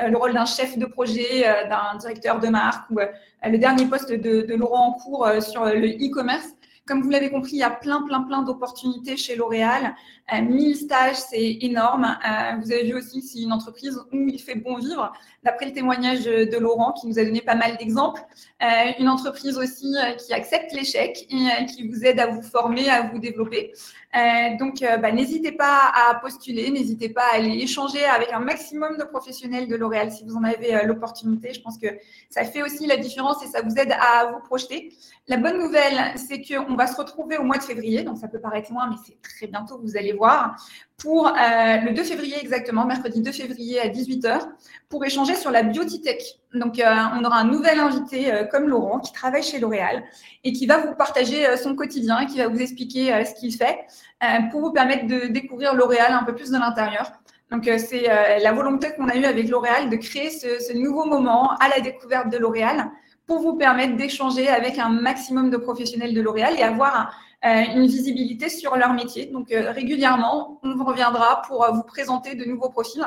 euh, 0.00 0.08
le 0.08 0.16
rôle 0.16 0.32
d'un 0.32 0.46
chef 0.46 0.78
de 0.78 0.86
projet, 0.86 1.46
euh, 1.46 1.68
d'un 1.68 1.96
directeur 1.98 2.40
de 2.40 2.48
marque 2.48 2.88
ou 2.90 3.00
euh, 3.00 3.06
le 3.44 3.58
dernier 3.58 3.86
poste 3.86 4.10
de, 4.10 4.42
de 4.42 4.54
Laurent 4.54 4.88
en 4.88 4.92
cours 4.92 5.28
sur 5.40 5.64
le 5.66 5.88
e-commerce. 5.88 6.48
Comme 6.86 7.02
vous 7.02 7.10
l'avez 7.10 7.28
compris, 7.28 7.52
il 7.52 7.58
y 7.58 7.62
a 7.62 7.70
plein, 7.70 8.00
plein, 8.02 8.22
plein 8.22 8.42
d'opportunités 8.42 9.18
chez 9.18 9.36
L'Oréal. 9.36 9.94
1000 10.32 10.74
stages, 10.74 11.16
c'est 11.16 11.58
énorme. 11.60 12.16
vous 12.62 12.72
avez 12.72 12.84
vu 12.84 12.94
aussi 12.94 13.20
c'est 13.20 13.40
une 13.40 13.52
entreprise 13.52 14.00
où 14.10 14.16
il 14.26 14.38
fait 14.38 14.54
bon 14.54 14.78
vivre, 14.78 15.12
d'après 15.44 15.66
le 15.66 15.72
témoignage 15.72 16.24
de 16.24 16.58
Laurent 16.58 16.92
qui 16.92 17.06
nous 17.06 17.18
a 17.18 17.24
donné 17.24 17.40
pas 17.40 17.54
mal 17.54 17.76
d'exemples. 17.76 18.20
une 18.98 19.08
entreprise 19.08 19.56
aussi 19.56 19.94
qui 20.18 20.32
accepte 20.32 20.72
l'échec 20.72 21.26
et 21.30 21.66
qui 21.66 21.88
vous 21.88 22.04
aide 22.04 22.20
à 22.20 22.26
vous 22.26 22.42
former, 22.42 22.88
à 22.90 23.02
vous 23.02 23.18
développer. 23.18 23.72
Euh, 24.16 24.56
donc, 24.56 24.82
euh, 24.82 24.96
bah, 24.96 25.12
n'hésitez 25.12 25.52
pas 25.52 25.92
à 25.94 26.14
postuler, 26.14 26.70
n'hésitez 26.70 27.10
pas 27.10 27.24
à 27.32 27.36
aller 27.36 27.58
échanger 27.58 28.04
avec 28.04 28.32
un 28.32 28.40
maximum 28.40 28.96
de 28.96 29.04
professionnels 29.04 29.68
de 29.68 29.76
L'Oréal 29.76 30.10
si 30.10 30.24
vous 30.24 30.34
en 30.34 30.44
avez 30.44 30.74
euh, 30.74 30.84
l'opportunité. 30.84 31.52
Je 31.52 31.60
pense 31.60 31.76
que 31.76 31.88
ça 32.30 32.44
fait 32.44 32.62
aussi 32.62 32.86
la 32.86 32.96
différence 32.96 33.44
et 33.44 33.48
ça 33.48 33.60
vous 33.60 33.74
aide 33.76 33.92
à 33.92 34.32
vous 34.32 34.40
projeter. 34.40 34.94
La 35.26 35.36
bonne 35.36 35.58
nouvelle, 35.58 36.14
c'est 36.16 36.40
qu'on 36.42 36.74
va 36.74 36.86
se 36.86 36.96
retrouver 36.96 37.36
au 37.36 37.42
mois 37.42 37.58
de 37.58 37.62
février, 37.62 38.02
donc 38.02 38.16
ça 38.16 38.28
peut 38.28 38.40
paraître 38.40 38.72
loin, 38.72 38.88
mais 38.88 38.96
c'est 39.06 39.20
très 39.20 39.46
bientôt, 39.46 39.78
vous 39.78 39.96
allez 39.98 40.14
voir, 40.14 40.56
pour 40.98 41.32
le 41.32 41.94
2 41.94 42.02
février 42.02 42.36
exactement, 42.40 42.84
mercredi 42.84 43.22
2 43.22 43.30
février 43.30 43.80
à 43.80 43.88
18h, 43.88 44.48
pour 44.88 45.04
échanger 45.04 45.36
sur 45.36 45.50
la 45.52 45.62
biotech. 45.62 46.40
Donc, 46.54 46.82
on 46.82 47.24
aura 47.24 47.38
un 47.38 47.44
nouvel 47.44 47.78
invité 47.78 48.32
comme 48.50 48.68
Laurent 48.68 48.98
qui 48.98 49.12
travaille 49.12 49.44
chez 49.44 49.60
L'Oréal 49.60 50.02
et 50.42 50.52
qui 50.52 50.66
va 50.66 50.78
vous 50.78 50.96
partager 50.96 51.56
son 51.56 51.76
quotidien, 51.76 52.26
qui 52.26 52.38
va 52.38 52.48
vous 52.48 52.60
expliquer 52.60 53.24
ce 53.24 53.38
qu'il 53.38 53.54
fait. 53.54 53.78
Euh, 54.24 54.26
pour 54.50 54.60
vous 54.60 54.72
permettre 54.72 55.06
de 55.06 55.28
découvrir 55.28 55.74
L'Oréal 55.74 56.12
un 56.12 56.24
peu 56.24 56.34
plus 56.34 56.50
de 56.50 56.58
l'intérieur. 56.58 57.12
Donc, 57.52 57.68
euh, 57.68 57.78
c'est 57.78 58.10
euh, 58.10 58.38
la 58.42 58.52
volonté 58.52 58.88
qu'on 58.96 59.08
a 59.08 59.14
eue 59.14 59.24
avec 59.26 59.48
L'Oréal 59.48 59.90
de 59.90 59.96
créer 59.96 60.30
ce, 60.30 60.76
nouveau 60.76 61.04
moment 61.04 61.52
à 61.60 61.68
la 61.68 61.80
découverte 61.80 62.28
de 62.28 62.36
L'Oréal 62.36 62.90
pour 63.28 63.38
vous 63.38 63.54
permettre 63.54 63.96
d'échanger 63.96 64.48
avec 64.48 64.76
un 64.78 64.88
maximum 64.88 65.50
de 65.50 65.56
professionnels 65.56 66.14
de 66.14 66.20
L'Oréal 66.20 66.54
et 66.58 66.62
avoir 66.62 67.16
une 67.42 67.86
visibilité 67.86 68.48
sur 68.48 68.76
leur 68.76 68.92
métier. 68.92 69.26
Donc 69.26 69.48
régulièrement, 69.50 70.60
on 70.62 70.84
reviendra 70.84 71.42
pour 71.42 71.66
vous 71.72 71.84
présenter 71.84 72.34
de 72.34 72.44
nouveaux 72.44 72.68
profils 72.68 73.04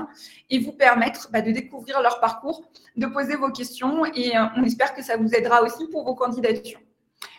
et 0.50 0.60
vous 0.60 0.72
permettre 0.72 1.30
bah, 1.32 1.42
de 1.42 1.52
découvrir 1.52 2.02
leur 2.02 2.20
parcours, 2.20 2.64
de 2.96 3.06
poser 3.08 3.36
vos 3.36 3.52
questions 3.52 4.06
et 4.06 4.34
on 4.56 4.64
espère 4.64 4.94
que 4.94 5.04
ça 5.04 5.18
vous 5.18 5.34
aidera 5.34 5.64
aussi 5.64 5.88
pour 5.90 6.06
vos 6.06 6.16
candidatures. 6.16 6.80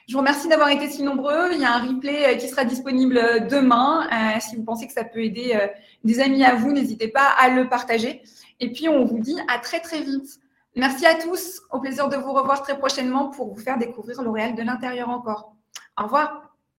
Je 0.08 0.14
vous 0.14 0.18
remercie 0.18 0.48
d'avoir 0.48 0.68
été 0.68 0.90
si 0.90 1.02
nombreux. 1.02 1.52
Il 1.52 1.60
y 1.60 1.64
a 1.64 1.74
un 1.74 1.86
replay 1.86 2.34
euh, 2.34 2.36
qui 2.36 2.48
sera 2.48 2.64
disponible 2.64 3.16
euh, 3.16 3.38
demain. 3.40 4.06
Euh, 4.12 4.40
si 4.40 4.56
vous 4.56 4.64
pensez 4.64 4.86
que 4.86 4.92
ça 4.92 5.04
peut 5.04 5.22
aider 5.22 5.58
des 6.04 6.20
amis 6.20 6.44
à 6.44 6.54
vous, 6.54 6.72
n'hésitez 6.72 7.08
pas 7.08 7.28
à 7.38 7.48
le 7.48 7.68
partager. 7.68 8.22
Et 8.60 8.72
puis, 8.72 8.88
on 8.88 9.04
vous 9.04 9.20
dit 9.20 9.38
à 9.48 9.58
très, 9.58 9.80
très 9.80 10.00
vite. 10.00 10.38
Merci 10.74 11.06
à 11.06 11.14
tous. 11.14 11.62
Au 11.70 11.80
plaisir 11.80 12.08
de 12.08 12.16
vous 12.16 12.32
revoir 12.32 12.62
très 12.62 12.78
prochainement 12.78 13.28
pour 13.28 13.54
vous 13.54 13.60
faire 13.60 13.78
découvrir 13.78 14.22
L'Oréal 14.22 14.54
de 14.54 14.62
l'intérieur 14.62 15.08
encore. 15.08 15.54
Au 15.98 16.04
revoir. 16.04 16.41